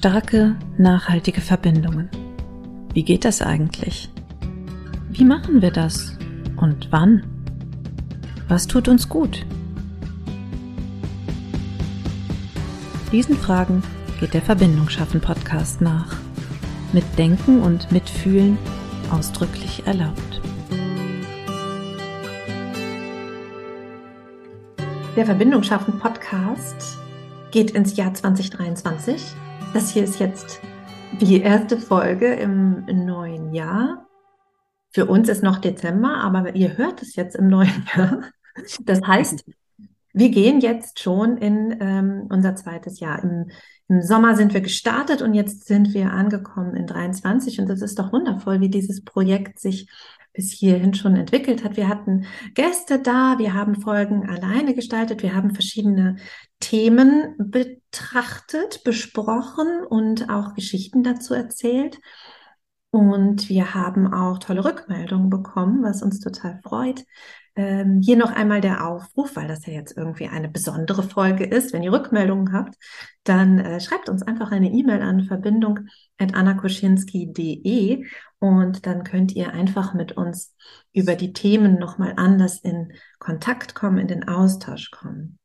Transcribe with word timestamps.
Starke, 0.00 0.56
nachhaltige 0.78 1.42
Verbindungen. 1.42 2.08
Wie 2.94 3.02
geht 3.02 3.26
das 3.26 3.42
eigentlich? 3.42 4.08
Wie 5.10 5.26
machen 5.26 5.60
wir 5.60 5.70
das? 5.70 6.16
Und 6.56 6.88
wann? 6.90 7.22
Was 8.48 8.66
tut 8.66 8.88
uns 8.88 9.10
gut? 9.10 9.44
Diesen 13.12 13.36
Fragen 13.36 13.82
geht 14.20 14.32
der 14.32 14.40
Verbindung 14.40 14.88
schaffen 14.88 15.20
Podcast 15.20 15.82
nach. 15.82 16.16
Mit 16.94 17.04
Denken 17.18 17.60
und 17.60 17.92
Mitfühlen 17.92 18.56
ausdrücklich 19.10 19.82
erlaubt. 19.84 20.40
Der 25.14 25.26
Verbindung 25.26 25.62
schaffen 25.62 25.98
Podcast 25.98 26.96
geht 27.50 27.72
ins 27.72 27.96
Jahr 27.96 28.14
2023 28.14 29.36
das 29.72 29.90
hier 29.90 30.04
ist 30.04 30.18
jetzt 30.18 30.60
die 31.20 31.40
erste 31.40 31.78
Folge 31.78 32.32
im 32.34 32.84
neuen 32.86 33.54
Jahr. 33.54 34.06
Für 34.92 35.06
uns 35.06 35.28
ist 35.28 35.42
noch 35.42 35.58
Dezember, 35.58 36.16
aber 36.16 36.56
ihr 36.56 36.76
hört 36.76 37.02
es 37.02 37.14
jetzt 37.14 37.36
im 37.36 37.48
neuen 37.48 37.86
Jahr. 37.96 38.22
Das 38.80 39.00
heißt, 39.02 39.44
wir 40.12 40.30
gehen 40.30 40.60
jetzt 40.60 40.98
schon 40.98 41.36
in 41.36 41.76
ähm, 41.80 42.26
unser 42.30 42.56
zweites 42.56 42.98
Jahr. 42.98 43.22
Im, 43.22 43.50
Im 43.88 44.02
Sommer 44.02 44.34
sind 44.34 44.54
wir 44.54 44.60
gestartet 44.60 45.22
und 45.22 45.34
jetzt 45.34 45.66
sind 45.66 45.94
wir 45.94 46.12
angekommen 46.12 46.74
in 46.74 46.86
23 46.86 47.60
und 47.60 47.68
das 47.68 47.80
ist 47.80 47.98
doch 47.98 48.12
wundervoll, 48.12 48.60
wie 48.60 48.70
dieses 48.70 49.04
Projekt 49.04 49.60
sich 49.60 49.88
bis 50.32 50.50
hierhin 50.50 50.94
schon 50.94 51.16
entwickelt 51.16 51.64
hat. 51.64 51.76
Wir 51.76 51.88
hatten 51.88 52.24
Gäste 52.54 53.00
da, 53.00 53.38
wir 53.38 53.54
haben 53.54 53.80
Folgen 53.80 54.28
alleine 54.28 54.74
gestaltet, 54.74 55.22
wir 55.22 55.34
haben 55.34 55.54
verschiedene 55.54 56.16
Themen 56.60 57.34
betrachtet, 57.38 58.84
besprochen 58.84 59.84
und 59.88 60.30
auch 60.30 60.54
Geschichten 60.54 61.02
dazu 61.02 61.34
erzählt. 61.34 61.98
Und 62.92 63.48
wir 63.48 63.74
haben 63.74 64.12
auch 64.12 64.38
tolle 64.38 64.64
Rückmeldungen 64.64 65.30
bekommen, 65.30 65.82
was 65.82 66.02
uns 66.02 66.20
total 66.20 66.60
freut. 66.62 67.04
Ähm, 67.56 68.00
hier 68.02 68.16
noch 68.16 68.32
einmal 68.32 68.60
der 68.60 68.86
Aufruf, 68.86 69.34
weil 69.36 69.46
das 69.46 69.66
ja 69.66 69.72
jetzt 69.72 69.96
irgendwie 69.96 70.26
eine 70.28 70.48
besondere 70.48 71.02
Folge 71.02 71.44
ist. 71.44 71.72
Wenn 71.72 71.82
ihr 71.82 71.92
Rückmeldungen 71.92 72.52
habt, 72.52 72.76
dann 73.24 73.58
äh, 73.58 73.80
schreibt 73.80 74.08
uns 74.08 74.22
einfach 74.22 74.50
eine 74.50 74.72
E-Mail 74.72 75.02
an 75.02 75.24
verbindung.annakoschinski.de 75.24 78.06
und 78.38 78.86
dann 78.86 79.04
könnt 79.04 79.36
ihr 79.36 79.52
einfach 79.52 79.92
mit 79.94 80.12
uns 80.12 80.56
über 80.92 81.14
die 81.14 81.32
Themen 81.32 81.78
nochmal 81.78 82.14
anders 82.16 82.58
in 82.58 82.92
Kontakt 83.18 83.74
kommen, 83.74 83.98
in 83.98 84.08
den 84.08 84.26
Austausch 84.26 84.90
kommen. 84.90 85.38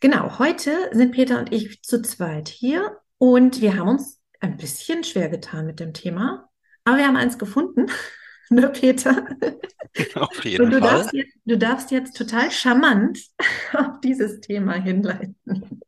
Genau, 0.00 0.38
heute 0.38 0.90
sind 0.92 1.12
Peter 1.12 1.38
und 1.38 1.52
ich 1.52 1.82
zu 1.82 2.02
zweit 2.02 2.48
hier 2.48 2.98
und 3.18 3.62
wir 3.62 3.76
haben 3.76 3.88
uns 3.88 4.20
ein 4.40 4.58
bisschen 4.58 5.04
schwer 5.04 5.30
getan 5.30 5.66
mit 5.66 5.80
dem 5.80 5.94
Thema, 5.94 6.50
aber 6.84 6.98
wir 6.98 7.06
haben 7.06 7.16
eins 7.16 7.38
gefunden. 7.38 7.86
ne, 8.50 8.68
Peter? 8.68 9.26
Auf 10.14 10.44
jeden 10.44 10.66
und 10.66 10.70
du 10.72 10.80
Fall. 10.80 10.90
Darfst 10.90 11.12
jetzt, 11.14 11.36
du 11.46 11.58
darfst 11.58 11.90
jetzt 11.90 12.16
total 12.16 12.50
charmant 12.50 13.18
auf 13.72 14.00
dieses 14.04 14.40
Thema 14.40 14.74
hinleiten. 14.74 15.80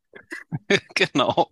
genau. 0.95 1.51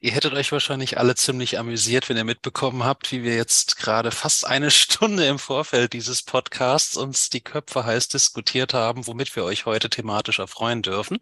Ihr 0.00 0.10
hättet 0.10 0.34
euch 0.34 0.50
wahrscheinlich 0.50 0.98
alle 0.98 1.14
ziemlich 1.14 1.60
amüsiert, 1.60 2.08
wenn 2.08 2.16
ihr 2.16 2.24
mitbekommen 2.24 2.82
habt, 2.82 3.12
wie 3.12 3.22
wir 3.22 3.36
jetzt 3.36 3.76
gerade 3.78 4.10
fast 4.10 4.44
eine 4.44 4.72
Stunde 4.72 5.26
im 5.26 5.38
Vorfeld 5.38 5.92
dieses 5.92 6.22
Podcasts 6.22 6.96
uns 6.96 7.30
die 7.30 7.40
Köpfe 7.40 7.84
heiß 7.84 8.08
diskutiert 8.08 8.74
haben, 8.74 9.06
womit 9.06 9.34
wir 9.36 9.44
euch 9.44 9.64
heute 9.64 9.88
thematisch 9.88 10.40
erfreuen 10.40 10.82
dürfen. 10.82 11.18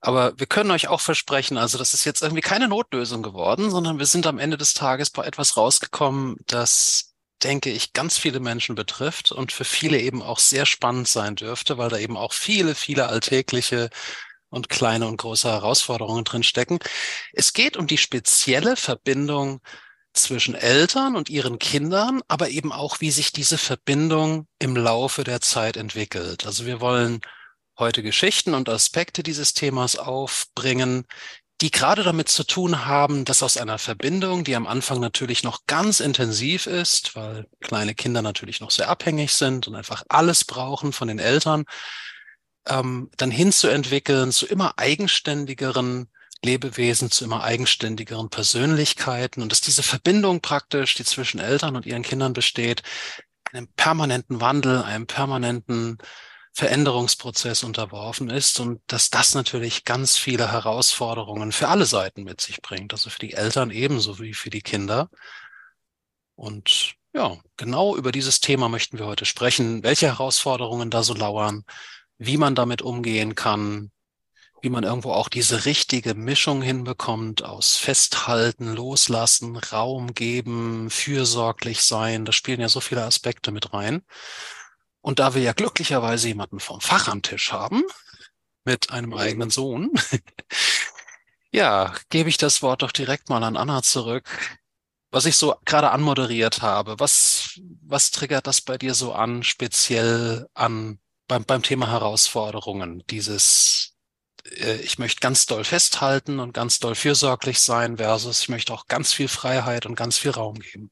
Aber 0.00 0.38
wir 0.38 0.46
können 0.46 0.70
euch 0.70 0.88
auch 0.88 1.00
versprechen, 1.00 1.58
also 1.58 1.76
das 1.76 1.92
ist 1.92 2.04
jetzt 2.04 2.22
irgendwie 2.22 2.40
keine 2.40 2.68
Notlösung 2.68 3.22
geworden, 3.22 3.70
sondern 3.70 3.98
wir 3.98 4.06
sind 4.06 4.26
am 4.26 4.38
Ende 4.38 4.56
des 4.56 4.74
Tages 4.74 5.10
bei 5.10 5.24
etwas 5.24 5.56
rausgekommen, 5.56 6.36
das, 6.46 7.14
denke 7.42 7.70
ich, 7.70 7.92
ganz 7.92 8.16
viele 8.16 8.38
Menschen 8.40 8.76
betrifft 8.76 9.32
und 9.32 9.50
für 9.50 9.64
viele 9.64 10.00
eben 10.00 10.22
auch 10.22 10.38
sehr 10.38 10.66
spannend 10.66 11.08
sein 11.08 11.34
dürfte, 11.34 11.78
weil 11.78 11.88
da 11.88 11.98
eben 11.98 12.16
auch 12.16 12.32
viele, 12.32 12.74
viele 12.76 13.08
alltägliche 13.08 13.90
und 14.50 14.68
kleine 14.68 15.06
und 15.06 15.16
große 15.16 15.48
Herausforderungen 15.48 16.24
drin 16.24 16.42
stecken. 16.42 16.78
Es 17.32 17.52
geht 17.52 17.76
um 17.76 17.86
die 17.86 17.98
spezielle 17.98 18.76
Verbindung 18.76 19.60
zwischen 20.14 20.54
Eltern 20.54 21.16
und 21.16 21.28
ihren 21.28 21.58
Kindern, 21.58 22.22
aber 22.28 22.48
eben 22.50 22.72
auch, 22.72 23.00
wie 23.00 23.10
sich 23.10 23.32
diese 23.32 23.58
Verbindung 23.58 24.46
im 24.58 24.76
Laufe 24.76 25.24
der 25.24 25.40
Zeit 25.40 25.76
entwickelt. 25.76 26.46
Also 26.46 26.66
wir 26.66 26.80
wollen 26.80 27.20
heute 27.78 28.02
Geschichten 28.02 28.54
und 28.54 28.68
Aspekte 28.68 29.22
dieses 29.22 29.54
Themas 29.54 29.96
aufbringen, 29.96 31.04
die 31.60 31.70
gerade 31.70 32.04
damit 32.04 32.28
zu 32.28 32.44
tun 32.44 32.86
haben, 32.86 33.24
dass 33.24 33.42
aus 33.42 33.56
einer 33.56 33.78
Verbindung, 33.78 34.44
die 34.44 34.54
am 34.54 34.66
Anfang 34.66 35.00
natürlich 35.00 35.42
noch 35.42 35.66
ganz 35.66 35.98
intensiv 36.00 36.66
ist, 36.66 37.16
weil 37.16 37.46
kleine 37.60 37.94
Kinder 37.94 38.22
natürlich 38.22 38.60
noch 38.60 38.70
sehr 38.70 38.88
abhängig 38.88 39.32
sind 39.32 39.66
und 39.66 39.74
einfach 39.74 40.04
alles 40.08 40.44
brauchen 40.44 40.92
von 40.92 41.08
den 41.08 41.18
Eltern, 41.18 41.64
ähm, 42.66 43.10
dann 43.16 43.30
hinzuentwickeln 43.30 44.30
zu 44.30 44.46
immer 44.46 44.78
eigenständigeren 44.78 46.08
Lebewesen, 46.44 47.10
zu 47.10 47.24
immer 47.24 47.42
eigenständigeren 47.42 48.30
Persönlichkeiten 48.30 49.42
und 49.42 49.50
dass 49.50 49.60
diese 49.60 49.82
Verbindung 49.82 50.40
praktisch, 50.40 50.94
die 50.94 51.04
zwischen 51.04 51.40
Eltern 51.40 51.74
und 51.74 51.86
ihren 51.86 52.02
Kindern 52.02 52.32
besteht, 52.32 52.82
einem 53.52 53.66
permanenten 53.74 54.40
Wandel, 54.40 54.82
einem 54.82 55.08
permanenten 55.08 55.98
Veränderungsprozess 56.52 57.62
unterworfen 57.62 58.30
ist 58.30 58.60
und 58.60 58.80
dass 58.86 59.10
das 59.10 59.34
natürlich 59.34 59.84
ganz 59.84 60.16
viele 60.16 60.50
Herausforderungen 60.52 61.52
für 61.52 61.68
alle 61.68 61.86
Seiten 61.86 62.24
mit 62.24 62.40
sich 62.40 62.62
bringt, 62.62 62.92
also 62.92 63.10
für 63.10 63.20
die 63.20 63.34
Eltern 63.34 63.70
ebenso 63.70 64.18
wie 64.18 64.34
für 64.34 64.50
die 64.50 64.62
Kinder. 64.62 65.08
Und 66.34 66.94
ja, 67.12 67.36
genau 67.56 67.96
über 67.96 68.12
dieses 68.12 68.40
Thema 68.40 68.68
möchten 68.68 68.98
wir 68.98 69.06
heute 69.06 69.24
sprechen, 69.24 69.82
welche 69.82 70.06
Herausforderungen 70.06 70.90
da 70.90 71.02
so 71.02 71.14
lauern, 71.14 71.64
wie 72.18 72.36
man 72.36 72.54
damit 72.54 72.82
umgehen 72.82 73.34
kann, 73.34 73.90
wie 74.60 74.70
man 74.70 74.84
irgendwo 74.84 75.12
auch 75.12 75.28
diese 75.28 75.64
richtige 75.64 76.14
Mischung 76.14 76.62
hinbekommt 76.62 77.44
aus 77.44 77.76
Festhalten, 77.76 78.74
Loslassen, 78.74 79.56
Raum 79.56 80.14
geben, 80.14 80.90
fürsorglich 80.90 81.82
sein. 81.82 82.24
Da 82.24 82.32
spielen 82.32 82.60
ja 82.60 82.68
so 82.68 82.80
viele 82.80 83.04
Aspekte 83.04 83.52
mit 83.52 83.72
rein. 83.72 84.02
Und 85.08 85.20
da 85.20 85.34
wir 85.34 85.40
ja 85.40 85.54
glücklicherweise 85.54 86.28
jemanden 86.28 86.60
vom 86.60 86.82
Fach 86.82 87.08
am 87.08 87.22
Tisch 87.22 87.50
haben, 87.50 87.82
mit 88.66 88.90
einem 88.90 89.14
eigenen 89.14 89.48
Sohn, 89.48 89.90
ja, 91.50 91.94
gebe 92.10 92.28
ich 92.28 92.36
das 92.36 92.60
Wort 92.60 92.82
doch 92.82 92.92
direkt 92.92 93.30
mal 93.30 93.42
an 93.42 93.56
Anna 93.56 93.82
zurück. 93.82 94.28
Was 95.10 95.24
ich 95.24 95.38
so 95.38 95.56
gerade 95.64 95.92
anmoderiert 95.92 96.60
habe, 96.60 97.00
was, 97.00 97.58
was 97.80 98.10
triggert 98.10 98.46
das 98.46 98.60
bei 98.60 98.76
dir 98.76 98.92
so 98.92 99.14
an, 99.14 99.42
speziell 99.44 100.46
an 100.52 100.98
beim, 101.26 101.42
beim 101.46 101.62
Thema 101.62 101.90
Herausforderungen, 101.90 103.02
dieses, 103.08 103.96
äh, 104.58 104.76
ich 104.82 104.98
möchte 104.98 105.20
ganz 105.20 105.46
doll 105.46 105.64
festhalten 105.64 106.38
und 106.38 106.52
ganz 106.52 106.80
doll 106.80 106.94
fürsorglich 106.94 107.60
sein 107.60 107.96
versus 107.96 108.40
ich 108.40 108.50
möchte 108.50 108.74
auch 108.74 108.86
ganz 108.88 109.14
viel 109.14 109.28
Freiheit 109.28 109.86
und 109.86 109.94
ganz 109.94 110.18
viel 110.18 110.32
Raum 110.32 110.58
geben. 110.58 110.90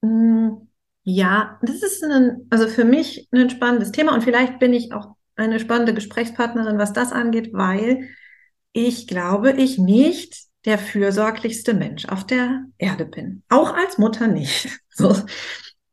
Mm, 0.00 0.67
ja, 1.04 1.58
das 1.62 1.82
ist 1.82 2.02
ein, 2.04 2.46
also 2.50 2.68
für 2.68 2.84
mich 2.84 3.28
ein 3.32 3.50
spannendes 3.50 3.92
Thema 3.92 4.14
und 4.14 4.22
vielleicht 4.22 4.58
bin 4.58 4.72
ich 4.72 4.92
auch 4.92 5.16
eine 5.36 5.60
spannende 5.60 5.94
Gesprächspartnerin, 5.94 6.78
was 6.78 6.92
das 6.92 7.12
angeht, 7.12 7.50
weil 7.52 8.08
ich 8.72 9.06
glaube, 9.06 9.52
ich 9.52 9.78
nicht 9.78 10.48
der 10.64 10.78
fürsorglichste 10.78 11.74
Mensch 11.74 12.06
auf 12.06 12.26
der 12.26 12.64
Erde 12.76 13.06
bin. 13.06 13.42
Auch 13.48 13.74
als 13.74 13.98
Mutter 13.98 14.26
nicht. 14.26 14.68
So. 14.98 15.14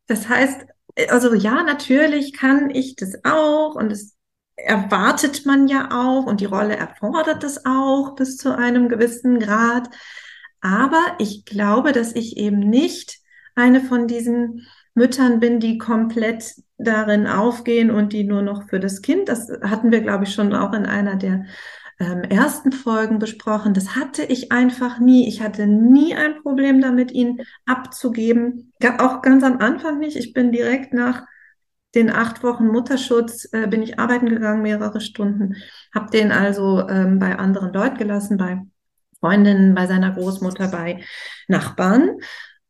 Das 0.07 0.29
heißt, 0.29 0.65
also 1.09 1.35
ja, 1.35 1.61
natürlich 1.61 2.33
kann 2.33 2.71
ich 2.71 2.95
das 2.95 3.23
auch 3.23 3.75
und 3.75 3.91
es 3.91 4.15
erwartet 4.55 5.45
man 5.45 5.67
ja 5.67 5.89
auch 5.91 6.25
und 6.25 6.41
die 6.41 6.45
Rolle 6.45 6.75
erfordert 6.75 7.43
es 7.43 7.67
auch 7.67 8.15
bis 8.15 8.37
zu 8.37 8.57
einem 8.57 8.89
gewissen 8.89 9.37
Grad. 9.37 9.89
Aber 10.59 11.03
ich 11.19 11.45
glaube, 11.45 11.91
dass 11.91 12.15
ich 12.15 12.37
eben 12.37 12.57
nicht 12.57 13.19
eine 13.53 13.79
von 13.79 14.07
diesen 14.07 14.65
Müttern 14.95 15.39
bin, 15.39 15.59
die 15.59 15.77
komplett 15.77 16.55
darin 16.77 17.27
aufgehen 17.27 17.91
und 17.91 18.11
die 18.13 18.23
nur 18.23 18.41
noch 18.41 18.67
für 18.69 18.79
das 18.79 19.01
Kind, 19.01 19.29
das 19.29 19.49
hatten 19.61 19.91
wir, 19.91 20.01
glaube 20.01 20.23
ich, 20.23 20.33
schon 20.33 20.53
auch 20.53 20.73
in 20.73 20.85
einer 20.85 21.15
der 21.15 21.45
ähm, 21.99 22.23
ersten 22.23 22.71
Folgen 22.71 23.19
besprochen. 23.19 23.73
Das 23.73 23.95
hatte 23.95 24.23
ich 24.23 24.51
einfach 24.51 24.99
nie. 24.99 25.27
Ich 25.27 25.41
hatte 25.41 25.67
nie 25.67 26.15
ein 26.15 26.41
Problem 26.41 26.81
damit, 26.81 27.11
ihn 27.11 27.41
abzugeben. 27.65 28.73
Auch 28.97 29.21
ganz 29.21 29.43
am 29.43 29.59
Anfang 29.59 29.99
nicht. 29.99 30.17
Ich 30.17 30.33
bin 30.33 30.51
direkt 30.51 30.93
nach 30.93 31.23
den 31.95 32.09
acht 32.09 32.43
Wochen 32.43 32.67
Mutterschutz 32.67 33.47
äh, 33.53 33.67
bin 33.67 33.81
ich 33.81 33.99
arbeiten 33.99 34.27
gegangen, 34.27 34.61
mehrere 34.61 34.99
Stunden, 34.99 35.55
habe 35.93 36.11
den 36.11 36.33
also 36.33 36.87
ähm, 36.89 37.19
bei 37.19 37.39
anderen 37.39 37.71
Leuten 37.71 37.97
gelassen, 37.97 38.37
bei 38.37 38.61
Freundinnen, 39.21 39.73
bei 39.73 39.87
seiner 39.87 40.11
Großmutter, 40.11 40.67
bei 40.67 41.03
Nachbarn. 41.47 42.19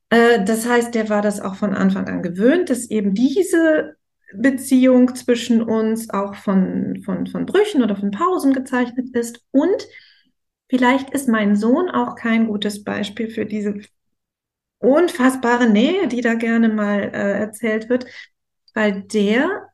Äh, 0.10 0.44
das 0.46 0.68
heißt, 0.68 0.94
der 0.96 1.10
war 1.10 1.22
das 1.22 1.40
auch 1.42 1.56
von 1.56 1.74
Anfang 1.74 2.08
an 2.08 2.22
gewöhnt, 2.24 2.70
dass 2.70 2.90
eben 2.90 3.14
diese 3.14 3.96
Beziehung 4.34 5.16
zwischen 5.16 5.62
uns 5.62 6.10
auch 6.10 6.36
von, 6.36 7.02
von, 7.06 7.28
von 7.28 7.46
Brüchen 7.46 7.84
oder 7.84 7.96
von 7.96 8.12
Pausen 8.12 8.54
gezeichnet 8.54 9.10
ist. 9.16 9.42
Und 9.52 9.88
Vielleicht 10.70 11.12
ist 11.12 11.28
mein 11.30 11.56
Sohn 11.56 11.90
auch 11.90 12.16
kein 12.16 12.48
gutes 12.48 12.84
Beispiel 12.84 13.30
für 13.30 13.46
diese 13.46 13.76
unfassbare 14.80 15.70
Nähe, 15.70 16.08
die 16.08 16.22
da 16.22 16.34
gerne 16.36 16.70
mal 16.70 17.02
äh, 17.02 17.40
erzählt 17.40 17.90
wird, 17.90 18.06
weil 18.74 19.04
der 19.04 19.70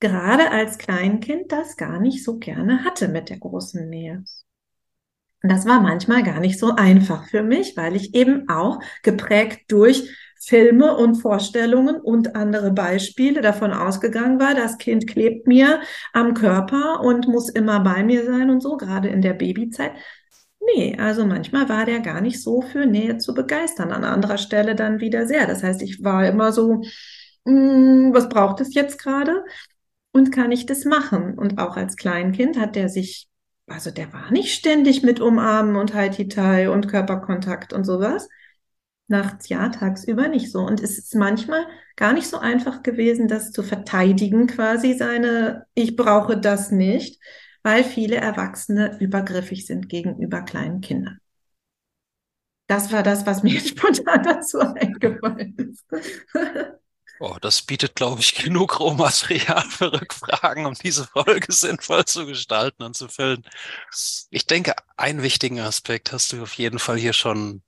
gerade 0.00 0.50
als 0.50 0.78
Kleinkind 0.78 1.52
das 1.52 1.76
gar 1.76 2.00
nicht 2.00 2.24
so 2.24 2.38
gerne 2.38 2.84
hatte 2.84 3.08
mit 3.08 3.30
der 3.30 3.38
großen 3.38 3.88
Nähe. 3.88 4.24
Das 5.42 5.66
war 5.66 5.80
manchmal 5.80 6.22
gar 6.22 6.40
nicht 6.40 6.58
so 6.58 6.74
einfach 6.74 7.26
für 7.28 7.42
mich, 7.42 7.76
weil 7.76 7.96
ich 7.96 8.14
eben 8.14 8.48
auch 8.48 8.80
geprägt 9.02 9.64
durch 9.68 10.10
Filme 10.42 10.96
und 10.96 11.16
Vorstellungen 11.16 11.96
und 11.96 12.34
andere 12.34 12.72
Beispiele 12.72 13.42
davon 13.42 13.72
ausgegangen 13.72 14.40
war, 14.40 14.54
das 14.54 14.78
Kind 14.78 15.06
klebt 15.06 15.46
mir 15.46 15.80
am 16.14 16.32
Körper 16.34 17.00
und 17.00 17.28
muss 17.28 17.50
immer 17.50 17.80
bei 17.80 18.02
mir 18.02 18.24
sein 18.24 18.48
und 18.50 18.62
so, 18.62 18.76
gerade 18.78 19.08
in 19.08 19.20
der 19.20 19.34
Babyzeit. 19.34 19.92
Nee, 20.74 20.96
also 20.98 21.26
manchmal 21.26 21.68
war 21.68 21.84
der 21.86 22.00
gar 22.00 22.20
nicht 22.20 22.42
so 22.42 22.62
für 22.62 22.86
Nähe 22.86 23.18
zu 23.18 23.34
begeistern, 23.34 23.92
an 23.92 24.04
anderer 24.04 24.38
Stelle 24.38 24.74
dann 24.74 25.00
wieder 25.00 25.26
sehr. 25.26 25.46
Das 25.46 25.62
heißt, 25.62 25.82
ich 25.82 26.02
war 26.04 26.26
immer 26.26 26.52
so, 26.52 26.82
hm, 27.46 28.10
was 28.12 28.28
braucht 28.28 28.60
es 28.60 28.74
jetzt 28.74 28.98
gerade? 28.98 29.44
Und 30.12 30.32
kann 30.32 30.52
ich 30.52 30.66
das 30.66 30.84
machen? 30.84 31.38
Und 31.38 31.58
auch 31.58 31.76
als 31.76 31.96
Kleinkind 31.96 32.58
hat 32.58 32.76
der 32.76 32.88
sich, 32.88 33.28
also 33.70 33.90
der 33.90 34.12
war 34.12 34.30
nicht 34.30 34.52
ständig 34.52 35.02
mit 35.02 35.20
Umarmen 35.20 35.76
und 35.76 35.94
Haititai 35.94 36.70
und 36.70 36.88
Körperkontakt 36.88 37.72
und 37.72 37.84
sowas. 37.84 38.28
Nachts 39.06 39.48
ja, 39.48 39.68
tagsüber 39.68 40.28
nicht 40.28 40.50
so. 40.52 40.60
Und 40.60 40.82
es 40.82 40.98
ist 40.98 41.14
manchmal 41.14 41.66
gar 41.96 42.12
nicht 42.12 42.28
so 42.28 42.38
einfach 42.38 42.82
gewesen, 42.82 43.28
das 43.28 43.52
zu 43.52 43.62
verteidigen, 43.62 44.46
quasi 44.46 44.94
seine, 44.94 45.66
ich 45.74 45.96
brauche 45.96 46.38
das 46.38 46.70
nicht, 46.70 47.20
weil 47.62 47.84
viele 47.84 48.16
Erwachsene 48.16 48.98
übergriffig 49.00 49.66
sind 49.66 49.88
gegenüber 49.88 50.42
kleinen 50.42 50.80
Kindern. 50.80 51.18
Das 52.66 52.92
war 52.92 53.02
das, 53.02 53.26
was 53.26 53.42
mir 53.42 53.60
spontan 53.60 54.22
dazu 54.22 54.58
eingefallen 54.60 55.56
ist. 55.56 55.84
Oh, 57.22 57.36
das 57.40 57.60
bietet, 57.62 57.96
glaube 57.96 58.20
ich, 58.22 58.34
genug 58.44 58.80
Rohmaterial 58.80 59.62
für 59.68 59.92
Rückfragen, 59.92 60.64
um 60.66 60.74
diese 60.74 61.06
Folge 61.06 61.52
sinnvoll 61.52 62.04
zu 62.06 62.24
gestalten 62.26 62.82
und 62.82 62.96
zu 62.96 63.08
füllen. 63.08 63.44
Ich 64.30 64.46
denke, 64.46 64.74
einen 64.96 65.22
wichtigen 65.22 65.60
Aspekt 65.60 66.12
hast 66.12 66.32
du 66.32 66.42
auf 66.42 66.54
jeden 66.54 66.78
Fall 66.78 66.96
hier 66.96 67.12
schon, 67.12 67.62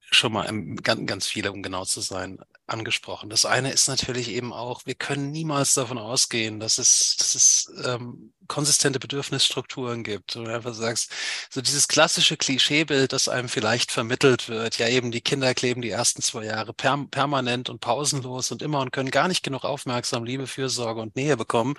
schon 0.00 0.32
mal 0.32 0.46
ganz, 0.82 1.06
ganz 1.06 1.26
viele, 1.26 1.52
um 1.52 1.62
genau 1.62 1.84
zu 1.84 2.00
sein, 2.00 2.38
angesprochen. 2.70 3.30
Das 3.30 3.44
eine 3.44 3.72
ist 3.72 3.88
natürlich 3.88 4.28
eben 4.30 4.52
auch, 4.52 4.86
wir 4.86 4.94
können 4.94 5.30
niemals 5.30 5.74
davon 5.74 5.98
ausgehen, 5.98 6.60
dass 6.60 6.78
es, 6.78 7.16
dass 7.18 7.34
es 7.34 7.72
ähm, 7.84 8.32
konsistente 8.46 8.98
Bedürfnisstrukturen 8.98 10.02
gibt. 10.02 10.36
Und 10.36 10.46
du 10.46 10.54
einfach 10.54 10.74
sagst, 10.74 11.12
so 11.50 11.60
dieses 11.60 11.88
klassische 11.88 12.36
Klischeebild, 12.36 13.12
das 13.12 13.28
einem 13.28 13.48
vielleicht 13.48 13.92
vermittelt 13.92 14.48
wird, 14.48 14.78
ja 14.78 14.88
eben 14.88 15.10
die 15.10 15.20
Kinder 15.20 15.54
kleben 15.54 15.82
die 15.82 15.90
ersten 15.90 16.22
zwei 16.22 16.44
Jahre 16.44 16.72
per 16.72 16.98
permanent 17.10 17.70
und 17.70 17.80
pausenlos 17.80 18.50
und 18.50 18.62
immer 18.62 18.80
und 18.80 18.92
können 18.92 19.10
gar 19.10 19.28
nicht 19.28 19.42
genug 19.42 19.64
Aufmerksam, 19.64 20.24
Liebe, 20.24 20.46
Fürsorge 20.46 21.00
und 21.00 21.16
Nähe 21.16 21.36
bekommen 21.36 21.74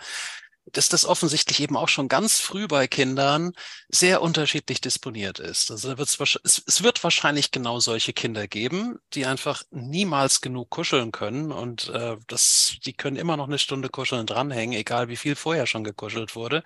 dass 0.66 0.90
das 0.90 1.06
offensichtlich 1.06 1.60
eben 1.60 1.76
auch 1.76 1.90
schon 1.90 2.08
ganz 2.08 2.40
früh 2.40 2.68
bei 2.68 2.88
Kindern 2.88 3.54
sehr 3.90 4.22
unterschiedlich 4.22 4.80
disponiert 4.80 5.40
ist. 5.40 5.72
Also 5.72 5.94
es, 5.94 6.40
es 6.44 6.84
wird 6.84 7.04
wahrscheinlich 7.04 7.52
genau 7.52 7.80
solche 7.80 8.14
Kinder 8.14 8.48
geben, 8.48 9.00
die 9.14 9.26
einfach 9.26 9.64
niemals 9.72 10.42
genug 10.42 10.70
kuscheln 10.70 11.12
können 11.12 11.52
und 11.52 11.90
äh, 11.90 12.18
das, 12.28 12.76
die 12.86 12.94
können 12.94 13.18
immer 13.18 13.38
noch 13.38 13.48
eine 13.48 13.60
Stunde 13.60 13.90
kuscheln 13.90 14.26
dranhängen, 14.26 14.78
egal 14.78 15.08
wie 15.08 15.18
viel 15.18 15.36
vorher 15.36 15.66
schon 15.66 15.84
gekuschelt 15.84 16.36
wurde. 16.36 16.64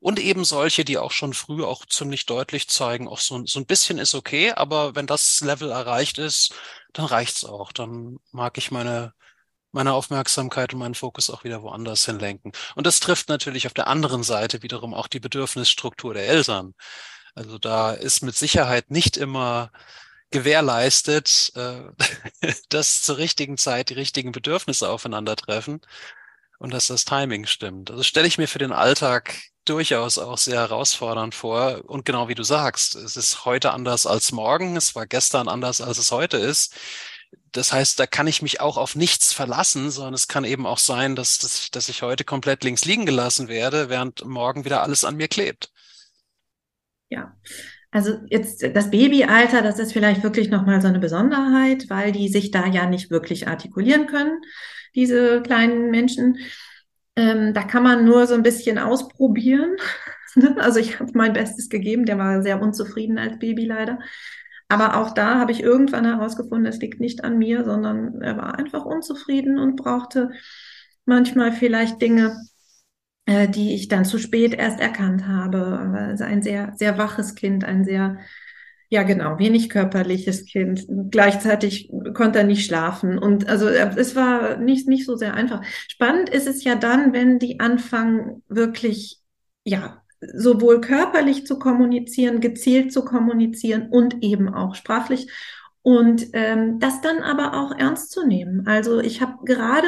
Und 0.00 0.18
eben 0.18 0.44
solche, 0.44 0.84
die 0.84 0.98
auch 0.98 1.12
schon 1.12 1.32
früh 1.32 1.64
auch 1.64 1.86
ziemlich 1.86 2.26
deutlich 2.26 2.68
zeigen, 2.68 3.08
auch 3.08 3.20
so, 3.20 3.44
so 3.46 3.60
ein 3.60 3.66
bisschen 3.66 3.98
ist 3.98 4.14
okay, 4.14 4.52
aber 4.52 4.94
wenn 4.94 5.06
das 5.06 5.40
Level 5.40 5.70
erreicht 5.70 6.18
ist, 6.18 6.54
dann 6.92 7.06
reicht's 7.06 7.44
auch. 7.44 7.72
Dann 7.72 8.18
mag 8.32 8.58
ich 8.58 8.70
meine 8.70 9.14
meine 9.76 9.92
Aufmerksamkeit 9.92 10.72
und 10.72 10.80
meinen 10.80 10.96
Fokus 10.96 11.30
auch 11.30 11.44
wieder 11.44 11.62
woanders 11.62 12.04
hinlenken. 12.04 12.52
Und 12.74 12.86
das 12.86 12.98
trifft 12.98 13.28
natürlich 13.28 13.66
auf 13.66 13.74
der 13.74 13.86
anderen 13.86 14.24
Seite 14.24 14.62
wiederum 14.62 14.94
auch 14.94 15.06
die 15.06 15.20
Bedürfnisstruktur 15.20 16.14
der 16.14 16.26
Eltern. 16.26 16.74
Also 17.34 17.58
da 17.58 17.92
ist 17.92 18.22
mit 18.22 18.34
Sicherheit 18.34 18.90
nicht 18.90 19.16
immer 19.16 19.70
gewährleistet, 20.30 21.52
äh, 21.54 21.82
dass 22.70 23.02
zur 23.02 23.18
richtigen 23.18 23.58
Zeit 23.58 23.90
die 23.90 23.94
richtigen 23.94 24.32
Bedürfnisse 24.32 24.88
aufeinandertreffen 24.88 25.80
und 26.58 26.72
dass 26.72 26.88
das 26.88 27.04
Timing 27.04 27.46
stimmt. 27.46 27.90
Also 27.90 28.02
stelle 28.02 28.26
ich 28.26 28.38
mir 28.38 28.48
für 28.48 28.58
den 28.58 28.72
Alltag 28.72 29.36
durchaus 29.66 30.16
auch 30.18 30.38
sehr 30.38 30.60
herausfordernd 30.60 31.34
vor. 31.34 31.82
Und 31.86 32.04
genau 32.04 32.28
wie 32.28 32.34
du 32.34 32.44
sagst, 32.44 32.94
es 32.94 33.16
ist 33.16 33.44
heute 33.44 33.72
anders 33.72 34.06
als 34.06 34.32
morgen, 34.32 34.76
es 34.76 34.94
war 34.94 35.06
gestern 35.06 35.48
anders 35.48 35.80
als 35.80 35.98
es 35.98 36.10
heute 36.12 36.38
ist 36.38 36.74
das 37.56 37.72
heißt, 37.72 37.98
da 37.98 38.06
kann 38.06 38.26
ich 38.26 38.42
mich 38.42 38.60
auch 38.60 38.76
auf 38.76 38.96
nichts 38.96 39.32
verlassen, 39.32 39.90
sondern 39.90 40.14
es 40.14 40.28
kann 40.28 40.44
eben 40.44 40.66
auch 40.66 40.78
sein, 40.78 41.16
dass, 41.16 41.38
dass, 41.38 41.70
dass 41.70 41.88
ich 41.88 42.02
heute 42.02 42.24
komplett 42.24 42.64
links 42.64 42.84
liegen 42.84 43.06
gelassen 43.06 43.48
werde, 43.48 43.88
während 43.88 44.24
morgen 44.24 44.64
wieder 44.64 44.82
alles 44.82 45.04
an 45.04 45.16
mir 45.16 45.28
klebt. 45.28 45.72
Ja, 47.08 47.36
also 47.90 48.18
jetzt 48.28 48.62
das 48.74 48.90
Babyalter, 48.90 49.62
das 49.62 49.78
ist 49.78 49.92
vielleicht 49.92 50.22
wirklich 50.22 50.50
nochmal 50.50 50.82
so 50.82 50.88
eine 50.88 50.98
Besonderheit, 50.98 51.88
weil 51.88 52.12
die 52.12 52.28
sich 52.28 52.50
da 52.50 52.66
ja 52.66 52.86
nicht 52.86 53.10
wirklich 53.10 53.48
artikulieren 53.48 54.06
können, 54.06 54.42
diese 54.94 55.40
kleinen 55.40 55.90
Menschen. 55.90 56.38
Ähm, 57.16 57.54
da 57.54 57.62
kann 57.62 57.82
man 57.82 58.04
nur 58.04 58.26
so 58.26 58.34
ein 58.34 58.42
bisschen 58.42 58.78
ausprobieren. 58.78 59.76
also 60.58 60.78
ich 60.78 61.00
habe 61.00 61.12
mein 61.14 61.32
Bestes 61.32 61.70
gegeben, 61.70 62.04
der 62.04 62.18
war 62.18 62.42
sehr 62.42 62.60
unzufrieden 62.60 63.18
als 63.18 63.38
Baby 63.38 63.64
leider. 63.64 63.98
Aber 64.68 64.96
auch 64.96 65.12
da 65.12 65.38
habe 65.38 65.52
ich 65.52 65.62
irgendwann 65.62 66.04
herausgefunden, 66.04 66.66
es 66.66 66.80
liegt 66.80 67.00
nicht 67.00 67.22
an 67.24 67.38
mir, 67.38 67.64
sondern 67.64 68.20
er 68.20 68.36
war 68.36 68.58
einfach 68.58 68.84
unzufrieden 68.84 69.58
und 69.58 69.76
brauchte 69.76 70.30
manchmal 71.04 71.52
vielleicht 71.52 72.02
Dinge, 72.02 72.36
äh, 73.26 73.48
die 73.48 73.74
ich 73.74 73.88
dann 73.88 74.04
zu 74.04 74.18
spät 74.18 74.54
erst 74.54 74.80
erkannt 74.80 75.26
habe. 75.26 75.78
Also 75.94 76.24
ein 76.24 76.42
sehr, 76.42 76.72
sehr 76.76 76.98
waches 76.98 77.36
Kind, 77.36 77.64
ein 77.64 77.84
sehr, 77.84 78.18
ja 78.88 79.04
genau, 79.04 79.38
wenig 79.38 79.68
körperliches 79.68 80.46
Kind. 80.46 80.84
Gleichzeitig 81.10 81.90
konnte 82.14 82.40
er 82.40 82.44
nicht 82.44 82.66
schlafen. 82.66 83.18
Und 83.18 83.48
also 83.48 83.68
es 83.68 84.16
war 84.16 84.56
nicht, 84.56 84.88
nicht 84.88 85.06
so 85.06 85.16
sehr 85.16 85.34
einfach. 85.34 85.62
Spannend 85.88 86.28
ist 86.28 86.48
es 86.48 86.64
ja 86.64 86.74
dann, 86.74 87.12
wenn 87.12 87.38
die 87.38 87.60
anfangen, 87.60 88.42
wirklich, 88.48 89.20
ja, 89.64 90.02
sowohl 90.20 90.80
körperlich 90.80 91.46
zu 91.46 91.58
kommunizieren, 91.58 92.40
gezielt 92.40 92.92
zu 92.92 93.04
kommunizieren 93.04 93.88
und 93.90 94.22
eben 94.22 94.52
auch 94.52 94.74
sprachlich 94.74 95.30
und 95.82 96.26
ähm, 96.32 96.80
das 96.80 97.00
dann 97.00 97.18
aber 97.18 97.54
auch 97.54 97.70
ernst 97.78 98.10
zu 98.10 98.26
nehmen. 98.26 98.66
Also 98.66 99.00
ich 99.00 99.20
habe 99.20 99.44
gerade 99.44 99.86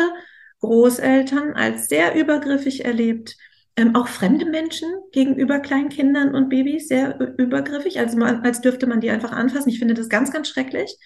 Großeltern 0.61 1.55
als 1.55 1.89
sehr 1.89 2.15
übergriffig 2.15 2.85
erlebt, 2.85 3.37
ähm, 3.77 3.97
auch 3.97 4.09
fremde 4.09 4.45
Menschen 4.45 4.89
gegenüber 5.13 5.61
Kleinkindern 5.61 6.35
und 6.35 6.49
Babys 6.51 6.89
sehr 6.89 7.19
übergriffig, 7.39 7.99
also 7.99 8.17
man, 8.17 8.43
als 8.45 8.61
dürfte 8.61 8.87
man 8.87 9.01
die 9.01 9.11
einfach 9.11 9.33
anfassen. 9.33 9.71
Ich 9.71 9.79
finde 9.79 9.95
das 9.95 10.09
ganz, 10.09 10.33
ganz 10.33 10.49
schrecklich. 10.49 10.97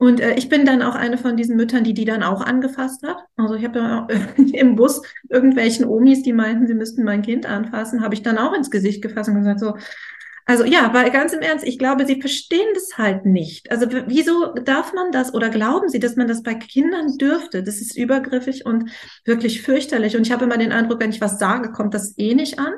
Und 0.00 0.18
äh, 0.18 0.32
ich 0.36 0.48
bin 0.48 0.64
dann 0.64 0.80
auch 0.80 0.94
eine 0.94 1.18
von 1.18 1.36
diesen 1.36 1.56
Müttern, 1.56 1.84
die 1.84 1.92
die 1.92 2.06
dann 2.06 2.22
auch 2.22 2.40
angefasst 2.40 3.06
hat. 3.06 3.18
Also 3.36 3.54
ich 3.54 3.64
habe 3.64 3.78
ja 3.78 4.08
im 4.54 4.74
Bus 4.74 5.02
irgendwelchen 5.28 5.84
Omis, 5.84 6.22
die 6.22 6.32
meinten, 6.32 6.66
sie 6.66 6.72
müssten 6.74 7.04
mein 7.04 7.20
Kind 7.20 7.44
anfassen, 7.44 8.02
habe 8.02 8.14
ich 8.14 8.22
dann 8.22 8.38
auch 8.38 8.54
ins 8.54 8.70
Gesicht 8.70 9.02
gefasst 9.02 9.28
und 9.28 9.36
gesagt 9.36 9.60
so, 9.60 9.74
also 10.46 10.64
ja, 10.64 10.94
weil 10.94 11.10
ganz 11.10 11.34
im 11.34 11.40
Ernst, 11.40 11.66
ich 11.66 11.78
glaube, 11.78 12.06
sie 12.06 12.18
verstehen 12.18 12.66
das 12.72 12.96
halt 12.96 13.26
nicht. 13.26 13.70
Also 13.70 13.86
wieso 14.06 14.54
darf 14.54 14.94
man 14.94 15.12
das 15.12 15.34
oder 15.34 15.50
glauben 15.50 15.90
sie, 15.90 16.00
dass 16.00 16.16
man 16.16 16.28
das 16.28 16.42
bei 16.42 16.54
Kindern 16.54 17.18
dürfte? 17.18 17.62
Das 17.62 17.82
ist 17.82 17.94
übergriffig 17.94 18.64
und 18.64 18.90
wirklich 19.26 19.60
fürchterlich. 19.60 20.16
Und 20.16 20.26
ich 20.26 20.32
habe 20.32 20.46
immer 20.46 20.56
den 20.56 20.72
Eindruck, 20.72 21.00
wenn 21.00 21.10
ich 21.10 21.20
was 21.20 21.38
sage, 21.38 21.72
kommt 21.72 21.92
das 21.92 22.16
eh 22.16 22.34
nicht 22.34 22.58
an. 22.58 22.72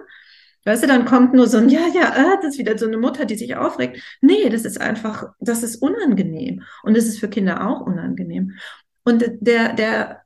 Weißt 0.64 0.82
du, 0.82 0.86
dann 0.86 1.04
kommt 1.04 1.34
nur 1.34 1.48
so 1.48 1.58
ein, 1.58 1.68
ja, 1.68 1.86
ja, 1.92 2.14
äh, 2.14 2.36
das 2.40 2.54
ist 2.54 2.58
wieder 2.58 2.78
so 2.78 2.86
eine 2.86 2.96
Mutter, 2.96 3.24
die 3.24 3.34
sich 3.34 3.56
aufregt. 3.56 4.00
Nee, 4.20 4.48
das 4.48 4.64
ist 4.64 4.80
einfach, 4.80 5.32
das 5.40 5.62
ist 5.62 5.76
unangenehm. 5.82 6.62
Und 6.82 6.96
das 6.96 7.06
ist 7.06 7.18
für 7.18 7.28
Kinder 7.28 7.68
auch 7.68 7.80
unangenehm. 7.80 8.52
Und 9.04 9.24
der, 9.40 9.72
der 9.72 10.22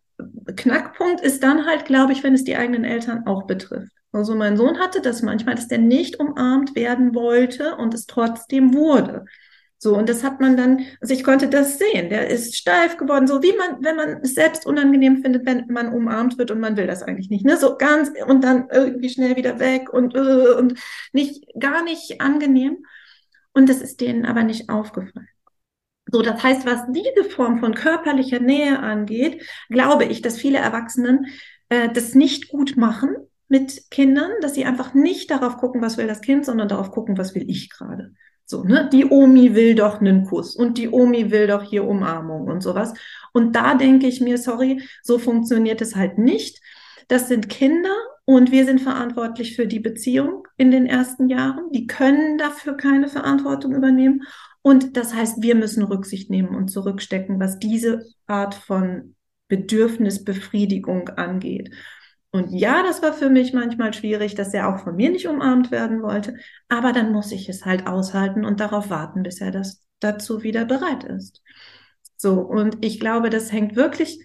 Knackpunkt 0.54 1.20
ist 1.22 1.42
dann 1.42 1.66
halt, 1.66 1.86
glaube 1.86 2.12
ich, 2.12 2.22
wenn 2.22 2.34
es 2.34 2.44
die 2.44 2.56
eigenen 2.56 2.84
Eltern 2.84 3.26
auch 3.26 3.46
betrifft. 3.46 3.92
Also 4.12 4.34
mein 4.34 4.56
Sohn 4.56 4.78
hatte 4.78 5.00
das 5.00 5.22
manchmal, 5.22 5.54
dass 5.54 5.68
der 5.68 5.78
nicht 5.78 6.18
umarmt 6.20 6.74
werden 6.74 7.14
wollte 7.14 7.76
und 7.76 7.92
es 7.92 8.06
trotzdem 8.06 8.74
wurde. 8.74 9.26
So, 9.86 9.96
und 9.96 10.08
das 10.08 10.24
hat 10.24 10.40
man 10.40 10.56
dann, 10.56 10.84
also 11.00 11.14
ich 11.14 11.22
konnte 11.22 11.48
das 11.48 11.78
sehen, 11.78 12.10
der 12.10 12.28
ist 12.28 12.56
steif 12.56 12.96
geworden, 12.96 13.28
so 13.28 13.40
wie 13.44 13.56
man, 13.56 13.84
wenn 13.84 13.94
man 13.94 14.20
es 14.20 14.34
selbst 14.34 14.66
unangenehm 14.66 15.18
findet, 15.22 15.46
wenn 15.46 15.68
man 15.68 15.92
umarmt 15.92 16.38
wird 16.38 16.50
und 16.50 16.58
man 16.58 16.76
will 16.76 16.88
das 16.88 17.04
eigentlich 17.04 17.30
nicht, 17.30 17.44
ne, 17.44 17.56
so 17.56 17.76
ganz 17.78 18.10
und 18.26 18.42
dann 18.42 18.68
irgendwie 18.68 19.10
schnell 19.10 19.36
wieder 19.36 19.60
weg 19.60 19.92
und, 19.92 20.16
äh, 20.16 20.54
und 20.58 20.74
nicht, 21.12 21.46
gar 21.60 21.84
nicht 21.84 22.20
angenehm. 22.20 22.84
Und 23.52 23.68
das 23.68 23.80
ist 23.80 24.00
denen 24.00 24.26
aber 24.26 24.42
nicht 24.42 24.70
aufgefallen. 24.70 25.28
So, 26.10 26.20
das 26.20 26.42
heißt, 26.42 26.66
was 26.66 26.80
diese 26.90 27.22
Form 27.30 27.60
von 27.60 27.72
körperlicher 27.72 28.40
Nähe 28.40 28.80
angeht, 28.80 29.44
glaube 29.70 30.04
ich, 30.06 30.20
dass 30.20 30.36
viele 30.36 30.58
Erwachsenen 30.58 31.26
äh, 31.68 31.90
das 31.92 32.16
nicht 32.16 32.48
gut 32.48 32.76
machen 32.76 33.14
mit 33.46 33.88
Kindern, 33.92 34.32
dass 34.40 34.54
sie 34.54 34.64
einfach 34.64 34.94
nicht 34.94 35.30
darauf 35.30 35.58
gucken, 35.58 35.80
was 35.80 35.96
will 35.96 36.08
das 36.08 36.22
Kind, 36.22 36.44
sondern 36.44 36.66
darauf 36.66 36.90
gucken, 36.90 37.16
was 37.16 37.36
will 37.36 37.48
ich 37.48 37.70
gerade. 37.70 38.16
So, 38.46 38.62
ne? 38.62 38.88
Die 38.92 39.04
Omi 39.04 39.54
will 39.54 39.74
doch 39.74 40.00
einen 40.00 40.24
Kuss 40.24 40.54
und 40.54 40.78
die 40.78 40.88
Omi 40.88 41.30
will 41.30 41.48
doch 41.48 41.62
hier 41.62 41.84
Umarmung 41.84 42.46
und 42.46 42.62
sowas. 42.62 42.94
Und 43.32 43.54
da 43.56 43.74
denke 43.74 44.06
ich 44.06 44.20
mir, 44.20 44.38
sorry, 44.38 44.82
so 45.02 45.18
funktioniert 45.18 45.80
es 45.82 45.96
halt 45.96 46.16
nicht. 46.16 46.62
Das 47.08 47.28
sind 47.28 47.48
Kinder 47.48 47.94
und 48.24 48.50
wir 48.52 48.64
sind 48.64 48.80
verantwortlich 48.80 49.56
für 49.56 49.66
die 49.66 49.80
Beziehung 49.80 50.46
in 50.56 50.70
den 50.70 50.86
ersten 50.86 51.28
Jahren. 51.28 51.70
Die 51.72 51.86
können 51.86 52.38
dafür 52.38 52.76
keine 52.76 53.08
Verantwortung 53.08 53.74
übernehmen. 53.74 54.22
Und 54.62 54.96
das 54.96 55.14
heißt, 55.14 55.42
wir 55.42 55.54
müssen 55.54 55.82
Rücksicht 55.82 56.30
nehmen 56.30 56.54
und 56.54 56.68
zurückstecken, 56.68 57.38
was 57.38 57.58
diese 57.58 58.06
Art 58.26 58.54
von 58.54 59.14
Bedürfnisbefriedigung 59.48 61.08
angeht. 61.10 61.70
Und 62.36 62.52
ja, 62.52 62.82
das 62.82 63.02
war 63.02 63.12
für 63.12 63.30
mich 63.30 63.52
manchmal 63.52 63.94
schwierig, 63.94 64.34
dass 64.34 64.52
er 64.52 64.68
auch 64.68 64.84
von 64.84 64.96
mir 64.96 65.10
nicht 65.10 65.26
umarmt 65.26 65.70
werden 65.70 66.02
wollte. 66.02 66.36
Aber 66.68 66.92
dann 66.92 67.12
muss 67.12 67.32
ich 67.32 67.48
es 67.48 67.64
halt 67.64 67.86
aushalten 67.86 68.44
und 68.44 68.60
darauf 68.60 68.90
warten, 68.90 69.22
bis 69.22 69.40
er 69.40 69.50
das 69.50 69.82
dazu 70.00 70.42
wieder 70.42 70.64
bereit 70.64 71.04
ist. 71.04 71.42
So. 72.16 72.40
Und 72.40 72.84
ich 72.84 73.00
glaube, 73.00 73.30
das 73.30 73.52
hängt 73.52 73.76
wirklich 73.76 74.20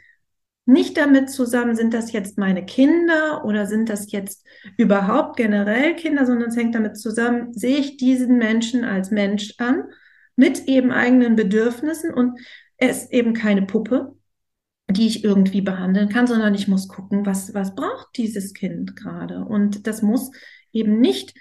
nicht 0.65 0.97
damit 0.97 1.29
zusammen, 1.29 1.75
sind 1.75 1.93
das 1.93 2.11
jetzt 2.11 2.37
meine 2.37 2.65
Kinder 2.65 3.43
oder 3.45 3.65
sind 3.65 3.89
das 3.89 4.11
jetzt 4.11 4.45
überhaupt 4.77 5.37
generell 5.37 5.95
Kinder, 5.95 6.25
sondern 6.25 6.49
es 6.49 6.55
hängt 6.55 6.75
damit 6.75 6.97
zusammen, 6.97 7.53
sehe 7.53 7.77
ich 7.77 7.97
diesen 7.97 8.37
Menschen 8.37 8.83
als 8.83 9.09
Mensch 9.09 9.55
an, 9.57 9.85
mit 10.35 10.67
eben 10.67 10.91
eigenen 10.91 11.35
Bedürfnissen 11.35 12.13
und 12.13 12.39
er 12.77 12.89
ist 12.89 13.11
eben 13.11 13.33
keine 13.33 13.63
Puppe, 13.63 14.15
die 14.93 15.07
ich 15.07 15.23
irgendwie 15.23 15.61
behandeln 15.61 16.09
kann, 16.09 16.27
sondern 16.27 16.55
ich 16.55 16.67
muss 16.67 16.87
gucken, 16.87 17.25
was, 17.25 17.53
was 17.53 17.75
braucht 17.75 18.17
dieses 18.17 18.53
Kind 18.53 18.95
gerade. 18.95 19.45
Und 19.45 19.87
das 19.87 20.01
muss 20.01 20.31
eben 20.71 20.99
nicht 20.99 21.33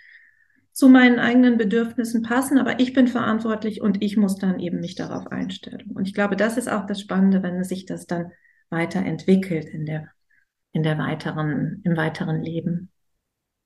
zu 0.72 0.88
meinen 0.88 1.18
eigenen 1.18 1.58
Bedürfnissen 1.58 2.22
passen, 2.22 2.58
aber 2.58 2.80
ich 2.80 2.92
bin 2.92 3.08
verantwortlich 3.08 3.80
und 3.80 4.02
ich 4.02 4.16
muss 4.16 4.36
dann 4.36 4.60
eben 4.60 4.80
mich 4.80 4.94
darauf 4.94 5.26
einstellen. 5.26 5.90
Und 5.94 6.06
ich 6.06 6.14
glaube, 6.14 6.36
das 6.36 6.56
ist 6.56 6.68
auch 6.68 6.86
das 6.86 7.00
Spannende, 7.00 7.42
wenn 7.42 7.64
sich 7.64 7.86
das 7.86 8.06
dann 8.06 8.32
weiterentwickelt 8.70 9.68
in 9.68 9.84
der, 9.84 10.08
in 10.72 10.82
der 10.82 10.96
weiteren, 10.98 11.82
im 11.84 11.96
weiteren 11.96 12.42
Leben. 12.42 12.90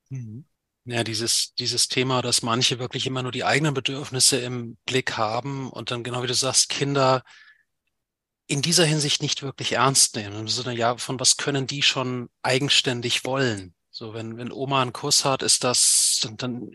Mhm. 0.08 0.44
Ja, 0.86 1.02
dieses, 1.02 1.54
dieses 1.54 1.88
Thema, 1.88 2.20
dass 2.20 2.42
manche 2.42 2.78
wirklich 2.78 3.06
immer 3.06 3.22
nur 3.22 3.32
die 3.32 3.44
eigenen 3.44 3.72
Bedürfnisse 3.72 4.38
im 4.38 4.76
Blick 4.84 5.16
haben 5.16 5.70
und 5.70 5.90
dann 5.90 6.02
genau 6.02 6.22
wie 6.22 6.26
du 6.26 6.34
sagst, 6.34 6.68
Kinder 6.68 7.22
in 8.46 8.62
dieser 8.62 8.84
Hinsicht 8.84 9.22
nicht 9.22 9.42
wirklich 9.42 9.72
ernst 9.72 10.16
nehmen. 10.16 10.40
Im 10.40 10.48
Sinne, 10.48 10.74
ja, 10.74 10.96
von 10.96 11.18
was 11.18 11.36
können 11.36 11.66
die 11.66 11.82
schon 11.82 12.28
eigenständig 12.42 13.24
wollen? 13.24 13.74
So, 13.90 14.12
wenn, 14.12 14.36
wenn 14.36 14.52
Oma 14.52 14.82
einen 14.82 14.92
Kuss 14.92 15.24
hat, 15.24 15.42
ist 15.42 15.64
das, 15.64 16.20
dann, 16.22 16.36
dann 16.36 16.70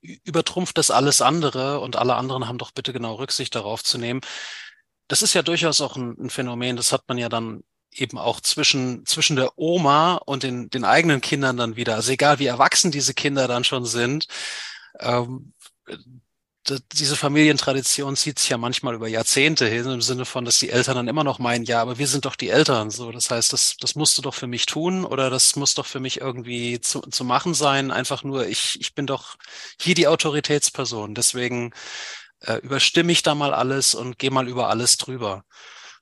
übertrumpft 0.00 0.76
das 0.76 0.90
alles 0.90 1.22
andere 1.22 1.80
und 1.80 1.96
alle 1.96 2.16
anderen 2.16 2.46
haben 2.46 2.58
doch 2.58 2.72
bitte 2.72 2.92
genau 2.92 3.14
Rücksicht 3.14 3.54
darauf 3.54 3.82
zu 3.82 3.96
nehmen. 3.96 4.20
Das 5.08 5.22
ist 5.22 5.34
ja 5.34 5.42
durchaus 5.42 5.80
auch 5.80 5.96
ein, 5.96 6.16
ein 6.18 6.30
Phänomen, 6.30 6.76
das 6.76 6.92
hat 6.92 7.04
man 7.08 7.18
ja 7.18 7.28
dann 7.28 7.62
eben 7.90 8.18
auch 8.18 8.40
zwischen, 8.40 9.06
zwischen 9.06 9.36
der 9.36 9.56
Oma 9.56 10.16
und 10.16 10.42
den, 10.42 10.68
den 10.68 10.84
eigenen 10.84 11.20
Kindern 11.20 11.56
dann 11.56 11.76
wieder. 11.76 11.94
Also 11.94 12.12
egal 12.12 12.38
wie 12.38 12.46
erwachsen 12.46 12.90
diese 12.90 13.14
Kinder 13.14 13.46
dann 13.46 13.64
schon 13.64 13.86
sind, 13.86 14.26
ähm, 14.98 15.52
diese 16.92 17.16
Familientradition 17.16 18.16
zieht 18.16 18.38
sich 18.38 18.48
ja 18.48 18.56
manchmal 18.56 18.94
über 18.94 19.06
Jahrzehnte 19.06 19.66
hin, 19.66 19.84
im 19.90 20.00
Sinne 20.00 20.24
von, 20.24 20.44
dass 20.46 20.58
die 20.58 20.70
Eltern 20.70 20.96
dann 20.96 21.08
immer 21.08 21.24
noch 21.24 21.38
meinen, 21.38 21.64
ja, 21.64 21.80
aber 21.82 21.98
wir 21.98 22.06
sind 22.06 22.24
doch 22.24 22.36
die 22.36 22.48
Eltern. 22.48 22.90
So, 22.90 23.12
das 23.12 23.30
heißt, 23.30 23.52
das, 23.52 23.76
das 23.78 23.94
musst 23.96 24.16
du 24.16 24.22
doch 24.22 24.34
für 24.34 24.46
mich 24.46 24.64
tun 24.66 25.04
oder 25.04 25.28
das 25.28 25.56
muss 25.56 25.74
doch 25.74 25.84
für 25.86 26.00
mich 26.00 26.20
irgendwie 26.20 26.80
zu, 26.80 27.00
zu 27.02 27.24
machen 27.24 27.52
sein. 27.54 27.90
Einfach 27.90 28.24
nur, 28.24 28.46
ich, 28.46 28.80
ich 28.80 28.94
bin 28.94 29.06
doch 29.06 29.36
hier 29.80 29.94
die 29.94 30.08
Autoritätsperson. 30.08 31.14
Deswegen 31.14 31.72
äh, 32.40 32.56
überstimme 32.58 33.12
ich 33.12 33.22
da 33.22 33.34
mal 33.34 33.54
alles 33.54 33.94
und 33.94 34.18
gehe 34.18 34.30
mal 34.30 34.48
über 34.48 34.70
alles 34.70 34.96
drüber. 34.96 35.44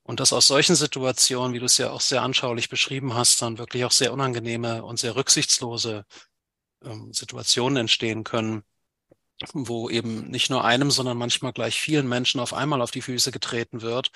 Und 0.04 0.20
dass 0.20 0.32
aus 0.32 0.46
solchen 0.48 0.76
Situationen, 0.76 1.54
wie 1.54 1.60
du 1.60 1.66
es 1.66 1.78
ja 1.78 1.90
auch 1.90 2.00
sehr 2.00 2.22
anschaulich 2.22 2.68
beschrieben 2.68 3.14
hast, 3.14 3.42
dann 3.42 3.58
wirklich 3.58 3.84
auch 3.84 3.92
sehr 3.92 4.12
unangenehme 4.12 4.84
und 4.84 4.98
sehr 4.98 5.16
rücksichtslose 5.16 6.04
ähm, 6.84 7.12
Situationen 7.12 7.78
entstehen 7.78 8.24
können 8.24 8.64
wo 9.52 9.90
eben 9.90 10.28
nicht 10.28 10.50
nur 10.50 10.64
einem, 10.64 10.90
sondern 10.90 11.16
manchmal 11.16 11.52
gleich 11.52 11.80
vielen 11.80 12.08
Menschen 12.08 12.40
auf 12.40 12.54
einmal 12.54 12.82
auf 12.82 12.90
die 12.90 13.02
Füße 13.02 13.32
getreten 13.32 13.82
wird. 13.82 14.10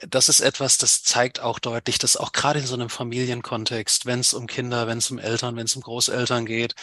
Das 0.00 0.28
ist 0.28 0.40
etwas, 0.40 0.78
das 0.78 1.02
zeigt 1.02 1.40
auch 1.40 1.58
deutlich, 1.58 1.98
dass 1.98 2.16
auch 2.16 2.32
gerade 2.32 2.60
in 2.60 2.66
so 2.66 2.74
einem 2.74 2.90
Familienkontext, 2.90 4.06
wenn 4.06 4.20
es 4.20 4.34
um 4.34 4.46
Kinder, 4.46 4.86
wenn 4.86 4.98
es 4.98 5.10
um 5.10 5.18
Eltern, 5.18 5.56
wenn 5.56 5.66
es 5.66 5.76
um 5.76 5.82
Großeltern 5.82 6.46
geht, 6.46 6.74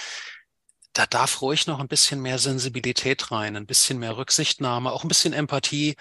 da 0.93 1.05
darf 1.05 1.41
ruhig 1.41 1.67
noch 1.67 1.79
ein 1.79 1.87
bisschen 1.87 2.21
mehr 2.21 2.39
Sensibilität 2.39 3.31
rein, 3.31 3.55
ein 3.55 3.65
bisschen 3.65 3.99
mehr 3.99 4.17
Rücksichtnahme, 4.17 4.91
auch 4.91 5.03
ein 5.03 5.07
bisschen 5.07 5.33
Empathie 5.33 5.95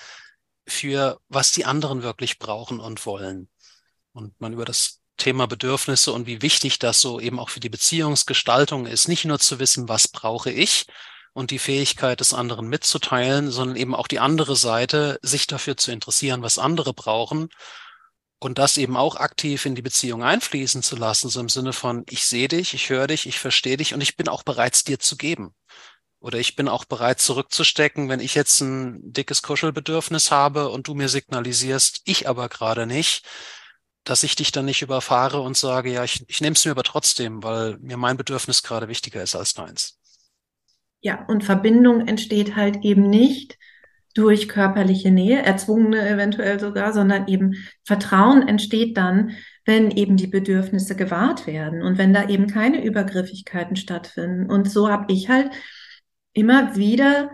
für, 0.66 1.20
was 1.28 1.52
die 1.52 1.64
anderen 1.64 2.02
wirklich 2.02 2.38
brauchen 2.38 2.80
und 2.80 3.04
wollen. 3.06 3.48
Und 4.12 4.40
man 4.40 4.52
über 4.52 4.64
das 4.64 5.00
Thema 5.16 5.46
Bedürfnisse 5.46 6.12
und 6.12 6.26
wie 6.26 6.42
wichtig 6.42 6.78
das 6.78 7.00
so 7.00 7.20
eben 7.20 7.38
auch 7.38 7.50
für 7.50 7.60
die 7.60 7.68
Beziehungsgestaltung 7.68 8.86
ist, 8.86 9.06
nicht 9.06 9.24
nur 9.24 9.38
zu 9.38 9.58
wissen, 9.58 9.88
was 9.88 10.08
brauche 10.08 10.50
ich, 10.50 10.86
und 11.32 11.50
die 11.50 11.58
Fähigkeit 11.58 12.20
des 12.20 12.34
anderen 12.34 12.68
mitzuteilen, 12.68 13.50
sondern 13.50 13.76
eben 13.76 13.94
auch 13.94 14.08
die 14.08 14.18
andere 14.18 14.56
Seite, 14.56 15.18
sich 15.22 15.46
dafür 15.46 15.76
zu 15.76 15.92
interessieren, 15.92 16.42
was 16.42 16.58
andere 16.58 16.92
brauchen 16.92 17.48
und 18.40 18.58
das 18.58 18.78
eben 18.78 18.96
auch 18.96 19.16
aktiv 19.16 19.66
in 19.66 19.74
die 19.74 19.82
Beziehung 19.82 20.22
einfließen 20.22 20.82
zu 20.82 20.96
lassen, 20.96 21.28
so 21.28 21.40
im 21.40 21.48
Sinne 21.48 21.72
von, 21.72 22.04
ich 22.08 22.24
sehe 22.24 22.48
dich, 22.48 22.74
ich 22.74 22.88
höre 22.88 23.06
dich, 23.06 23.26
ich 23.26 23.38
verstehe 23.38 23.76
dich 23.76 23.94
und 23.94 24.00
ich 24.00 24.16
bin 24.16 24.28
auch 24.28 24.42
bereit, 24.42 24.88
dir 24.88 24.98
zu 24.98 25.16
geben. 25.16 25.54
Oder 26.20 26.38
ich 26.38 26.56
bin 26.56 26.68
auch 26.68 26.84
bereit, 26.84 27.20
zurückzustecken, 27.20 28.08
wenn 28.08 28.20
ich 28.20 28.34
jetzt 28.34 28.60
ein 28.60 29.00
dickes 29.12 29.42
Kuschelbedürfnis 29.42 30.30
habe 30.30 30.68
und 30.68 30.86
du 30.86 30.94
mir 30.94 31.08
signalisierst, 31.08 32.02
ich 32.04 32.28
aber 32.28 32.48
gerade 32.48 32.86
nicht, 32.86 33.26
dass 34.04 34.22
ich 34.22 34.36
dich 34.36 34.52
dann 34.52 34.64
nicht 34.64 34.82
überfahre 34.82 35.40
und 35.40 35.56
sage, 35.56 35.92
ja, 35.92 36.04
ich, 36.04 36.24
ich 36.28 36.40
nehme 36.40 36.56
es 36.56 36.64
mir 36.64 36.72
aber 36.72 36.82
trotzdem, 36.82 37.42
weil 37.42 37.78
mir 37.78 37.96
mein 37.96 38.16
Bedürfnis 38.16 38.62
gerade 38.62 38.88
wichtiger 38.88 39.22
ist 39.22 39.34
als 39.34 39.54
deins. 39.54 39.99
Ja, 41.00 41.24
und 41.28 41.44
Verbindung 41.44 42.06
entsteht 42.06 42.56
halt 42.56 42.84
eben 42.84 43.08
nicht 43.08 43.58
durch 44.14 44.48
körperliche 44.48 45.10
Nähe, 45.10 45.42
erzwungene 45.42 46.08
eventuell 46.08 46.58
sogar, 46.58 46.92
sondern 46.92 47.28
eben 47.28 47.54
Vertrauen 47.84 48.46
entsteht 48.46 48.96
dann, 48.96 49.30
wenn 49.64 49.90
eben 49.90 50.16
die 50.16 50.26
Bedürfnisse 50.26 50.96
gewahrt 50.96 51.46
werden 51.46 51.82
und 51.82 51.96
wenn 51.96 52.12
da 52.12 52.28
eben 52.28 52.48
keine 52.48 52.84
Übergriffigkeiten 52.84 53.76
stattfinden. 53.76 54.50
Und 54.50 54.70
so 54.70 54.90
habe 54.90 55.12
ich 55.12 55.28
halt 55.28 55.50
immer 56.32 56.76
wieder 56.76 57.30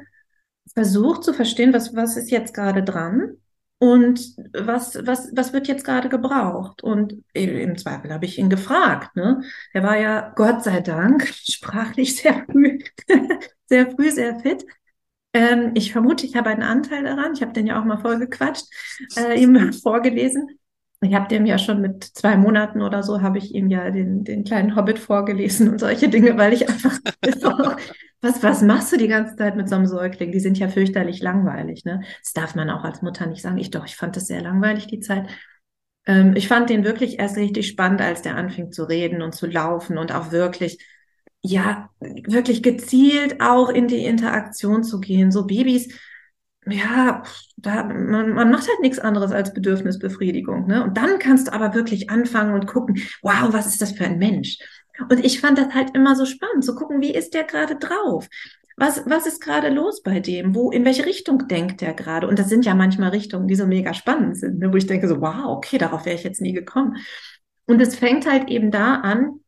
versucht 0.74 1.24
zu 1.24 1.32
verstehen, 1.32 1.72
was, 1.72 1.94
was 1.94 2.16
ist 2.16 2.30
jetzt 2.30 2.54
gerade 2.54 2.82
dran 2.82 3.38
und 3.78 4.20
was, 4.52 4.98
was, 5.06 5.30
was 5.34 5.52
wird 5.52 5.68
jetzt 5.68 5.84
gerade 5.84 6.08
gebraucht? 6.08 6.82
Und 6.82 7.22
im 7.32 7.76
Zweifel 7.78 8.12
habe 8.12 8.24
ich 8.26 8.38
ihn 8.38 8.50
gefragt. 8.50 9.16
Ne? 9.16 9.42
Er 9.72 9.82
war 9.82 9.98
ja, 9.98 10.32
Gott 10.34 10.64
sei 10.64 10.80
Dank, 10.80 11.26
sprachlich 11.34 12.16
sehr 12.16 12.44
früh, 12.50 12.78
sehr 13.66 13.90
früh, 13.90 14.10
sehr 14.10 14.38
fit. 14.40 14.64
Ähm, 15.32 15.72
ich 15.74 15.92
vermute, 15.92 16.26
ich 16.26 16.36
habe 16.36 16.50
einen 16.50 16.62
Anteil 16.62 17.04
daran. 17.04 17.34
Ich 17.34 17.42
habe 17.42 17.52
den 17.52 17.66
ja 17.66 17.80
auch 17.80 17.84
mal 17.84 17.98
vollgequatscht, 17.98 18.66
äh, 19.16 19.40
ihm 19.40 19.72
vorgelesen. 19.82 20.58
Ich 21.02 21.14
habe 21.14 21.28
dem 21.28 21.44
ja 21.44 21.58
schon 21.58 21.82
mit 21.82 22.04
zwei 22.04 22.36
Monaten 22.36 22.80
oder 22.80 23.02
so, 23.02 23.20
habe 23.20 23.36
ich 23.36 23.54
ihm 23.54 23.68
ja 23.68 23.90
den, 23.90 24.24
den 24.24 24.44
kleinen 24.44 24.76
Hobbit 24.76 24.98
vorgelesen 24.98 25.68
und 25.68 25.78
solche 25.78 26.08
Dinge, 26.08 26.38
weil 26.38 26.54
ich 26.54 26.68
einfach 26.68 26.98
was, 28.22 28.42
was 28.42 28.62
machst 28.62 28.92
du 28.92 28.96
die 28.96 29.08
ganze 29.08 29.36
Zeit 29.36 29.56
mit 29.56 29.68
so 29.68 29.74
einem 29.74 29.86
Säugling? 29.86 30.32
Die 30.32 30.40
sind 30.40 30.58
ja 30.58 30.68
fürchterlich 30.68 31.20
langweilig, 31.20 31.84
ne? 31.84 32.00
Das 32.22 32.32
darf 32.32 32.54
man 32.54 32.70
auch 32.70 32.82
als 32.82 33.02
Mutter 33.02 33.26
nicht 33.26 33.42
sagen. 33.42 33.58
Ich 33.58 33.70
doch, 33.70 33.84
ich 33.84 33.96
fand 33.96 34.16
das 34.16 34.26
sehr 34.26 34.40
langweilig, 34.40 34.86
die 34.86 35.00
Zeit. 35.00 35.28
Ähm, 36.06 36.34
ich 36.34 36.48
fand 36.48 36.70
den 36.70 36.84
wirklich 36.84 37.18
erst 37.18 37.36
richtig 37.36 37.68
spannend, 37.68 38.00
als 38.00 38.22
der 38.22 38.36
anfing 38.36 38.72
zu 38.72 38.84
reden 38.84 39.22
und 39.22 39.34
zu 39.34 39.46
laufen 39.46 39.98
und 39.98 40.12
auch 40.12 40.32
wirklich, 40.32 40.78
ja, 41.46 41.90
wirklich 42.00 42.62
gezielt 42.62 43.40
auch 43.40 43.68
in 43.68 43.88
die 43.88 44.04
Interaktion 44.04 44.82
zu 44.82 45.00
gehen. 45.00 45.30
So 45.30 45.46
Babys, 45.46 45.88
ja, 46.66 47.22
da, 47.56 47.84
man, 47.84 48.30
man 48.30 48.50
macht 48.50 48.68
halt 48.68 48.80
nichts 48.80 48.98
anderes 48.98 49.30
als 49.30 49.54
Bedürfnisbefriedigung, 49.54 50.66
ne? 50.66 50.82
Und 50.82 50.96
dann 50.96 51.18
kannst 51.18 51.46
du 51.46 51.52
aber 51.52 51.74
wirklich 51.74 52.10
anfangen 52.10 52.54
und 52.54 52.66
gucken, 52.66 52.96
wow, 53.22 53.52
was 53.52 53.66
ist 53.66 53.80
das 53.80 53.92
für 53.92 54.04
ein 54.04 54.18
Mensch? 54.18 54.58
Und 55.08 55.24
ich 55.24 55.40
fand 55.40 55.58
das 55.58 55.74
halt 55.74 55.94
immer 55.94 56.16
so 56.16 56.26
spannend, 56.26 56.64
zu 56.64 56.74
gucken, 56.74 57.00
wie 57.00 57.14
ist 57.14 57.34
der 57.34 57.44
gerade 57.44 57.76
drauf? 57.76 58.28
Was, 58.78 59.04
was 59.06 59.26
ist 59.26 59.40
gerade 59.40 59.68
los 59.68 60.02
bei 60.02 60.20
dem? 60.20 60.54
Wo, 60.54 60.70
in 60.70 60.84
welche 60.84 61.06
Richtung 61.06 61.46
denkt 61.48 61.80
der 61.80 61.94
gerade? 61.94 62.26
Und 62.26 62.38
das 62.38 62.48
sind 62.48 62.64
ja 62.64 62.74
manchmal 62.74 63.10
Richtungen, 63.10 63.46
die 63.46 63.54
so 63.54 63.66
mega 63.66 63.94
spannend 63.94 64.36
sind, 64.36 64.58
ne? 64.58 64.72
wo 64.72 64.76
ich 64.76 64.86
denke 64.86 65.08
so, 65.08 65.20
wow, 65.20 65.56
okay, 65.56 65.78
darauf 65.78 66.04
wäre 66.04 66.16
ich 66.16 66.24
jetzt 66.24 66.40
nie 66.40 66.52
gekommen. 66.52 66.96
Und 67.66 67.80
es 67.80 67.96
fängt 67.96 68.30
halt 68.30 68.50
eben 68.50 68.70
da 68.70 68.96
an, 68.96 69.40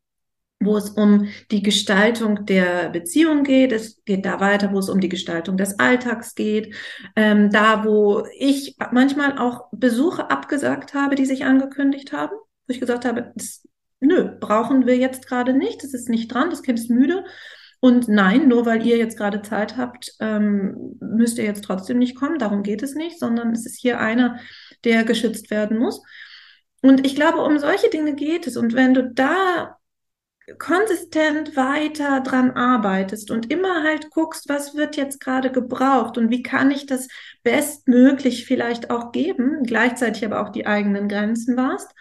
wo 0.59 0.75
es 0.75 0.89
um 0.89 1.27
die 1.51 1.63
Gestaltung 1.63 2.45
der 2.45 2.89
Beziehung 2.89 3.43
geht. 3.43 3.71
Es 3.71 4.03
geht 4.03 4.25
da 4.25 4.39
weiter, 4.39 4.73
wo 4.73 4.79
es 4.79 4.89
um 4.89 4.99
die 4.99 5.09
Gestaltung 5.09 5.57
des 5.57 5.79
Alltags 5.79 6.35
geht. 6.35 6.75
Ähm, 7.15 7.49
da, 7.49 7.85
wo 7.85 8.25
ich 8.37 8.75
manchmal 8.91 9.37
auch 9.37 9.67
Besuche 9.71 10.29
abgesagt 10.29 10.93
habe, 10.93 11.15
die 11.15 11.25
sich 11.25 11.45
angekündigt 11.45 12.11
haben, 12.11 12.33
wo 12.33 12.73
ich 12.73 12.79
gesagt 12.79 13.05
habe, 13.05 13.31
das 13.35 13.63
nö, 14.01 14.37
brauchen 14.39 14.85
wir 14.85 14.97
jetzt 14.97 15.27
gerade 15.27 15.53
nicht, 15.53 15.83
das 15.83 15.93
ist 15.93 16.09
nicht 16.09 16.33
dran, 16.33 16.49
das 16.49 16.63
Kind 16.63 16.79
ist 16.79 16.89
müde. 16.89 17.23
Und 17.81 18.09
nein, 18.09 18.49
nur 18.49 18.65
weil 18.65 18.85
ihr 18.85 18.97
jetzt 18.97 19.17
gerade 19.17 19.41
Zeit 19.41 19.77
habt, 19.77 20.13
ähm, 20.19 20.97
müsst 20.99 21.37
ihr 21.37 21.45
jetzt 21.45 21.63
trotzdem 21.63 21.97
nicht 21.97 22.15
kommen. 22.15 22.37
Darum 22.37 22.61
geht 22.61 22.83
es 22.83 22.93
nicht, 22.93 23.17
sondern 23.19 23.53
es 23.53 23.65
ist 23.65 23.79
hier 23.79 24.01
einer, 24.01 24.39
der 24.83 25.05
geschützt 25.05 25.49
werden 25.49 25.77
muss. 25.77 26.01
Und 26.81 27.05
ich 27.05 27.15
glaube, 27.15 27.41
um 27.41 27.57
solche 27.57 27.89
Dinge 27.89 28.15
geht 28.15 28.47
es. 28.47 28.57
Und 28.57 28.73
wenn 28.73 28.93
du 28.93 29.09
da 29.09 29.78
konsistent 30.57 31.55
weiter 31.55 32.21
dran 32.21 32.51
arbeitest 32.51 33.31
und 33.31 33.51
immer 33.51 33.83
halt 33.83 34.09
guckst, 34.09 34.49
was 34.49 34.75
wird 34.75 34.95
jetzt 34.95 35.19
gerade 35.19 35.51
gebraucht 35.51 36.17
und 36.17 36.29
wie 36.29 36.43
kann 36.43 36.71
ich 36.71 36.85
das 36.85 37.07
bestmöglich 37.43 38.45
vielleicht 38.45 38.89
auch 38.89 39.11
geben, 39.11 39.63
gleichzeitig 39.63 40.25
aber 40.25 40.41
auch 40.41 40.49
die 40.49 40.65
eigenen 40.65 41.07
Grenzen 41.07 41.57
warst, 41.57 41.91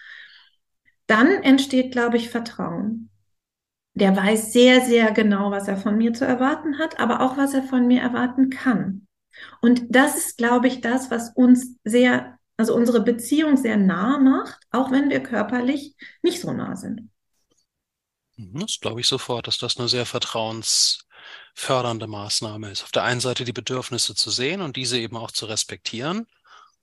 dann 1.07 1.28
entsteht, 1.43 1.93
glaube 1.93 2.17
ich, 2.17 2.31
Vertrauen. 2.31 3.11
Der 3.95 4.17
weiß 4.17 4.52
sehr, 4.52 4.83
sehr 4.83 5.11
genau, 5.11 5.50
was 5.50 5.67
er 5.67 5.76
von 5.76 5.97
mir 5.97 6.12
zu 6.12 6.25
erwarten 6.25 6.78
hat, 6.78 7.00
aber 7.00 7.21
auch, 7.21 7.37
was 7.37 7.55
er 7.55 7.62
von 7.62 7.87
mir 7.87 8.00
erwarten 8.00 8.50
kann. 8.50 9.07
Und 9.61 9.87
das 9.88 10.17
ist, 10.17 10.38
glaube 10.38 10.69
ich, 10.69 10.81
das, 10.81 11.11
was 11.11 11.31
uns 11.31 11.76
sehr, 11.85 12.38
also 12.57 12.75
unsere 12.75 13.02
Beziehung 13.02 13.57
sehr 13.57 13.76
nah 13.76 14.19
macht, 14.19 14.61
auch 14.71 14.90
wenn 14.90 15.11
wir 15.11 15.21
körperlich 15.21 15.97
nicht 16.23 16.40
so 16.40 16.52
nah 16.52 16.76
sind. 16.76 17.11
Mhm, 18.38 18.61
das 18.61 18.78
glaube 18.80 19.00
ich 19.00 19.09
sofort, 19.09 19.47
dass 19.49 19.59
das 19.59 19.76
eine 19.78 19.88
sehr 19.88 20.07
vertrauensfördernde 20.07 22.07
Maßnahme 22.07 22.71
ist. 22.71 22.85
Auf 22.85 22.92
der 22.92 23.02
einen 23.04 23.21
Seite 23.21 23.45
die 23.45 23.52
Bedürfnisse 23.52 24.14
zu 24.14 24.30
sehen 24.30 24.61
und 24.62 24.76
diese 24.76 24.99
eben 24.99 25.16
auch 25.16 25.33
zu 25.33 25.47
respektieren 25.47 26.26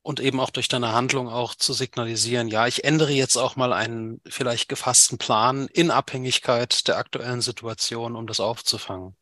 und 0.02 0.20
eben 0.20 0.40
auch 0.40 0.50
durch 0.52 0.68
deine 0.68 0.92
Handlung 0.94 1.30
auch 1.30 1.56
zu 1.56 1.74
signalisieren, 1.74 2.48
ja, 2.50 2.68
ich 2.68 2.84
ändere 2.84 3.12
jetzt 3.14 3.38
auch 3.38 3.56
mal 3.56 3.74
einen 3.74 4.22
vielleicht 4.28 4.70
gefassten 4.70 5.18
Plan 5.18 5.68
in 5.68 5.92
Abhängigkeit 5.92 6.88
der 6.88 6.98
aktuellen 6.98 7.42
Situation, 7.42 8.16
um 8.16 8.28
das 8.28 8.40
aufzufangen. 8.42 9.16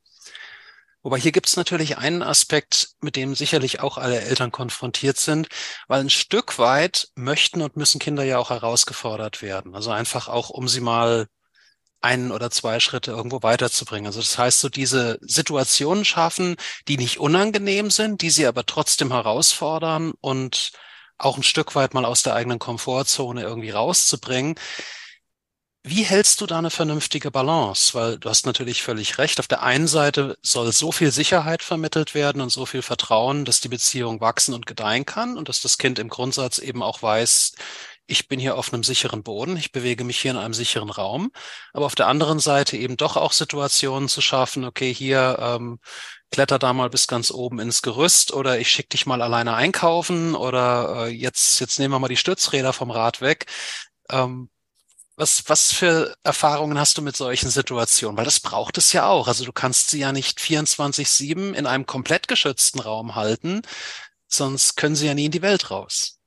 Wobei 1.04 1.20
hier 1.20 1.34
gibt 1.34 1.48
es 1.48 1.58
natürlich 1.58 1.98
einen 1.98 2.24
Aspekt, 2.24 2.92
mit 3.02 3.18
dem 3.18 3.36
sicherlich 3.36 3.82
auch 3.82 3.98
alle 3.98 4.22
Eltern 4.22 4.52
konfrontiert 4.52 5.18
sind, 5.18 5.50
weil 5.88 6.00
ein 6.00 6.10
Stück 6.10 6.58
weit 6.60 7.10
möchten 7.16 7.62
und 7.62 7.76
müssen 7.76 8.00
Kinder 8.00 8.24
ja 8.24 8.40
auch 8.40 8.50
herausgefordert 8.50 9.42
werden. 9.42 9.76
Also 9.76 9.92
einfach 9.92 10.30
auch, 10.30 10.50
um 10.50 10.70
sie 10.70 10.80
mal 10.80 11.28
einen 12.04 12.32
oder 12.32 12.52
zwei 12.52 12.80
Schritte 12.80 13.12
irgendwo 13.12 13.44
weiterzubringen. 13.44 14.08
Also 14.08 14.20
das 14.20 14.38
heißt, 14.38 14.60
so 14.60 14.70
diese 14.70 15.18
Situationen 15.22 16.06
schaffen, 16.06 16.56
die 16.88 16.98
nicht 16.98 17.20
unangenehm 17.20 17.90
sind, 17.92 18.22
die 18.22 18.30
sie 18.30 18.46
aber 18.46 18.66
trotzdem 18.66 19.12
herausfordern 19.12 20.14
und 20.22 20.72
auch 21.18 21.38
ein 21.38 21.44
Stück 21.44 21.76
weit 21.76 21.94
mal 21.94 22.06
aus 22.06 22.24
der 22.24 22.36
eigenen 22.36 22.60
Komfortzone 22.60 23.42
irgendwie 23.42 23.70
rauszubringen. 23.70 24.56
Wie 25.86 26.04
hältst 26.04 26.40
du 26.40 26.46
da 26.46 26.60
eine 26.60 26.70
vernünftige 26.70 27.30
Balance? 27.30 27.94
Weil 27.94 28.18
du 28.18 28.30
hast 28.30 28.46
natürlich 28.46 28.82
völlig 28.84 29.18
recht. 29.18 29.40
Auf 29.42 29.50
der 29.50 29.64
einen 29.64 29.88
Seite 29.88 30.38
soll 30.42 30.72
so 30.72 30.94
viel 30.94 31.12
Sicherheit 31.12 31.62
vermittelt 31.62 32.16
werden 32.16 32.42
und 32.42 32.52
so 32.52 32.66
viel 32.66 32.82
Vertrauen, 32.82 33.44
dass 33.44 33.60
die 33.60 33.68
Beziehung 33.68 34.22
wachsen 34.22 34.54
und 34.54 34.66
gedeihen 34.66 35.06
kann 35.06 35.38
und 35.38 35.50
dass 35.50 35.62
das 35.62 35.78
Kind 35.78 36.00
im 36.00 36.08
Grundsatz 36.08 36.58
eben 36.58 36.82
auch 36.82 37.02
weiß, 37.02 37.54
ich 38.06 38.28
bin 38.28 38.40
hier 38.40 38.58
auf 38.58 38.74
einem 38.74 38.84
sicheren 38.84 39.24
Boden, 39.24 39.56
ich 39.58 39.72
bewege 39.72 40.04
mich 40.04 40.20
hier 40.20 40.32
in 40.32 40.38
einem 40.38 40.54
sicheren 40.54 40.90
Raum, 40.90 41.32
aber 41.74 41.86
auf 41.86 41.96
der 41.96 42.08
anderen 42.08 42.40
Seite 42.40 42.78
eben 42.78 42.98
doch 42.98 43.16
auch 43.18 43.32
Situationen 43.32 44.10
zu 44.10 44.22
schaffen, 44.22 44.66
okay, 44.66 44.94
hier 44.94 45.38
ähm, 45.40 45.80
kletter 46.32 46.60
da 46.60 46.74
mal 46.74 46.90
bis 46.90 47.08
ganz 47.08 47.32
oben 47.32 47.60
ins 47.60 47.82
Gerüst 47.82 48.34
oder 48.34 48.60
ich 48.60 48.70
schicke 48.70 48.90
dich 48.90 49.06
mal 49.06 49.22
alleine 49.22 49.56
einkaufen 49.56 50.36
oder 50.36 51.08
äh, 51.08 51.10
jetzt, 51.10 51.60
jetzt 51.60 51.80
nehmen 51.80 51.94
wir 51.94 52.00
mal 52.00 52.08
die 52.08 52.18
Stützräder 52.18 52.74
vom 52.74 52.92
Rad 52.92 53.22
weg. 53.22 53.46
Ähm, 54.10 54.50
was, 55.16 55.48
was 55.48 55.72
für 55.72 56.16
Erfahrungen 56.24 56.80
hast 56.80 56.98
du 56.98 57.02
mit 57.04 57.16
solchen 57.16 57.50
Situationen? 57.50 58.18
Weil 58.18 58.26
das 58.26 58.40
braucht 58.40 58.78
es 58.80 58.94
ja 58.94 59.08
auch. 59.08 59.28
Also 59.28 59.46
du 59.46 59.52
kannst 59.54 59.92
sie 59.92 60.00
ja 60.00 60.12
nicht 60.12 60.40
24-7 60.40 61.54
in 61.54 61.68
einem 61.68 61.86
komplett 61.86 62.28
geschützten 62.28 62.80
Raum 62.80 63.16
halten, 63.16 63.62
sonst 64.28 64.76
können 64.76 64.96
sie 64.96 65.06
ja 65.08 65.14
nie 65.14 65.26
in 65.26 65.32
die 65.32 65.44
Welt 65.44 65.70
raus. 65.72 66.20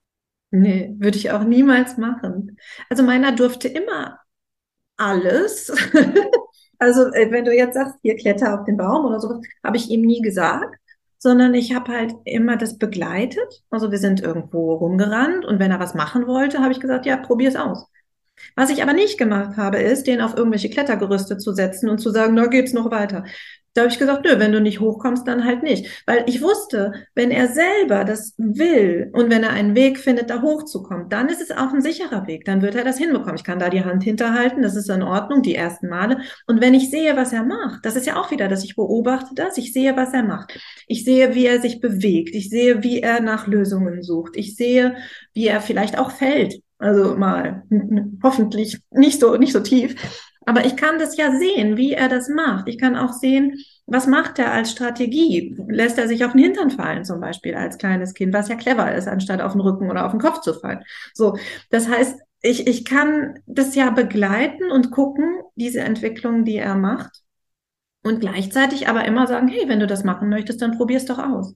Nee, 0.60 0.94
würde 0.98 1.18
ich 1.18 1.30
auch 1.30 1.44
niemals 1.44 1.98
machen. 1.98 2.56
Also 2.88 3.02
meiner 3.02 3.32
durfte 3.32 3.68
immer 3.68 4.18
alles. 4.96 5.70
also 6.78 7.12
äh, 7.12 7.30
wenn 7.30 7.44
du 7.44 7.54
jetzt 7.54 7.74
sagst, 7.74 7.96
hier 8.02 8.16
kletter 8.16 8.58
auf 8.58 8.64
den 8.64 8.78
Baum 8.78 9.04
oder 9.04 9.20
sowas, 9.20 9.40
habe 9.62 9.76
ich 9.76 9.90
ihm 9.90 10.00
nie 10.00 10.22
gesagt, 10.22 10.74
sondern 11.18 11.52
ich 11.54 11.74
habe 11.74 11.92
halt 11.92 12.14
immer 12.24 12.56
das 12.56 12.78
begleitet. 12.78 13.64
Also 13.70 13.90
wir 13.90 13.98
sind 13.98 14.22
irgendwo 14.22 14.74
rumgerannt 14.74 15.44
und 15.44 15.58
wenn 15.58 15.70
er 15.70 15.80
was 15.80 15.94
machen 15.94 16.26
wollte, 16.26 16.60
habe 16.60 16.72
ich 16.72 16.80
gesagt, 16.80 17.04
ja, 17.04 17.18
probier 17.18 17.50
es 17.50 17.56
aus. 17.56 17.86
Was 18.54 18.70
ich 18.70 18.82
aber 18.82 18.92
nicht 18.92 19.18
gemacht 19.18 19.56
habe, 19.56 19.78
ist, 19.78 20.06
den 20.06 20.20
auf 20.20 20.36
irgendwelche 20.36 20.70
Klettergerüste 20.70 21.38
zu 21.38 21.52
setzen 21.52 21.90
und 21.90 21.98
zu 21.98 22.10
sagen, 22.10 22.36
da 22.36 22.46
geht's 22.46 22.72
noch 22.72 22.90
weiter. 22.90 23.24
Da 23.76 23.82
habe 23.82 23.92
ich 23.92 23.98
gesagt, 23.98 24.24
nö, 24.24 24.38
wenn 24.38 24.52
du 24.52 24.60
nicht 24.60 24.80
hochkommst, 24.80 25.28
dann 25.28 25.44
halt 25.44 25.62
nicht. 25.62 26.02
Weil 26.06 26.24
ich 26.26 26.40
wusste, 26.40 26.92
wenn 27.14 27.30
er 27.30 27.48
selber 27.48 28.04
das 28.04 28.34
will 28.38 29.10
und 29.12 29.30
wenn 29.30 29.42
er 29.42 29.50
einen 29.50 29.74
Weg 29.74 29.98
findet, 29.98 30.30
da 30.30 30.40
hochzukommen, 30.40 31.10
dann 31.10 31.28
ist 31.28 31.42
es 31.42 31.50
auch 31.50 31.74
ein 31.74 31.82
sicherer 31.82 32.26
Weg. 32.26 32.46
Dann 32.46 32.62
wird 32.62 32.74
er 32.74 32.84
das 32.84 32.96
hinbekommen. 32.96 33.36
Ich 33.36 33.44
kann 33.44 33.58
da 33.58 33.68
die 33.68 33.84
Hand 33.84 34.02
hinterhalten, 34.02 34.62
das 34.62 34.76
ist 34.76 34.88
in 34.88 35.02
Ordnung, 35.02 35.42
die 35.42 35.54
ersten 35.54 35.88
Male. 35.88 36.20
Und 36.46 36.62
wenn 36.62 36.72
ich 36.72 36.90
sehe, 36.90 37.16
was 37.16 37.34
er 37.34 37.42
macht, 37.42 37.84
das 37.84 37.96
ist 37.96 38.06
ja 38.06 38.16
auch 38.16 38.30
wieder, 38.30 38.48
dass 38.48 38.64
ich 38.64 38.76
beobachte 38.76 39.34
das, 39.34 39.58
ich 39.58 39.74
sehe, 39.74 39.94
was 39.96 40.14
er 40.14 40.22
macht. 40.22 40.58
Ich 40.86 41.04
sehe, 41.04 41.34
wie 41.34 41.44
er 41.44 41.60
sich 41.60 41.80
bewegt. 41.80 42.34
Ich 42.34 42.48
sehe, 42.48 42.82
wie 42.82 43.00
er 43.00 43.20
nach 43.20 43.46
Lösungen 43.46 44.02
sucht. 44.02 44.36
Ich 44.36 44.56
sehe, 44.56 44.96
wie 45.34 45.48
er 45.48 45.60
vielleicht 45.60 45.98
auch 45.98 46.12
fällt. 46.12 46.62
Also 46.78 47.16
mal 47.16 47.64
hoffentlich 48.22 48.80
nicht 48.90 49.20
so, 49.20 49.36
nicht 49.36 49.52
so 49.52 49.60
tief. 49.60 49.94
Aber 50.46 50.64
ich 50.64 50.76
kann 50.76 50.98
das 50.98 51.16
ja 51.16 51.36
sehen, 51.36 51.76
wie 51.76 51.92
er 51.92 52.08
das 52.08 52.28
macht. 52.28 52.68
Ich 52.68 52.78
kann 52.78 52.96
auch 52.96 53.12
sehen, 53.12 53.58
was 53.86 54.06
macht 54.06 54.38
er 54.38 54.52
als 54.52 54.70
Strategie? 54.70 55.56
Lässt 55.68 55.98
er 55.98 56.08
sich 56.08 56.24
auf 56.24 56.32
den 56.32 56.42
Hintern 56.42 56.70
fallen, 56.70 57.04
zum 57.04 57.20
Beispiel 57.20 57.54
als 57.54 57.78
kleines 57.78 58.14
Kind, 58.14 58.32
was 58.32 58.48
ja 58.48 58.54
clever 58.54 58.94
ist, 58.94 59.08
anstatt 59.08 59.40
auf 59.40 59.52
den 59.52 59.60
Rücken 59.60 59.90
oder 59.90 60.06
auf 60.06 60.12
den 60.12 60.20
Kopf 60.20 60.40
zu 60.40 60.54
fallen. 60.54 60.82
So. 61.14 61.36
Das 61.70 61.88
heißt, 61.88 62.20
ich, 62.42 62.66
ich 62.66 62.84
kann 62.84 63.40
das 63.46 63.74
ja 63.74 63.90
begleiten 63.90 64.70
und 64.70 64.92
gucken, 64.92 65.40
diese 65.56 65.80
Entwicklung, 65.80 66.44
die 66.44 66.56
er 66.56 66.76
macht. 66.76 67.22
Und 68.02 68.20
gleichzeitig 68.20 68.88
aber 68.88 69.04
immer 69.04 69.26
sagen, 69.26 69.48
hey, 69.48 69.68
wenn 69.68 69.80
du 69.80 69.88
das 69.88 70.04
machen 70.04 70.28
möchtest, 70.28 70.62
dann 70.62 70.76
probier's 70.76 71.06
doch 71.06 71.18
aus. 71.18 71.54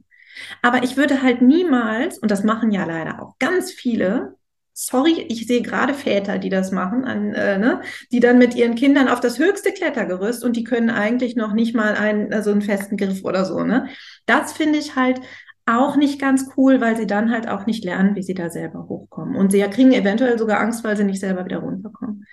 Aber 0.63 0.83
ich 0.83 0.97
würde 0.97 1.23
halt 1.23 1.43
niemals, 1.43 2.19
und 2.19 2.31
das 2.31 2.43
machen 2.43 2.73
ja 2.73 2.85
leider 2.85 3.23
auch 3.23 3.39
ganz 3.39 3.71
viele, 3.71 4.37
sorry, 4.81 5.27
ich 5.29 5.47
sehe 5.47 5.61
gerade 5.61 5.93
Väter, 5.93 6.39
die 6.39 6.49
das 6.49 6.73
machen, 6.73 7.05
an, 7.05 7.35
äh, 7.35 7.59
ne, 7.59 7.83
die 8.13 8.21
dann 8.21 8.39
mit 8.39 8.55
ihren 8.55 8.77
Kindern 8.77 9.09
auf 9.09 9.21
das 9.21 9.39
höchste 9.39 9.73
Klettergerüst 9.73 10.43
und 10.43 10.57
die 10.57 10.65
können 10.65 10.89
eigentlich 10.89 11.37
noch 11.37 11.53
nicht 11.53 11.75
mal 11.75 11.95
einen, 11.95 12.33
also 12.33 12.51
einen 12.51 12.63
festen 12.63 12.97
Griff 12.97 13.23
oder 13.25 13.45
so, 13.45 13.63
ne? 13.63 13.89
Das 14.25 14.53
finde 14.53 14.79
ich 14.79 14.97
halt 14.97 15.21
auch 15.67 15.97
nicht 15.97 16.19
ganz 16.19 16.49
cool, 16.57 16.81
weil 16.81 16.97
sie 16.97 17.07
dann 17.07 17.31
halt 17.31 17.47
auch 17.47 17.67
nicht 17.67 17.85
lernen, 17.85 18.17
wie 18.17 18.23
sie 18.23 18.35
da 18.35 18.49
selber 18.49 18.89
hochkommen. 18.89 19.37
Und 19.37 19.53
sie 19.53 19.61
kriegen 19.69 19.93
eventuell 19.93 20.39
sogar 20.39 20.61
Angst, 20.61 20.83
weil 20.83 20.97
sie 20.97 21.05
nicht 21.05 21.21
selber 21.21 21.45
wieder 21.45 21.59
runterkommen. 21.59 22.27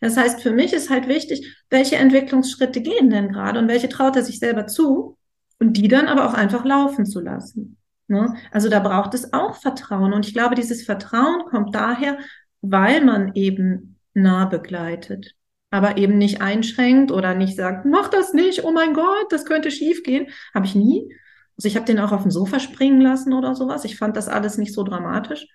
Das 0.00 0.16
heißt, 0.16 0.40
für 0.40 0.52
mich 0.52 0.72
ist 0.72 0.90
halt 0.90 1.08
wichtig, 1.08 1.56
welche 1.68 1.96
Entwicklungsschritte 1.96 2.80
gehen 2.80 3.10
denn 3.10 3.30
gerade 3.30 3.58
und 3.58 3.68
welche 3.68 3.88
traut 3.88 4.16
er 4.16 4.22
sich 4.22 4.38
selber 4.38 4.68
zu 4.68 5.18
und 5.58 5.76
die 5.76 5.88
dann 5.88 6.06
aber 6.06 6.26
auch 6.26 6.34
einfach 6.34 6.64
laufen 6.64 7.04
zu 7.04 7.20
lassen. 7.20 7.77
Ne? 8.08 8.34
Also 8.50 8.68
da 8.68 8.80
braucht 8.80 9.14
es 9.14 9.32
auch 9.32 9.56
Vertrauen. 9.56 10.12
Und 10.12 10.26
ich 10.26 10.32
glaube, 10.32 10.54
dieses 10.54 10.84
Vertrauen 10.84 11.44
kommt 11.46 11.74
daher, 11.74 12.18
weil 12.62 13.04
man 13.04 13.34
eben 13.34 13.98
nah 14.14 14.46
begleitet, 14.46 15.34
aber 15.70 15.98
eben 15.98 16.18
nicht 16.18 16.40
einschränkt 16.40 17.12
oder 17.12 17.34
nicht 17.34 17.56
sagt, 17.56 17.84
mach 17.84 18.08
das 18.08 18.32
nicht, 18.32 18.64
oh 18.64 18.72
mein 18.72 18.94
Gott, 18.94 19.26
das 19.30 19.44
könnte 19.44 19.70
schief 19.70 20.02
gehen. 20.02 20.28
Habe 20.54 20.66
ich 20.66 20.74
nie. 20.74 21.14
Also 21.56 21.68
ich 21.68 21.76
habe 21.76 21.86
den 21.86 22.00
auch 22.00 22.12
auf 22.12 22.22
dem 22.22 22.30
Sofa 22.30 22.60
springen 22.60 23.00
lassen 23.00 23.32
oder 23.34 23.54
sowas. 23.54 23.84
Ich 23.84 23.96
fand 23.98 24.16
das 24.16 24.28
alles 24.28 24.58
nicht 24.58 24.72
so 24.72 24.84
dramatisch. 24.84 25.46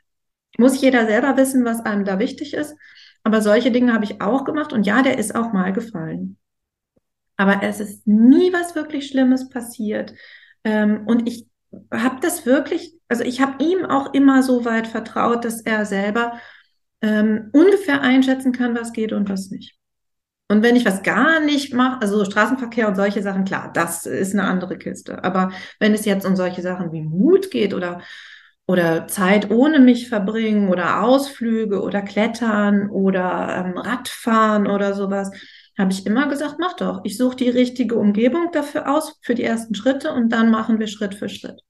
Muss 0.58 0.80
jeder 0.80 1.08
selber 1.08 1.36
wissen, 1.38 1.66
was 1.66 1.82
einem 1.82 2.06
da 2.06 2.20
wichtig 2.20 2.54
ist. 2.54 2.76
Aber 3.24 3.42
solche 3.42 3.72
Dinge 3.72 3.94
habe 3.94 4.04
ich 4.06 4.22
auch 4.22 4.44
gemacht 4.44 4.74
und 4.74 4.86
ja, 4.86 5.02
der 5.02 5.18
ist 5.18 5.34
auch 5.34 5.54
mal 5.54 5.74
gefallen. 5.74 6.38
Aber 7.38 7.64
es 7.64 7.80
ist 7.80 8.06
nie 8.06 8.54
was 8.54 8.76
wirklich 8.76 9.08
Schlimmes 9.08 9.50
passiert. 9.50 10.14
Ähm, 10.64 11.08
und 11.08 11.28
ich 11.28 11.48
habe 11.92 12.18
das 12.22 12.46
wirklich, 12.46 12.94
also 13.08 13.24
ich 13.24 13.42
habe 13.42 13.64
ihm 13.64 13.86
auch 13.86 14.14
immer 14.14 14.44
so 14.44 14.66
weit 14.66 14.88
vertraut, 14.88 15.46
dass 15.46 15.62
er 15.62 15.86
selber 15.86 16.40
ähm, 17.02 17.50
ungefähr 17.54 18.02
einschätzen 18.02 18.52
kann, 18.52 18.76
was 18.76 18.94
geht 18.94 19.14
und 19.14 19.30
was 19.30 19.52
nicht. 19.52 19.78
Und 20.50 20.62
wenn 20.62 20.76
ich 20.76 20.86
was 20.86 21.04
gar 21.04 21.40
nicht 21.40 21.74
mache, 21.74 22.02
also 22.02 22.24
Straßenverkehr 22.26 22.88
und 22.88 22.96
solche 22.96 23.22
Sachen, 23.22 23.46
klar, 23.46 23.72
das 23.74 24.06
ist 24.06 24.34
eine 24.34 24.44
andere 24.44 24.78
Kiste. 24.78 25.24
Aber 25.24 25.52
wenn 25.80 25.94
es 25.94 26.06
jetzt 26.06 26.26
um 26.26 26.36
solche 26.36 26.62
Sachen 26.62 26.92
wie 26.92 27.02
Mut 27.02 27.50
geht 27.50 27.74
oder, 27.74 28.02
oder 28.68 29.08
Zeit 29.08 29.50
ohne 29.52 29.80
mich 29.80 30.10
verbringen 30.10 30.70
oder 30.70 31.02
Ausflüge 31.02 31.82
oder 31.82 32.02
Klettern 32.02 32.90
oder 32.90 33.66
ähm, 33.66 33.78
Radfahren 33.78 34.68
oder 34.68 34.94
sowas, 34.94 35.32
habe 35.78 35.92
ich 35.92 36.06
immer 36.06 36.28
gesagt, 36.28 36.56
mach 36.60 36.74
doch. 36.76 37.02
Ich 37.04 37.18
suche 37.18 37.36
die 37.36 37.50
richtige 37.50 37.96
Umgebung 37.96 38.52
dafür 38.52 38.94
aus, 38.94 39.16
für 39.22 39.36
die 39.36 39.44
ersten 39.44 39.76
Schritte 39.76 40.12
und 40.12 40.30
dann 40.30 40.52
machen 40.52 40.80
wir 40.80 40.88
Schritt 40.88 41.16
für 41.16 41.30
Schritt. 41.30 41.62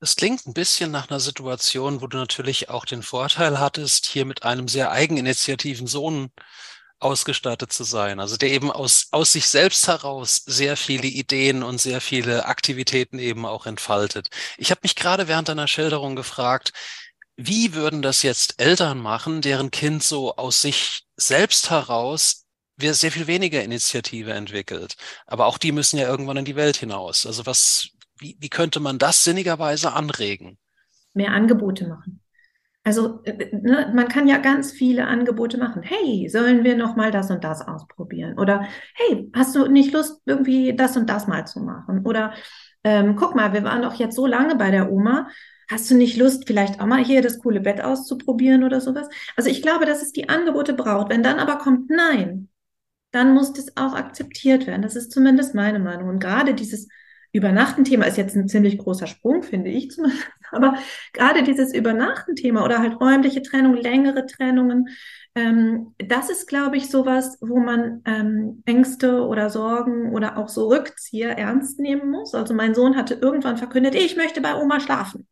Das 0.00 0.16
klingt 0.16 0.46
ein 0.46 0.52
bisschen 0.52 0.90
nach 0.90 1.08
einer 1.08 1.20
Situation, 1.20 2.02
wo 2.02 2.06
du 2.06 2.18
natürlich 2.18 2.68
auch 2.68 2.84
den 2.84 3.02
Vorteil 3.02 3.58
hattest, 3.58 4.06
hier 4.06 4.26
mit 4.26 4.42
einem 4.42 4.68
sehr 4.68 4.90
eigeninitiativen 4.90 5.86
Sohn 5.86 6.30
ausgestattet 6.98 7.72
zu 7.72 7.84
sein, 7.84 8.20
also 8.20 8.36
der 8.36 8.50
eben 8.50 8.70
aus, 8.70 9.08
aus 9.10 9.32
sich 9.32 9.48
selbst 9.48 9.88
heraus 9.88 10.42
sehr 10.46 10.76
viele 10.76 11.06
Ideen 11.06 11.62
und 11.62 11.80
sehr 11.80 12.00
viele 12.00 12.46
Aktivitäten 12.46 13.18
eben 13.18 13.44
auch 13.46 13.66
entfaltet. 13.66 14.28
Ich 14.58 14.70
habe 14.70 14.80
mich 14.82 14.94
gerade 14.94 15.28
während 15.28 15.48
deiner 15.48 15.68
Schilderung 15.68 16.16
gefragt, 16.16 16.72
wie 17.36 17.74
würden 17.74 18.00
das 18.00 18.22
jetzt 18.22 18.60
Eltern 18.60 18.98
machen, 18.98 19.40
deren 19.40 19.70
Kind 19.70 20.02
so 20.02 20.36
aus 20.36 20.62
sich 20.62 21.02
selbst 21.16 21.70
heraus 21.70 22.43
sehr 22.78 23.12
viel 23.12 23.26
weniger 23.26 23.62
Initiative 23.62 24.32
entwickelt? 24.32 24.96
Aber 25.26 25.46
auch 25.46 25.58
die 25.58 25.72
müssen 25.72 25.98
ja 25.98 26.08
irgendwann 26.08 26.38
in 26.38 26.44
die 26.44 26.56
Welt 26.56 26.76
hinaus. 26.76 27.26
Also 27.26 27.46
was, 27.46 27.88
wie, 28.18 28.36
wie 28.40 28.48
könnte 28.48 28.80
man 28.80 28.98
das 28.98 29.24
sinnigerweise 29.24 29.92
anregen? 29.92 30.58
Mehr 31.14 31.32
Angebote 31.32 31.86
machen. 31.86 32.20
Also 32.84 33.22
äh, 33.24 33.56
ne, 33.56 33.90
man 33.94 34.08
kann 34.08 34.28
ja 34.28 34.36
ganz 34.38 34.70
viele 34.70 35.06
Angebote 35.06 35.56
machen. 35.56 35.82
Hey, 35.82 36.28
sollen 36.28 36.64
wir 36.64 36.76
noch 36.76 36.96
mal 36.96 37.10
das 37.10 37.30
und 37.30 37.42
das 37.42 37.66
ausprobieren? 37.66 38.38
Oder 38.38 38.66
hey, 38.94 39.30
hast 39.34 39.54
du 39.56 39.66
nicht 39.68 39.92
Lust 39.92 40.20
irgendwie 40.26 40.76
das 40.76 40.96
und 40.96 41.08
das 41.08 41.26
mal 41.26 41.46
zu 41.46 41.60
machen? 41.60 42.04
Oder 42.04 42.34
ähm, 42.84 43.16
guck 43.16 43.34
mal, 43.34 43.54
wir 43.54 43.64
waren 43.64 43.82
doch 43.82 43.94
jetzt 43.94 44.14
so 44.16 44.26
lange 44.26 44.56
bei 44.56 44.70
der 44.70 44.92
Oma. 44.92 45.28
Hast 45.70 45.90
du 45.90 45.94
nicht 45.96 46.18
Lust, 46.18 46.46
vielleicht 46.46 46.78
auch 46.78 46.86
mal 46.86 47.02
hier 47.02 47.22
das 47.22 47.38
coole 47.38 47.60
Bett 47.60 47.80
auszuprobieren 47.80 48.64
oder 48.64 48.82
sowas? 48.82 49.08
Also 49.34 49.48
ich 49.48 49.62
glaube, 49.62 49.86
dass 49.86 50.02
es 50.02 50.12
die 50.12 50.28
Angebote 50.28 50.74
braucht. 50.74 51.08
Wenn 51.08 51.22
dann 51.22 51.38
aber 51.38 51.56
kommt 51.56 51.88
Nein, 51.88 52.50
dann 53.14 53.32
muss 53.32 53.52
das 53.52 53.76
auch 53.76 53.94
akzeptiert 53.94 54.66
werden. 54.66 54.82
Das 54.82 54.96
ist 54.96 55.12
zumindest 55.12 55.54
meine 55.54 55.78
Meinung. 55.78 56.08
Und 56.08 56.18
gerade 56.18 56.54
dieses 56.54 56.88
Übernachten-Thema 57.32 58.06
ist 58.06 58.16
jetzt 58.16 58.36
ein 58.36 58.48
ziemlich 58.48 58.78
großer 58.78 59.06
Sprung, 59.06 59.42
finde 59.42 59.70
ich 59.70 59.90
zumindest. 59.90 60.26
Aber 60.50 60.74
gerade 61.12 61.42
dieses 61.42 61.74
Übernachten-Thema 61.74 62.64
oder 62.64 62.78
halt 62.78 63.00
räumliche 63.00 63.42
Trennung, 63.42 63.74
längere 63.74 64.26
Trennungen, 64.26 64.88
ähm, 65.34 65.94
das 65.98 66.30
ist, 66.30 66.46
glaube 66.46 66.76
ich, 66.76 66.90
sowas, 66.90 67.38
wo 67.40 67.58
man 67.58 68.02
ähm, 68.04 68.62
Ängste 68.66 69.24
oder 69.26 69.50
Sorgen 69.50 70.12
oder 70.12 70.38
auch 70.38 70.48
so 70.48 70.68
Rückzieher 70.68 71.36
ernst 71.36 71.80
nehmen 71.80 72.10
muss. 72.10 72.34
Also 72.34 72.54
mein 72.54 72.74
Sohn 72.74 72.96
hatte 72.96 73.14
irgendwann 73.14 73.56
verkündet, 73.56 73.94
ich 73.96 74.16
möchte 74.16 74.40
bei 74.40 74.54
Oma 74.54 74.78
schlafen. 74.78 75.26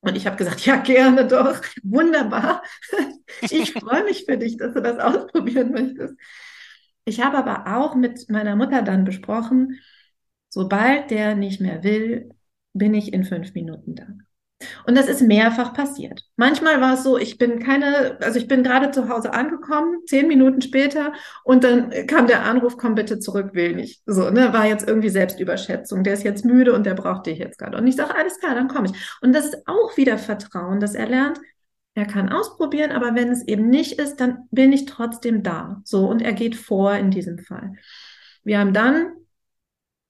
Und 0.00 0.16
ich 0.16 0.26
habe 0.26 0.36
gesagt, 0.36 0.64
ja, 0.64 0.76
gerne 0.76 1.26
doch, 1.26 1.60
wunderbar. 1.82 2.62
Ich 3.42 3.74
freue 3.74 4.04
mich 4.04 4.24
für 4.24 4.38
dich, 4.38 4.56
dass 4.56 4.72
du 4.72 4.80
das 4.80 4.98
ausprobieren 4.98 5.70
möchtest. 5.70 6.14
Ich 7.08 7.24
habe 7.24 7.38
aber 7.38 7.76
auch 7.78 7.94
mit 7.94 8.28
meiner 8.28 8.54
Mutter 8.54 8.82
dann 8.82 9.04
besprochen, 9.04 9.80
sobald 10.50 11.10
der 11.10 11.34
nicht 11.34 11.60
mehr 11.60 11.82
will, 11.82 12.30
bin 12.74 12.92
ich 12.92 13.12
in 13.14 13.24
fünf 13.24 13.54
Minuten 13.54 13.94
da. 13.94 14.06
Und 14.86 14.98
das 14.98 15.08
ist 15.08 15.22
mehrfach 15.22 15.72
passiert. 15.72 16.24
Manchmal 16.36 16.80
war 16.80 16.94
es 16.94 17.04
so, 17.04 17.16
ich 17.16 17.38
bin 17.38 17.60
keine, 17.60 18.18
also 18.20 18.38
ich 18.38 18.48
bin 18.48 18.62
gerade 18.62 18.90
zu 18.90 19.08
Hause 19.08 19.32
angekommen, 19.32 20.00
zehn 20.06 20.28
Minuten 20.28 20.60
später, 20.60 21.12
und 21.44 21.64
dann 21.64 21.90
kam 22.06 22.26
der 22.26 22.44
Anruf, 22.44 22.76
komm 22.76 22.94
bitte 22.94 23.20
zurück, 23.20 23.54
will 23.54 23.74
nicht. 23.74 24.02
So, 24.04 24.28
ne, 24.30 24.52
war 24.52 24.66
jetzt 24.66 24.86
irgendwie 24.86 25.10
Selbstüberschätzung. 25.10 26.02
Der 26.04 26.14
ist 26.14 26.24
jetzt 26.24 26.44
müde 26.44 26.74
und 26.74 26.84
der 26.84 26.94
braucht 26.94 27.26
dich 27.26 27.38
jetzt 27.38 27.58
gerade. 27.58 27.78
Und 27.78 27.86
ich 27.86 27.96
sage, 27.96 28.14
alles 28.16 28.38
klar, 28.38 28.54
dann 28.54 28.68
komme 28.68 28.88
ich. 28.88 29.16
Und 29.22 29.32
das 29.32 29.46
ist 29.46 29.66
auch 29.66 29.96
wieder 29.96 30.18
Vertrauen, 30.18 30.80
dass 30.80 30.94
er 30.94 31.08
lernt, 31.08 31.38
er 31.98 32.06
kann 32.06 32.28
ausprobieren, 32.28 32.92
aber 32.92 33.14
wenn 33.14 33.28
es 33.28 33.46
eben 33.46 33.68
nicht 33.68 33.98
ist, 33.98 34.16
dann 34.16 34.48
bin 34.50 34.72
ich 34.72 34.86
trotzdem 34.86 35.42
da. 35.42 35.82
So, 35.84 36.08
und 36.08 36.22
er 36.22 36.32
geht 36.32 36.56
vor 36.56 36.94
in 36.94 37.10
diesem 37.10 37.38
Fall. 37.38 37.74
Wir 38.44 38.58
haben 38.60 38.72
dann 38.72 39.12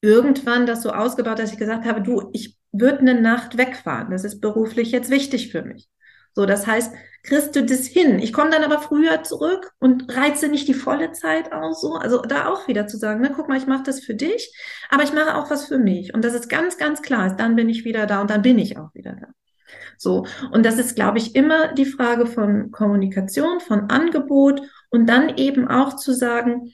irgendwann 0.01 0.67
das 0.67 0.83
so 0.83 0.93
ausgebaut, 0.93 1.39
dass 1.39 1.53
ich 1.53 1.59
gesagt 1.59 1.87
habe, 1.87 2.03
du, 2.03 2.31
ich 2.33 2.59
würde 2.73 3.01
eine 3.01 3.21
Nacht 3.21 3.57
wegfahren. 3.57 4.11
Das 4.11 4.25
ist 4.25 4.41
beruflich 4.41 4.93
jetzt 4.93 5.11
wichtig 5.11 5.51
für 5.51 5.63
mich. 5.63 5.89
So, 6.35 6.47
das 6.47 6.67
heißt, 6.67 6.95
kriegst 7.25 7.57
du 7.57 7.65
das 7.65 7.87
hin? 7.87 8.19
Ich 8.21 8.33
komme 8.33 8.51
dann 8.51 8.63
aber 8.63 8.81
früher 8.81 9.23
zurück 9.25 9.73
und 9.79 10.15
reize 10.15 10.49
nicht 10.49 10.69
die 10.69 10.75
volle 10.75 11.13
Zeit 11.13 11.53
aus. 11.53 11.81
So, 11.81 11.95
also 11.95 12.21
da 12.23 12.49
auch 12.49 12.69
wieder 12.69 12.87
zu 12.87 12.97
sagen, 12.97 13.21
ne, 13.21 13.33
guck 13.35 13.49
mal, 13.49 13.59
ich 13.59 13.67
mache 13.67 13.83
das 13.83 14.01
für 14.01 14.15
dich, 14.15 14.55
aber 14.89 15.03
ich 15.03 15.13
mache 15.13 15.37
auch 15.37 15.51
was 15.51 15.67
für 15.67 15.79
mich. 15.79 16.15
Und 16.15 16.25
das 16.25 16.35
ist 16.35 16.49
ganz, 16.49 16.77
ganz 16.77 17.03
klar 17.03 17.35
dann 17.35 17.57
bin 17.57 17.69
ich 17.69 17.85
wieder 17.85 18.07
da 18.07 18.21
und 18.21 18.31
dann 18.31 18.43
bin 18.43 18.59
ich 18.59 18.79
auch 18.79 18.95
wieder 18.95 19.15
da. 19.15 19.29
So, 19.97 20.27
und 20.53 20.65
das 20.65 20.79
ist, 20.79 20.95
glaube 20.97 21.19
ich, 21.19 21.35
immer 21.35 21.73
die 21.75 21.85
Frage 21.85 22.27
von 22.27 22.71
Kommunikation, 22.71 23.61
von 23.61 23.91
Angebot 23.91 24.61
und 24.91 25.07
dann 25.07 25.37
eben 25.37 25.69
auch 25.69 25.97
zu 25.97 26.13
sagen, 26.13 26.73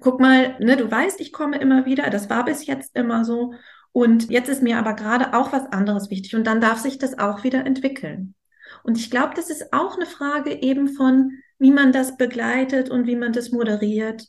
guck 0.00 0.20
mal, 0.20 0.56
ne, 0.60 0.76
du 0.76 0.90
weißt, 0.90 1.20
ich 1.20 1.32
komme 1.32 1.58
immer 1.58 1.86
wieder, 1.86 2.10
das 2.10 2.30
war 2.30 2.44
bis 2.44 2.66
jetzt 2.66 2.96
immer 2.96 3.24
so. 3.24 3.54
Und 3.92 4.30
jetzt 4.30 4.48
ist 4.48 4.62
mir 4.62 4.78
aber 4.78 4.94
gerade 4.94 5.34
auch 5.34 5.52
was 5.52 5.66
anderes 5.72 6.10
wichtig 6.10 6.36
und 6.36 6.46
dann 6.46 6.60
darf 6.60 6.78
sich 6.78 6.98
das 6.98 7.18
auch 7.18 7.44
wieder 7.44 7.66
entwickeln. 7.66 8.34
Und 8.82 8.98
ich 8.98 9.10
glaube, 9.10 9.34
das 9.34 9.50
ist 9.50 9.72
auch 9.72 9.96
eine 9.96 10.06
Frage 10.06 10.62
eben 10.62 10.88
von, 10.88 11.32
wie 11.58 11.72
man 11.72 11.92
das 11.92 12.16
begleitet 12.16 12.88
und 12.88 13.06
wie 13.06 13.16
man 13.16 13.32
das 13.32 13.50
moderiert. 13.50 14.26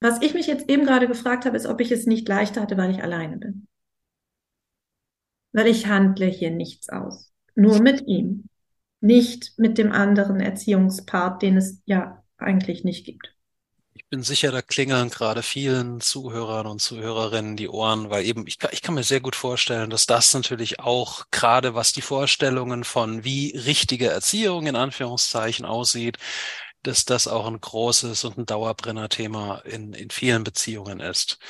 Was 0.00 0.22
ich 0.22 0.34
mich 0.34 0.46
jetzt 0.46 0.68
eben 0.68 0.84
gerade 0.84 1.06
gefragt 1.06 1.44
habe, 1.44 1.56
ist, 1.56 1.66
ob 1.66 1.80
ich 1.80 1.90
es 1.90 2.06
nicht 2.06 2.28
leichter 2.28 2.62
hatte, 2.62 2.76
weil 2.76 2.90
ich 2.90 3.02
alleine 3.02 3.36
bin. 3.36 3.66
Weil 5.52 5.68
ich 5.68 5.86
handle 5.86 6.26
hier 6.26 6.50
nichts 6.50 6.88
aus. 6.88 7.33
Nur 7.54 7.80
mit 7.80 8.06
ihm. 8.06 8.44
Nicht 9.00 9.52
mit 9.56 9.78
dem 9.78 9.92
anderen 9.92 10.40
Erziehungspart, 10.40 11.42
den 11.42 11.56
es 11.56 11.80
ja 11.84 12.22
eigentlich 12.38 12.84
nicht 12.84 13.04
gibt 13.04 13.34
bin 14.14 14.22
sicher, 14.22 14.52
da 14.52 14.62
klingeln 14.62 15.10
gerade 15.10 15.42
vielen 15.42 16.00
Zuhörern 16.00 16.68
und 16.68 16.80
Zuhörerinnen 16.80 17.56
die 17.56 17.68
Ohren, 17.68 18.10
weil 18.10 18.24
eben, 18.24 18.46
ich, 18.46 18.58
ich 18.70 18.80
kann 18.80 18.94
mir 18.94 19.02
sehr 19.02 19.20
gut 19.20 19.34
vorstellen, 19.34 19.90
dass 19.90 20.06
das 20.06 20.32
natürlich 20.34 20.78
auch 20.78 21.24
gerade 21.32 21.74
was 21.74 21.92
die 21.92 22.00
Vorstellungen 22.00 22.84
von 22.84 23.24
wie 23.24 23.56
richtige 23.56 24.06
Erziehung 24.06 24.68
in 24.68 24.76
Anführungszeichen 24.76 25.64
aussieht, 25.64 26.18
dass 26.84 27.04
das 27.04 27.26
auch 27.26 27.48
ein 27.48 27.60
großes 27.60 28.22
und 28.22 28.38
ein 28.38 28.46
Dauerbrenner-Thema 28.46 29.62
in, 29.64 29.94
in 29.94 30.10
vielen 30.10 30.44
Beziehungen 30.44 31.00
ist. 31.00 31.40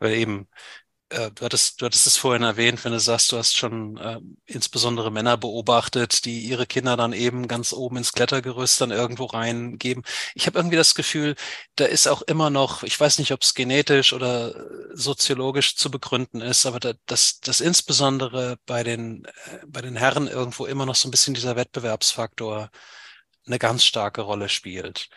Weil 0.00 0.14
eben 0.14 0.48
äh, 1.10 1.30
du 1.32 1.44
hattest, 1.44 1.80
du 1.80 1.86
hattest 1.86 2.06
es 2.06 2.16
vorhin 2.16 2.42
erwähnt, 2.42 2.84
wenn 2.84 2.92
du 2.92 3.00
sagst, 3.00 3.32
du 3.32 3.36
hast 3.36 3.56
schon 3.56 3.96
äh, 3.98 4.20
insbesondere 4.46 5.10
Männer 5.10 5.36
beobachtet, 5.36 6.24
die 6.24 6.40
ihre 6.40 6.66
Kinder 6.66 6.96
dann 6.96 7.12
eben 7.12 7.48
ganz 7.48 7.72
oben 7.72 7.96
ins 7.98 8.12
Klettergerüst 8.12 8.80
dann 8.80 8.90
irgendwo 8.90 9.26
reingeben. 9.26 10.04
Ich 10.34 10.46
habe 10.46 10.58
irgendwie 10.58 10.76
das 10.76 10.94
Gefühl, 10.94 11.34
da 11.76 11.84
ist 11.84 12.06
auch 12.06 12.22
immer 12.22 12.50
noch, 12.50 12.82
ich 12.82 12.98
weiß 12.98 13.18
nicht, 13.18 13.32
ob 13.32 13.42
es 13.42 13.54
genetisch 13.54 14.12
oder 14.12 14.54
soziologisch 14.94 15.76
zu 15.76 15.90
begründen 15.90 16.40
ist, 16.40 16.66
aber 16.66 16.80
da, 16.80 16.92
dass 17.06 17.40
das 17.40 17.60
insbesondere 17.60 18.58
bei 18.66 18.82
den, 18.84 19.24
äh, 19.24 19.58
bei 19.66 19.80
den 19.82 19.96
Herren 19.96 20.28
irgendwo 20.28 20.66
immer 20.66 20.86
noch 20.86 20.94
so 20.94 21.08
ein 21.08 21.10
bisschen 21.10 21.34
dieser 21.34 21.56
Wettbewerbsfaktor 21.56 22.70
eine 23.46 23.58
ganz 23.58 23.84
starke 23.84 24.22
Rolle 24.22 24.48
spielt. 24.48 25.08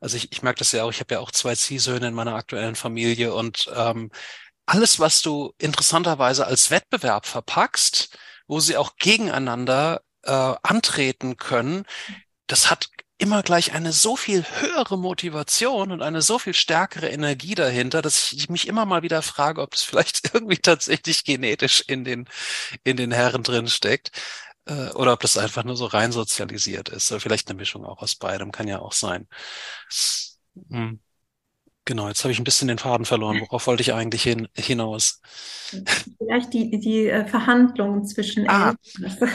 Also 0.00 0.16
ich, 0.16 0.30
ich 0.32 0.42
merke 0.42 0.58
das 0.60 0.72
ja 0.72 0.84
auch, 0.84 0.90
ich 0.90 1.00
habe 1.00 1.14
ja 1.14 1.20
auch 1.20 1.30
zwei 1.32 1.54
Ziehsöhne 1.54 2.08
in 2.08 2.14
meiner 2.14 2.34
aktuellen 2.34 2.76
Familie 2.76 3.34
und 3.34 3.70
ähm, 3.74 4.10
alles, 4.68 5.00
was 5.00 5.22
du 5.22 5.54
interessanterweise 5.58 6.46
als 6.46 6.70
Wettbewerb 6.70 7.26
verpackst, 7.26 8.16
wo 8.46 8.60
sie 8.60 8.76
auch 8.76 8.96
gegeneinander 8.96 10.02
äh, 10.22 10.54
antreten 10.62 11.36
können, 11.36 11.84
das 12.46 12.70
hat 12.70 12.90
immer 13.18 13.42
gleich 13.42 13.72
eine 13.72 13.92
so 13.92 14.16
viel 14.16 14.44
höhere 14.60 14.96
Motivation 14.98 15.90
und 15.90 16.02
eine 16.02 16.22
so 16.22 16.38
viel 16.38 16.54
stärkere 16.54 17.08
Energie 17.08 17.54
dahinter, 17.54 18.02
dass 18.02 18.30
ich 18.32 18.48
mich 18.48 18.68
immer 18.68 18.84
mal 18.86 19.02
wieder 19.02 19.22
frage, 19.22 19.62
ob 19.62 19.72
das 19.72 19.82
vielleicht 19.82 20.22
irgendwie 20.34 20.58
tatsächlich 20.58 21.24
genetisch 21.24 21.82
in 21.86 22.04
den, 22.04 22.28
in 22.84 22.96
den 22.96 23.10
Herren 23.10 23.42
drin 23.42 23.68
steckt. 23.68 24.12
Äh, 24.66 24.90
oder 24.90 25.14
ob 25.14 25.20
das 25.20 25.38
einfach 25.38 25.64
nur 25.64 25.76
so 25.76 25.86
rein 25.86 26.12
sozialisiert 26.12 26.90
ist. 26.90 27.12
Vielleicht 27.18 27.48
eine 27.48 27.56
Mischung 27.58 27.84
auch 27.84 28.02
aus 28.02 28.16
beidem, 28.16 28.52
kann 28.52 28.68
ja 28.68 28.80
auch 28.80 28.92
sein. 28.92 29.26
Hm. 30.70 31.00
Genau, 31.88 32.06
jetzt 32.06 32.22
habe 32.22 32.32
ich 32.32 32.38
ein 32.38 32.44
bisschen 32.44 32.68
den 32.68 32.76
Faden 32.76 33.06
verloren. 33.06 33.40
Worauf 33.40 33.66
wollte 33.66 33.80
ich 33.80 33.94
eigentlich 33.94 34.22
hin, 34.22 34.46
hinaus? 34.54 35.22
Vielleicht 36.18 36.52
die, 36.52 36.78
die 36.78 37.08
äh, 37.08 37.26
Verhandlungen 37.26 38.04
zwischen 38.04 38.46
ah, 38.46 38.74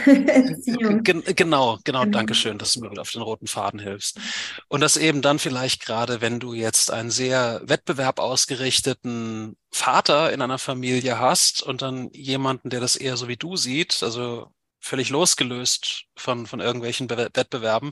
Eltern. 0.06 1.04
Gen 1.04 1.24
genau, 1.36 1.80
genau, 1.84 2.06
danke 2.06 2.36
schön, 2.36 2.60
dass 2.60 2.74
du 2.74 2.82
mir 2.82 3.02
auf 3.02 3.10
den 3.10 3.24
roten 3.24 3.48
Faden 3.48 3.80
hilfst. 3.80 4.20
Und 4.68 4.82
das 4.82 4.98
eben 4.98 5.24
dann 5.24 5.39
vielleicht 5.39 5.84
gerade, 5.84 6.22
wenn 6.22 6.39
du 6.39 6.54
jetzt 6.54 6.92
einen 6.92 7.10
sehr 7.10 7.60
Wettbewerb 7.63 8.20
ausgerichteten 8.20 9.58
Vater 9.72 10.32
in 10.32 10.44
einer 10.44 10.60
Familie 10.60 11.18
hast 11.18 11.63
und 11.63 11.82
dann 11.82 12.12
jemanden, 12.12 12.70
der 12.70 12.82
das 12.82 12.96
eher 12.96 13.18
so 13.18 13.28
wie 13.28 13.38
du 13.38 13.56
sieht, 13.56 14.04
also 14.04 14.52
völlig 14.84 15.10
losgelöst 15.10 16.06
von, 16.15 16.46
von 16.46 16.60
irgendwelchen 16.60 17.08
Be 17.08 17.30
Wettbewerben, 17.34 17.91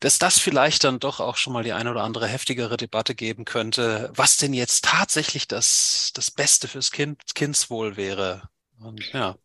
dass 0.00 0.18
das 0.18 0.38
vielleicht 0.38 0.84
dann 0.84 0.98
doch 0.98 1.20
auch 1.20 1.36
schon 1.36 1.52
mal 1.52 1.62
die 1.62 1.72
eine 1.72 1.90
oder 1.90 2.02
andere 2.02 2.26
heftigere 2.26 2.76
Debatte 2.76 3.14
geben 3.14 3.44
könnte, 3.44 4.10
was 4.14 4.38
denn 4.38 4.54
jetzt 4.54 4.84
tatsächlich 4.84 5.46
das, 5.46 6.10
das 6.14 6.30
Beste 6.30 6.66
fürs 6.66 6.90
Kind, 6.90 7.20
Kindswohl 7.34 7.96
wäre. 7.96 8.48
Und 8.80 9.12
ja. 9.12 9.36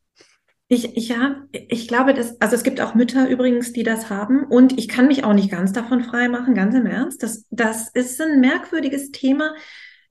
Ich, 0.70 0.96
ich, 0.96 1.10
ja, 1.10 1.44
ich 1.52 1.88
glaube, 1.88 2.14
dass, 2.14 2.40
also 2.40 2.56
es 2.56 2.64
gibt 2.64 2.80
auch 2.80 2.94
Mütter 2.94 3.28
übrigens, 3.28 3.74
die 3.74 3.84
das 3.84 4.10
haben 4.10 4.46
und 4.46 4.78
ich 4.78 4.88
kann 4.88 5.08
mich 5.08 5.24
auch 5.24 5.34
nicht 5.34 5.52
ganz 5.52 5.74
davon 5.74 6.04
frei 6.04 6.30
machen, 6.30 6.54
ganz 6.54 6.76
im 6.76 6.86
Ernst. 6.86 7.24
Das, 7.24 7.46
das 7.50 7.90
ist 7.90 8.22
ein 8.22 8.40
merkwürdiges 8.40 9.12
Thema. 9.12 9.54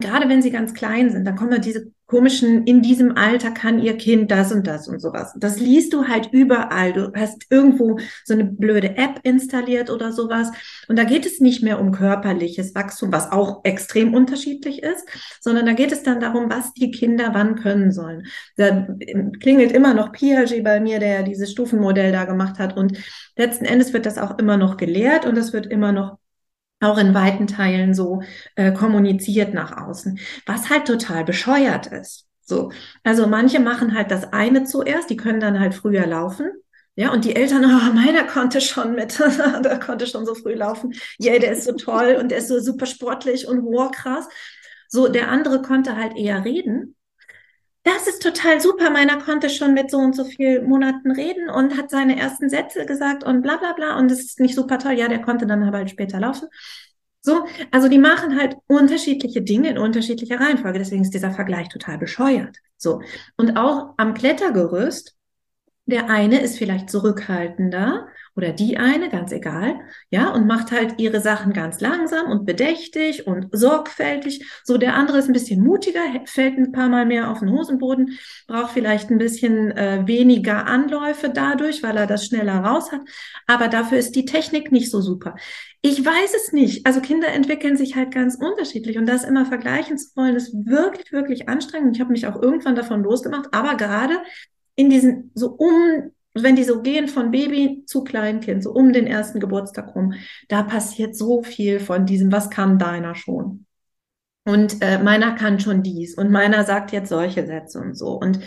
gerade 0.01 0.29
wenn 0.29 0.43
sie 0.43 0.51
ganz 0.51 0.75
klein 0.75 1.11
sind, 1.11 1.25
dann 1.25 1.37
kommen 1.37 1.53
ja 1.53 1.59
diese 1.59 1.93
komischen, 2.09 2.65
in 2.65 2.81
diesem 2.81 3.17
Alter 3.17 3.51
kann 3.51 3.79
ihr 3.79 3.97
Kind 3.99 4.31
das 4.31 4.51
und 4.51 4.67
das 4.67 4.89
und 4.89 4.99
sowas. 4.99 5.35
Das 5.37 5.61
liest 5.61 5.93
du 5.93 6.09
halt 6.09 6.31
überall. 6.33 6.95
Du 6.95 7.13
hast 7.15 7.45
irgendwo 7.51 7.99
so 8.25 8.33
eine 8.33 8.47
blöde 8.47 8.97
App 8.97 9.21
installiert 9.25 9.91
oder 9.91 10.11
sowas. 10.13 10.51
Und 10.89 10.99
da 10.99 11.05
geht 11.05 11.27
es 11.27 11.39
nicht 11.41 11.63
mehr 11.63 11.79
um 11.79 11.93
körperliches 11.93 12.75
Wachstum, 12.75 13.13
was 13.13 13.31
auch 13.31 13.61
extrem 13.65 14.15
unterschiedlich 14.15 14.83
ist, 14.83 15.07
sondern 15.41 15.67
da 15.67 15.75
geht 15.75 15.93
es 15.93 16.03
dann 16.03 16.19
darum, 16.19 16.51
was 16.51 16.73
die 16.73 16.91
Kinder 16.91 17.31
wann 17.35 17.57
können 17.57 17.93
sollen. 17.93 18.27
Da 18.57 18.89
klingelt 19.41 19.71
immer 19.73 19.93
noch 19.93 20.11
Piaget 20.11 20.65
bei 20.65 20.81
mir, 20.81 21.01
der 21.01 21.23
dieses 21.25 21.53
Stufenmodell 21.53 22.11
da 22.11 22.25
gemacht 22.25 22.59
hat. 22.59 22.75
Und 22.75 22.97
letzten 23.37 23.67
Endes 23.67 23.93
wird 23.93 24.07
das 24.07 24.17
auch 24.17 24.39
immer 24.39 24.57
noch 24.57 24.79
gelehrt 24.79 25.27
und 25.27 25.37
es 25.37 25.53
wird 25.53 25.67
immer 25.67 25.93
noch 25.93 26.17
auch 26.81 26.99
in 26.99 27.15
weiten 27.15 27.47
Teilen 27.47 27.95
so 27.95 28.23
äh, 28.55 28.73
kommuniziert 28.73 29.55
nach 29.55 29.77
außen, 29.77 30.19
was 30.47 30.71
halt 30.71 30.87
total 30.87 31.25
bescheuert 31.25 31.89
ist. 31.89 32.27
So, 32.43 32.73
also 33.05 33.27
manche 33.27 33.61
machen 33.61 33.95
halt 33.95 34.11
das 34.11 34.33
eine 34.33 34.65
zuerst, 34.65 35.11
die 35.11 35.17
können 35.17 35.41
dann 35.41 35.61
halt 35.61 35.75
früher 35.75 36.07
laufen. 36.07 36.51
Ja, 36.95 37.13
und 37.13 37.25
die 37.25 37.37
Eltern, 37.37 37.65
oh, 37.65 37.93
meiner 37.95 38.25
konnte 38.25 38.61
schon 38.61 38.95
mit, 38.95 39.19
der 39.65 39.79
konnte 39.81 40.07
schon 40.07 40.27
so 40.27 40.35
früh 40.35 40.55
laufen. 40.55 40.95
Ja, 41.19 41.39
der 41.39 41.53
ist 41.53 41.65
so 41.65 41.73
toll 41.73 42.17
und 42.21 42.31
der 42.31 42.39
ist 42.39 42.49
so 42.49 42.59
super 42.61 42.87
sportlich 42.87 43.47
und 43.47 43.63
wow, 43.65 43.91
krass. 43.91 44.29
So, 44.89 45.09
der 45.09 45.29
andere 45.29 45.63
konnte 45.63 45.97
halt 45.97 46.17
eher 46.17 46.45
reden 46.45 46.97
das 47.85 48.07
ist 48.07 48.23
total 48.23 48.61
super. 48.61 48.91
Meiner 48.91 49.19
konnte 49.19 49.49
schon 49.49 49.75
mit 49.75 49.91
so 49.91 49.99
und 49.99 50.15
so 50.15 50.25
vielen 50.25 50.69
Monaten 50.69 51.11
reden 51.11 51.49
und 51.49 51.77
hat 51.77 51.91
seine 51.91 52.19
ersten 52.19 52.51
Sätze 52.51 52.87
gesagt 52.87 53.25
und 53.25 53.43
bla 53.43 53.57
bla 53.57 53.73
bla. 53.73 53.99
Und 53.99 54.11
das 54.11 54.21
ist 54.21 54.41
nicht 54.41 54.55
super 54.55 54.79
toll. 54.79 54.93
Ja, 54.93 55.09
der 55.09 55.23
konnte 55.23 55.47
dann 55.47 55.63
aber 55.63 55.79
halt 55.79 55.91
später 55.91 56.21
laufen. 56.21 56.49
So, 57.21 57.45
also 57.71 57.89
die 57.89 57.99
machen 57.99 58.39
halt 58.39 58.57
unterschiedliche 58.67 59.43
Dinge 59.43 59.71
in 59.71 59.79
unterschiedlicher 59.79 60.41
Reihenfolge. 60.41 60.79
Deswegen 60.79 61.03
ist 61.03 61.15
dieser 61.15 61.33
Vergleich 61.33 61.69
total 61.69 61.99
bescheuert. 61.99 62.57
So. 62.77 63.03
Und 63.37 63.57
auch 63.57 63.95
am 63.97 64.15
Klettergerüst, 64.15 65.17
der 65.87 66.11
eine 66.11 66.41
ist 66.41 66.59
vielleicht 66.59 66.91
zurückhaltender 66.91 68.09
oder 68.39 68.53
die 68.53 68.77
eine, 68.77 69.09
ganz 69.09 69.33
egal, 69.33 69.81
ja, 70.11 70.33
und 70.33 70.47
macht 70.47 70.71
halt 70.71 71.01
ihre 71.01 71.21
Sachen 71.21 71.53
ganz 71.53 71.81
langsam 71.81 72.31
und 72.31 72.47
bedächtig 72.47 73.27
und 73.27 73.49
sorgfältig. 73.51 74.49
So, 74.63 74.79
der 74.79 74.95
andere 74.95 75.19
ist 75.19 75.27
ein 75.27 75.33
bisschen 75.33 75.61
mutiger, 75.61 76.01
fällt 76.25 76.57
ein 76.57 76.71
paar 76.71 76.89
Mal 76.89 77.05
mehr 77.05 77.33
auf 77.33 77.41
den 77.41 77.51
Hosenboden, 77.51 78.17
braucht 78.47 78.71
vielleicht 78.71 79.11
ein 79.11 79.19
bisschen 79.19 79.73
äh, 79.73 80.07
weniger 80.07 80.69
Anläufe 80.69 81.31
dadurch, 81.31 81.83
weil 81.83 81.97
er 81.97 82.07
das 82.07 82.27
schneller 82.27 82.61
raus 82.61 82.93
hat. 82.93 83.01
Aber 83.49 83.67
dafür 83.67 83.99
ist 83.99 84.15
die 84.15 84.25
Technik 84.25 84.71
nicht 84.71 84.93
so 84.93 85.01
super. 85.01 85.35
Ich 85.83 86.05
weiß 86.05 86.33
es 86.37 86.53
nicht. 86.53 86.87
Also 86.87 87.01
Kinder 87.01 87.27
entwickeln 87.27 87.77
sich 87.77 87.97
halt 87.97 88.13
ganz 88.13 88.37
unterschiedlich 88.37 88.99
und 88.99 89.07
das 89.07 89.25
immer 89.25 89.47
vergleichen 89.47 89.99
zu 89.99 90.15
wollen, 90.15 90.37
ist 90.37 90.55
wirklich, 90.55 91.11
wirklich 91.11 91.49
anstrengend. 91.49 91.97
Ich 91.97 92.01
habe 92.01 92.13
mich 92.13 92.29
auch 92.29 92.41
irgendwann 92.41 92.77
davon 92.77 93.03
losgemacht, 93.03 93.49
aber 93.51 93.75
gerade 93.75 94.15
in 94.77 94.91
diesen 94.91 95.33
so 95.35 95.49
um 95.49 96.13
wenn 96.43 96.57
die 96.57 96.65
so 96.65 96.83
gehen 96.83 97.09
von 97.09 97.31
Baby 97.31 97.85
zu 97.87 98.05
Kleinkind, 98.05 98.63
so 98.63 98.73
um 98.73 98.93
den 98.93 99.07
ersten 99.07 99.41
Geburtstag 99.41 99.95
rum, 99.95 100.15
da 100.49 100.63
passiert 100.63 101.17
so 101.17 101.43
viel 101.43 101.81
von 101.81 102.07
diesem, 102.07 102.33
was 102.33 102.51
kann 102.51 102.79
deiner 102.79 103.15
schon? 103.15 103.67
Und 104.45 104.81
äh, 104.81 104.99
meiner 104.99 105.35
kann 105.35 105.61
schon 105.61 105.83
dies 105.83 106.17
und 106.17 106.31
meiner 106.31 106.65
sagt 106.65 106.93
jetzt 106.93 107.11
solche 107.11 107.47
Sätze 107.47 107.81
und 107.81 107.95
so. 107.95 108.13
Und 108.13 108.41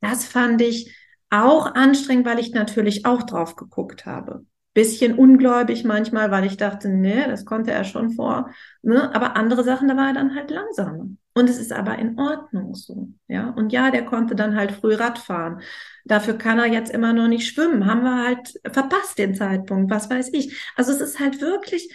das 0.00 0.26
fand 0.26 0.60
ich 0.60 0.94
auch 1.30 1.74
anstrengend, 1.74 2.26
weil 2.26 2.38
ich 2.38 2.52
natürlich 2.52 3.06
auch 3.06 3.22
drauf 3.22 3.56
geguckt 3.56 4.06
habe. 4.06 4.44
Bisschen 4.74 5.14
ungläubig 5.14 5.84
manchmal, 5.84 6.30
weil 6.30 6.44
ich 6.44 6.56
dachte, 6.56 6.88
nee, 6.88 7.24
das 7.26 7.44
konnte 7.44 7.70
er 7.72 7.84
schon 7.84 8.10
vor. 8.10 8.50
Ne? 8.82 9.14
Aber 9.14 9.36
andere 9.36 9.64
Sachen, 9.64 9.88
da 9.88 9.96
war 9.96 10.08
er 10.08 10.14
dann 10.14 10.34
halt 10.34 10.50
langsamer. 10.50 11.06
Und 11.38 11.48
es 11.48 11.58
ist 11.58 11.72
aber 11.72 11.96
in 12.00 12.18
Ordnung 12.18 12.74
so. 12.74 13.10
Ja. 13.28 13.50
Und 13.50 13.72
ja, 13.72 13.92
der 13.92 14.04
konnte 14.04 14.34
dann 14.34 14.56
halt 14.56 14.72
früh 14.72 14.96
Rad 14.96 15.20
fahren. 15.20 15.62
Dafür 16.04 16.36
kann 16.36 16.58
er 16.58 16.66
jetzt 16.66 16.90
immer 16.90 17.12
noch 17.12 17.28
nicht 17.28 17.46
schwimmen. 17.46 17.86
Haben 17.86 18.02
wir 18.02 18.24
halt 18.24 18.60
verpasst 18.72 19.18
den 19.18 19.36
Zeitpunkt, 19.36 19.88
was 19.88 20.10
weiß 20.10 20.30
ich. 20.32 20.60
Also 20.74 20.90
es 20.90 21.00
ist 21.00 21.20
halt 21.20 21.40
wirklich, 21.40 21.94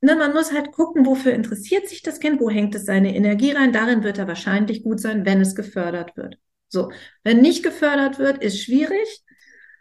ne, 0.00 0.14
man 0.14 0.32
muss 0.32 0.52
halt 0.52 0.70
gucken, 0.70 1.06
wofür 1.06 1.32
interessiert 1.32 1.88
sich 1.88 2.02
das 2.02 2.20
Kind, 2.20 2.40
wo 2.40 2.50
hängt 2.50 2.72
es 2.76 2.84
seine 2.84 3.16
Energie 3.16 3.50
rein. 3.50 3.72
Darin 3.72 4.04
wird 4.04 4.16
er 4.16 4.28
wahrscheinlich 4.28 4.84
gut 4.84 5.00
sein, 5.00 5.26
wenn 5.26 5.40
es 5.40 5.56
gefördert 5.56 6.16
wird. 6.16 6.38
So, 6.68 6.92
wenn 7.24 7.40
nicht 7.40 7.64
gefördert 7.64 8.20
wird, 8.20 8.44
ist 8.44 8.62
schwierig, 8.62 9.24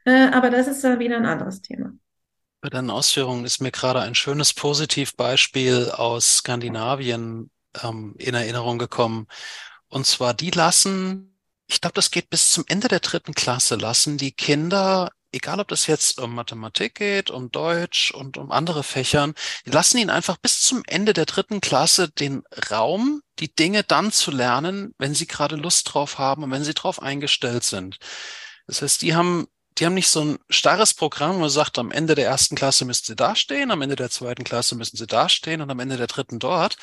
äh, 0.05 0.29
aber 0.31 0.49
das 0.49 0.67
ist 0.67 0.83
dann 0.83 0.97
wieder 0.97 1.17
ein 1.17 1.27
anderes 1.27 1.61
Thema. 1.61 1.93
Bei 2.61 2.69
deinen 2.69 2.89
Ausführungen 2.89 3.45
ist 3.45 3.61
mir 3.61 3.71
gerade 3.71 3.99
ein 3.99 4.15
schönes 4.15 4.55
Positivbeispiel 4.55 5.91
aus 5.91 6.37
Skandinavien 6.37 7.51
ähm, 7.83 8.15
in 8.17 8.33
Erinnerung 8.33 8.77
gekommen. 8.77 9.27
Und 9.87 10.05
zwar, 10.05 10.33
die 10.33 10.51
lassen, 10.51 11.39
ich 11.67 11.81
glaube, 11.81 11.95
das 11.95 12.11
geht 12.11 12.29
bis 12.29 12.51
zum 12.51 12.63
Ende 12.67 12.87
der 12.87 12.99
dritten 12.99 13.33
Klasse, 13.33 13.75
lassen 13.75 14.17
die 14.17 14.31
Kinder, 14.31 15.11
egal 15.31 15.59
ob 15.59 15.67
das 15.67 15.87
jetzt 15.87 16.19
um 16.19 16.35
Mathematik 16.35 16.95
geht, 16.95 17.29
um 17.29 17.51
Deutsch 17.51 18.11
und 18.11 18.37
um 18.37 18.51
andere 18.51 18.83
Fächern, 18.83 19.33
die 19.65 19.71
lassen 19.71 19.97
ihnen 19.97 20.09
einfach 20.09 20.37
bis 20.37 20.61
zum 20.61 20.83
Ende 20.87 21.13
der 21.13 21.25
dritten 21.25 21.61
Klasse 21.61 22.09
den 22.09 22.43
Raum, 22.71 23.21
die 23.39 23.53
Dinge 23.53 23.83
dann 23.83 24.11
zu 24.11 24.31
lernen, 24.31 24.93
wenn 24.97 25.13
sie 25.13 25.27
gerade 25.27 25.55
Lust 25.55 25.93
drauf 25.93 26.17
haben 26.17 26.43
und 26.43 26.51
wenn 26.51 26.63
sie 26.63 26.73
drauf 26.73 27.01
eingestellt 27.01 27.63
sind. 27.63 27.97
Das 28.67 28.81
heißt, 28.81 29.01
die 29.01 29.15
haben 29.15 29.47
die 29.77 29.85
haben 29.85 29.93
nicht 29.93 30.07
so 30.09 30.21
ein 30.21 30.39
starres 30.49 30.93
Programm, 30.93 31.35
wo 31.35 31.39
man 31.39 31.49
sagt, 31.49 31.77
am 31.77 31.91
Ende 31.91 32.15
der 32.15 32.25
ersten 32.25 32.55
Klasse 32.55 32.83
müssen 32.85 33.05
sie 33.05 33.15
dastehen, 33.15 33.69
am 33.69 33.81
Ende 33.81 33.95
der 33.95 34.09
zweiten 34.09 34.43
Klasse 34.43 34.75
müssen 34.75 34.97
sie 34.97 35.05
dastehen 35.05 35.61
und 35.61 35.69
am 35.69 35.79
Ende 35.79 35.97
der 35.97 36.07
dritten 36.07 36.39
dort, 36.39 36.77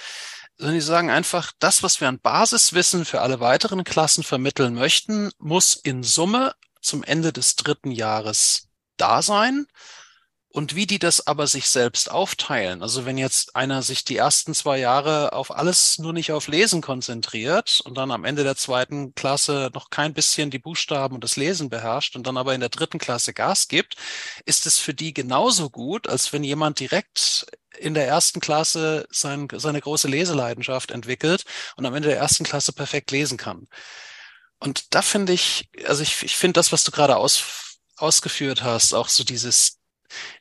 sondern 0.57 0.75
die 0.75 0.81
sagen 0.81 1.11
einfach, 1.11 1.53
das, 1.59 1.83
was 1.83 2.01
wir 2.01 2.09
an 2.09 2.21
Basiswissen 2.21 3.05
für 3.05 3.21
alle 3.21 3.41
weiteren 3.41 3.85
Klassen 3.85 4.23
vermitteln 4.23 4.75
möchten, 4.75 5.31
muss 5.39 5.75
in 5.75 6.03
Summe 6.03 6.55
zum 6.81 7.03
Ende 7.03 7.33
des 7.33 7.57
dritten 7.57 7.91
Jahres 7.91 8.69
da 8.97 9.23
sein. 9.23 9.67
Und 10.57 10.77
wie 10.77 10.87
die 10.87 11.01
das 11.01 11.27
aber 11.27 11.49
sich 11.49 11.69
selbst 11.69 12.09
aufteilen. 12.09 12.81
Also 12.81 13.05
wenn 13.05 13.19
jetzt 13.19 13.57
einer 13.57 13.83
sich 13.83 14.05
die 14.05 14.17
ersten 14.17 14.55
zwei 14.55 14.79
Jahre 14.79 15.33
auf 15.33 15.51
alles 15.51 15.99
nur 15.99 16.13
nicht 16.13 16.31
auf 16.31 16.47
Lesen 16.47 16.81
konzentriert 16.81 17.81
und 17.85 17.99
dann 17.99 18.13
am 18.13 18.25
Ende 18.25 18.45
der 18.45 18.55
zweiten 18.55 19.17
Klasse 19.17 19.73
noch 19.75 19.91
kein 19.91 20.15
bisschen 20.15 20.53
die 20.53 20.61
Buchstaben 20.61 21.17
und 21.17 21.25
das 21.25 21.35
Lesen 21.35 21.71
beherrscht 21.71 22.15
und 22.15 22.25
dann 22.29 22.37
aber 22.37 22.55
in 22.55 22.61
der 22.61 22.69
dritten 22.69 23.01
Klasse 23.01 23.35
Gas 23.35 23.67
gibt, 23.67 23.97
ist 24.45 24.65
es 24.67 24.79
für 24.79 24.95
die 24.95 25.13
genauso 25.13 25.71
gut, 25.71 26.09
als 26.09 26.33
wenn 26.33 26.45
jemand 26.45 26.79
direkt 26.79 27.47
in 27.77 27.95
der 27.95 28.07
ersten 28.07 28.39
Klasse 28.39 29.09
sein, 29.11 29.49
seine 29.53 29.81
große 29.81 30.07
Leseleidenschaft 30.07 30.93
entwickelt 30.93 31.47
und 31.75 31.85
am 31.85 31.97
Ende 31.97 32.11
der 32.11 32.19
ersten 32.19 32.45
Klasse 32.45 32.73
perfekt 32.73 33.11
lesen 33.11 33.39
kann. 33.39 33.67
Und 34.61 34.95
da 34.95 35.03
finde 35.03 35.33
ich, 35.33 35.69
also 35.89 36.05
ich, 36.05 36.23
ich 36.23 36.37
finde 36.37 36.53
das, 36.61 36.71
was 36.71 36.85
du 36.85 36.93
gerade 36.93 37.17
aus, 37.17 37.43
ausgeführt 37.97 38.63
hast, 38.63 38.95
auch 38.95 39.09
so 39.09 39.25
dieses, 39.25 39.81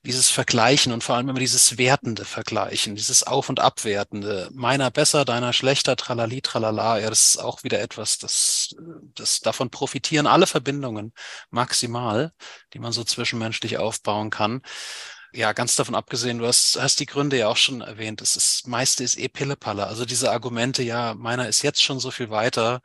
dieses 0.05 0.29
Vergleichen 0.29 0.93
und 0.93 1.03
vor 1.03 1.15
allem 1.15 1.29
immer 1.29 1.39
dieses 1.39 1.77
wertende 1.77 2.25
Vergleichen, 2.25 2.95
dieses 2.95 3.23
Auf- 3.23 3.49
und 3.49 3.59
Abwertende, 3.59 4.49
meiner 4.53 4.91
besser, 4.91 5.25
deiner 5.25 5.53
schlechter, 5.53 5.95
tralali, 5.95 6.41
tralala, 6.41 6.99
ja, 6.99 7.09
das 7.09 7.29
ist 7.29 7.37
auch 7.37 7.63
wieder 7.63 7.79
etwas, 7.81 8.17
das, 8.17 8.75
das 9.15 9.39
davon 9.39 9.69
profitieren 9.69 10.27
alle 10.27 10.47
Verbindungen 10.47 11.13
maximal, 11.49 12.33
die 12.73 12.79
man 12.79 12.91
so 12.91 13.03
zwischenmenschlich 13.03 13.77
aufbauen 13.77 14.29
kann 14.29 14.61
ja, 15.35 15.51
ganz 15.53 15.75
davon 15.75 15.95
abgesehen, 15.95 16.37
du 16.37 16.45
hast, 16.47 16.77
hast 16.79 16.99
die 16.99 17.05
Gründe 17.07 17.37
ja 17.37 17.47
auch 17.47 17.57
schon 17.57 17.81
erwähnt. 17.81 18.21
Das 18.21 18.35
ist, 18.35 18.67
meiste 18.67 19.03
ist 19.03 19.17
eh 19.17 19.27
Pillepalle. 19.29 19.87
Also 19.87 20.05
diese 20.05 20.31
Argumente, 20.31 20.83
ja, 20.83 21.15
meiner 21.15 21.47
ist 21.47 21.63
jetzt 21.63 21.81
schon 21.83 21.99
so 21.99 22.11
viel 22.11 22.29
weiter. 22.29 22.81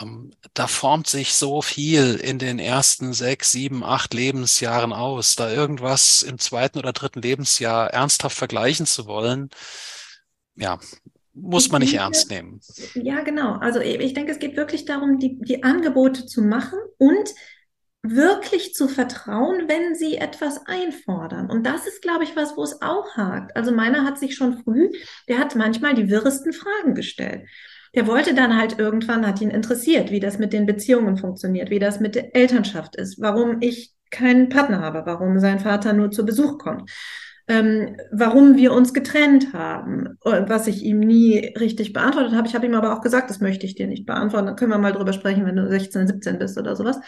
Ähm, 0.00 0.32
da 0.54 0.66
formt 0.66 1.06
sich 1.06 1.34
so 1.34 1.62
viel 1.62 2.16
in 2.16 2.38
den 2.38 2.58
ersten 2.58 3.12
sechs, 3.12 3.52
sieben, 3.52 3.84
acht 3.84 4.14
Lebensjahren 4.14 4.92
aus. 4.92 5.36
Da 5.36 5.50
irgendwas 5.50 6.22
im 6.22 6.38
zweiten 6.38 6.78
oder 6.78 6.92
dritten 6.92 7.22
Lebensjahr 7.22 7.90
ernsthaft 7.90 8.36
vergleichen 8.36 8.86
zu 8.86 9.06
wollen, 9.06 9.50
ja, 10.56 10.78
muss 11.32 11.70
man 11.70 11.80
nicht 11.80 11.92
denke, 11.92 12.04
ernst 12.04 12.30
nehmen. 12.30 12.60
Ja, 12.94 13.20
genau. 13.22 13.54
Also 13.54 13.80
ich 13.80 14.14
denke, 14.14 14.32
es 14.32 14.38
geht 14.38 14.56
wirklich 14.56 14.84
darum, 14.84 15.18
die, 15.18 15.38
die 15.40 15.62
Angebote 15.62 16.26
zu 16.26 16.42
machen 16.42 16.78
und 16.98 17.30
wirklich 18.02 18.74
zu 18.74 18.88
vertrauen, 18.88 19.68
wenn 19.68 19.94
sie 19.94 20.16
etwas 20.16 20.66
einfordern. 20.66 21.50
Und 21.50 21.64
das 21.64 21.86
ist, 21.86 22.00
glaube 22.02 22.24
ich, 22.24 22.34
was, 22.34 22.56
wo 22.56 22.62
es 22.62 22.80
auch 22.80 23.16
hakt. 23.16 23.54
Also 23.56 23.72
meiner 23.72 24.04
hat 24.04 24.18
sich 24.18 24.34
schon 24.34 24.62
früh, 24.62 24.90
der 25.28 25.38
hat 25.38 25.54
manchmal 25.54 25.94
die 25.94 26.08
wirresten 26.08 26.52
Fragen 26.52 26.94
gestellt. 26.94 27.46
Der 27.94 28.06
wollte 28.06 28.34
dann 28.34 28.56
halt 28.56 28.78
irgendwann, 28.78 29.26
hat 29.26 29.40
ihn 29.40 29.50
interessiert, 29.50 30.10
wie 30.10 30.20
das 30.20 30.38
mit 30.38 30.52
den 30.52 30.66
Beziehungen 30.66 31.16
funktioniert, 31.16 31.70
wie 31.70 31.78
das 31.78 32.00
mit 32.00 32.14
der 32.14 32.36
Elternschaft 32.36 32.96
ist, 32.96 33.20
warum 33.20 33.58
ich 33.60 33.92
keinen 34.10 34.48
Partner 34.48 34.80
habe, 34.80 35.02
warum 35.06 35.38
sein 35.38 35.60
Vater 35.60 35.92
nur 35.92 36.10
zu 36.10 36.24
Besuch 36.24 36.58
kommt. 36.58 36.90
Ähm, 37.48 37.96
warum 38.12 38.56
wir 38.56 38.72
uns 38.72 38.94
getrennt 38.94 39.52
haben, 39.52 40.16
was 40.22 40.68
ich 40.68 40.84
ihm 40.84 41.00
nie 41.00 41.52
richtig 41.58 41.92
beantwortet 41.92 42.32
habe. 42.32 42.46
Ich 42.46 42.54
habe 42.54 42.66
ihm 42.66 42.74
aber 42.74 42.92
auch 42.92 43.00
gesagt, 43.00 43.28
das 43.28 43.40
möchte 43.40 43.66
ich 43.66 43.74
dir 43.74 43.88
nicht 43.88 44.06
beantworten. 44.06 44.46
Dann 44.46 44.56
können 44.56 44.70
wir 44.70 44.78
mal 44.78 44.92
drüber 44.92 45.12
sprechen, 45.12 45.44
wenn 45.46 45.56
du 45.56 45.68
16, 45.68 46.06
17 46.06 46.38
bist 46.38 46.58
oder 46.58 46.76
sowas. 46.76 47.00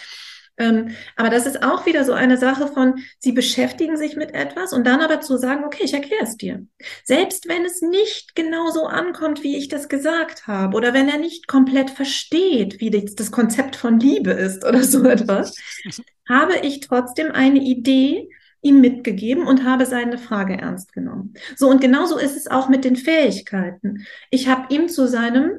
Ähm, 0.58 0.90
aber 1.16 1.30
das 1.30 1.46
ist 1.46 1.62
auch 1.62 1.86
wieder 1.86 2.04
so 2.04 2.12
eine 2.12 2.36
Sache 2.36 2.68
von, 2.68 3.02
sie 3.18 3.32
beschäftigen 3.32 3.96
sich 3.96 4.16
mit 4.16 4.34
etwas 4.34 4.72
und 4.72 4.86
dann 4.86 5.00
aber 5.00 5.20
zu 5.20 5.38
sagen, 5.38 5.64
okay, 5.64 5.84
ich 5.84 5.94
erkläre 5.94 6.22
es 6.22 6.36
dir. 6.36 6.66
Selbst 7.04 7.48
wenn 7.48 7.64
es 7.64 7.80
nicht 7.80 8.34
genau 8.34 8.70
so 8.70 8.86
ankommt, 8.86 9.42
wie 9.42 9.56
ich 9.56 9.68
das 9.68 9.88
gesagt 9.88 10.46
habe, 10.46 10.76
oder 10.76 10.92
wenn 10.92 11.08
er 11.08 11.18
nicht 11.18 11.48
komplett 11.48 11.90
versteht, 11.90 12.80
wie 12.80 12.90
das 12.90 13.30
Konzept 13.30 13.76
von 13.76 13.98
Liebe 13.98 14.32
ist 14.32 14.64
oder 14.64 14.82
so 14.82 15.04
etwas, 15.04 15.56
habe 16.28 16.58
ich 16.62 16.80
trotzdem 16.80 17.32
eine 17.32 17.60
Idee, 17.60 18.28
ihm 18.60 18.80
mitgegeben 18.80 19.46
und 19.46 19.64
habe 19.64 19.86
seine 19.86 20.18
Frage 20.18 20.56
ernst 20.56 20.92
genommen. 20.92 21.34
So, 21.56 21.68
und 21.68 21.80
genauso 21.80 22.16
ist 22.16 22.36
es 22.36 22.46
auch 22.46 22.68
mit 22.68 22.84
den 22.84 22.94
Fähigkeiten. 22.94 24.06
Ich 24.30 24.46
habe 24.46 24.72
ihm 24.72 24.88
zu 24.88 25.08
seinem 25.08 25.58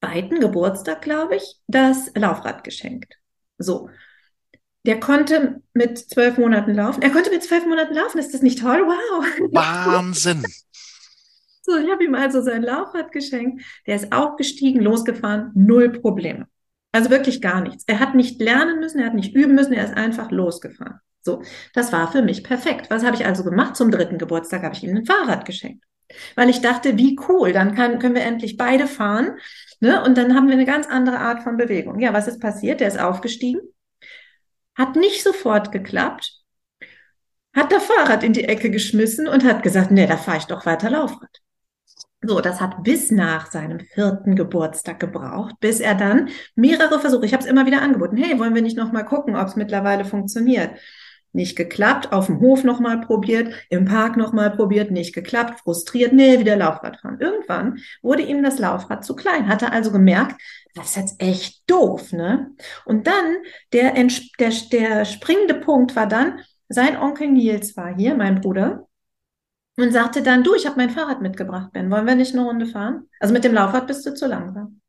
zweiten 0.00 0.40
Geburtstag, 0.40 1.02
glaube 1.02 1.36
ich, 1.36 1.56
das 1.66 2.12
Laufrad 2.14 2.64
geschenkt. 2.64 3.18
So. 3.58 3.90
Der 4.86 5.00
konnte 5.00 5.62
mit 5.74 5.98
zwölf 5.98 6.38
Monaten 6.38 6.74
laufen. 6.74 7.02
Er 7.02 7.10
konnte 7.10 7.30
mit 7.30 7.42
zwölf 7.42 7.66
Monaten 7.66 7.94
laufen. 7.94 8.18
Ist 8.18 8.32
das 8.32 8.42
nicht 8.42 8.60
toll? 8.60 8.86
Wow. 8.86 9.24
Wahnsinn. 9.52 10.44
So, 11.68 11.76
ich 11.76 11.90
habe 11.90 12.02
ihm 12.02 12.14
also 12.14 12.40
sein 12.40 12.62
Laufrad 12.62 13.12
geschenkt. 13.12 13.62
Der 13.86 13.96
ist 13.96 14.10
aufgestiegen, 14.10 14.80
losgefahren, 14.80 15.50
null 15.54 15.90
Probleme. 15.92 16.46
Also 16.92 17.10
wirklich 17.10 17.42
gar 17.42 17.60
nichts. 17.60 17.84
Er 17.86 18.00
hat 18.00 18.14
nicht 18.14 18.40
lernen 18.40 18.80
müssen, 18.80 19.00
er 19.00 19.06
hat 19.06 19.14
nicht 19.14 19.34
üben 19.34 19.54
müssen, 19.54 19.74
er 19.74 19.84
ist 19.84 19.94
einfach 19.94 20.30
losgefahren. 20.30 21.00
So, 21.20 21.42
das 21.74 21.92
war 21.92 22.10
für 22.10 22.22
mich 22.22 22.42
perfekt. 22.42 22.88
Was 22.88 23.04
habe 23.04 23.16
ich 23.16 23.26
also 23.26 23.44
gemacht? 23.44 23.76
Zum 23.76 23.90
dritten 23.90 24.16
Geburtstag 24.16 24.62
habe 24.62 24.74
ich 24.74 24.82
ihm 24.82 24.96
ein 24.96 25.04
Fahrrad 25.04 25.44
geschenkt. 25.44 25.84
Weil 26.36 26.48
ich 26.48 26.62
dachte, 26.62 26.96
wie 26.96 27.18
cool, 27.28 27.52
dann 27.52 27.74
kann, 27.74 27.98
können 27.98 28.14
wir 28.14 28.22
endlich 28.22 28.56
beide 28.56 28.86
fahren. 28.86 29.36
Ne? 29.80 30.02
Und 30.02 30.18
dann 30.18 30.34
haben 30.34 30.46
wir 30.46 30.54
eine 30.54 30.64
ganz 30.64 30.86
andere 30.86 31.18
Art 31.18 31.42
von 31.42 31.56
Bewegung. 31.56 32.00
Ja, 32.00 32.12
was 32.12 32.28
ist 32.28 32.40
passiert? 32.40 32.80
Der 32.80 32.88
ist 32.88 32.98
aufgestiegen, 32.98 33.60
hat 34.74 34.96
nicht 34.96 35.22
sofort 35.22 35.72
geklappt, 35.72 36.40
hat 37.54 37.72
das 37.72 37.84
Fahrrad 37.84 38.22
in 38.22 38.32
die 38.32 38.44
Ecke 38.44 38.70
geschmissen 38.70 39.28
und 39.28 39.44
hat 39.44 39.62
gesagt, 39.62 39.90
nee, 39.90 40.06
da 40.06 40.16
fahre 40.16 40.38
ich 40.38 40.46
doch 40.46 40.66
weiter 40.66 40.90
Laufrad. 40.90 41.40
So, 42.20 42.40
das 42.40 42.60
hat 42.60 42.82
bis 42.82 43.12
nach 43.12 43.50
seinem 43.50 43.78
vierten 43.78 44.34
Geburtstag 44.34 44.98
gebraucht, 44.98 45.54
bis 45.60 45.78
er 45.78 45.94
dann 45.94 46.30
mehrere 46.56 46.98
Versuche, 46.98 47.24
ich 47.24 47.32
habe 47.32 47.44
es 47.44 47.48
immer 47.48 47.64
wieder 47.64 47.80
angeboten, 47.80 48.16
hey, 48.16 48.38
wollen 48.40 48.56
wir 48.56 48.62
nicht 48.62 48.76
noch 48.76 48.90
mal 48.90 49.04
gucken, 49.04 49.36
ob 49.36 49.46
es 49.46 49.54
mittlerweile 49.54 50.04
funktioniert? 50.04 50.72
Nicht 51.32 51.56
geklappt, 51.56 52.12
auf 52.12 52.26
dem 52.26 52.40
Hof 52.40 52.64
nochmal 52.64 53.00
probiert, 53.00 53.52
im 53.70 53.84
Park 53.84 54.16
nochmal 54.16 54.50
probiert, 54.50 54.90
nicht 54.90 55.14
geklappt, 55.14 55.60
frustriert, 55.60 56.12
nee, 56.12 56.38
wieder 56.38 56.56
Laufrad 56.56 57.00
fahren. 57.00 57.18
Irgendwann 57.20 57.78
wurde 58.02 58.22
ihm 58.22 58.42
das 58.42 58.58
Laufrad 58.58 59.04
zu 59.04 59.14
klein, 59.14 59.48
hatte 59.48 59.72
also 59.72 59.92
gemerkt, 59.92 60.40
das 60.74 60.90
ist 60.90 60.96
jetzt 60.96 61.22
echt 61.22 61.70
doof, 61.70 62.12
ne? 62.12 62.52
Und 62.84 63.06
dann, 63.06 63.36
der, 63.72 63.92
der, 63.92 64.52
der 64.72 65.04
springende 65.04 65.54
Punkt 65.54 65.96
war 65.96 66.06
dann, 66.06 66.40
sein 66.68 66.96
Onkel 66.96 67.28
Nils 67.28 67.76
war 67.76 67.94
hier, 67.94 68.14
mein 68.14 68.40
Bruder, 68.40 68.86
und 69.76 69.92
sagte 69.92 70.22
dann, 70.22 70.42
du, 70.42 70.54
ich 70.54 70.66
habe 70.66 70.76
mein 70.76 70.90
Fahrrad 70.90 71.22
mitgebracht, 71.22 71.70
Ben, 71.72 71.90
wollen 71.90 72.06
wir 72.06 72.16
nicht 72.16 72.34
eine 72.34 72.44
Runde 72.44 72.66
fahren? 72.66 73.08
Also 73.20 73.32
mit 73.32 73.44
dem 73.44 73.54
Laufrad 73.54 73.86
bist 73.86 74.04
du 74.04 74.12
zu 74.12 74.26
langsam. 74.26 74.80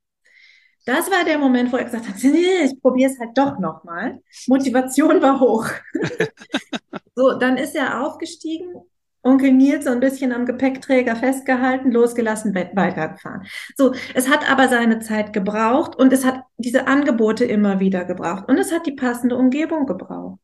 Das 0.90 1.12
war 1.12 1.24
der 1.24 1.38
Moment, 1.38 1.72
wo 1.72 1.78
er 1.78 1.84
gesagt 1.84 2.08
hat, 2.08 2.16
nee, 2.24 2.64
ich 2.66 2.82
probiere 2.82 3.12
es 3.12 3.20
halt 3.20 3.38
doch 3.38 3.60
nochmal. 3.60 4.24
Motivation 4.48 5.22
war 5.22 5.40
hoch. 5.40 5.68
so, 7.16 7.38
dann 7.38 7.58
ist 7.58 7.76
er 7.76 8.04
aufgestiegen, 8.04 8.74
Onkel 9.22 9.52
Nils 9.52 9.86
so 9.86 9.92
ein 9.92 10.00
bisschen 10.00 10.32
am 10.32 10.48
Gepäckträger 10.48 11.16
festgehalten, 11.16 11.92
losgelassen, 11.92 12.56
weitergefahren. 12.56 13.46
So, 13.78 13.94
es 14.16 14.30
hat 14.30 14.50
aber 14.50 14.68
seine 14.68 15.00
Zeit 15.00 15.32
gebraucht 15.32 15.96
und 15.96 16.12
es 16.12 16.26
hat 16.26 16.42
diese 16.58 16.88
Angebote 16.88 17.46
immer 17.46 17.80
wieder 17.80 18.04
gebraucht 18.04 18.50
und 18.50 18.58
es 18.58 18.72
hat 18.72 18.88
die 18.88 18.96
passende 18.96 19.36
Umgebung 19.36 19.86
gebraucht. 19.86 20.40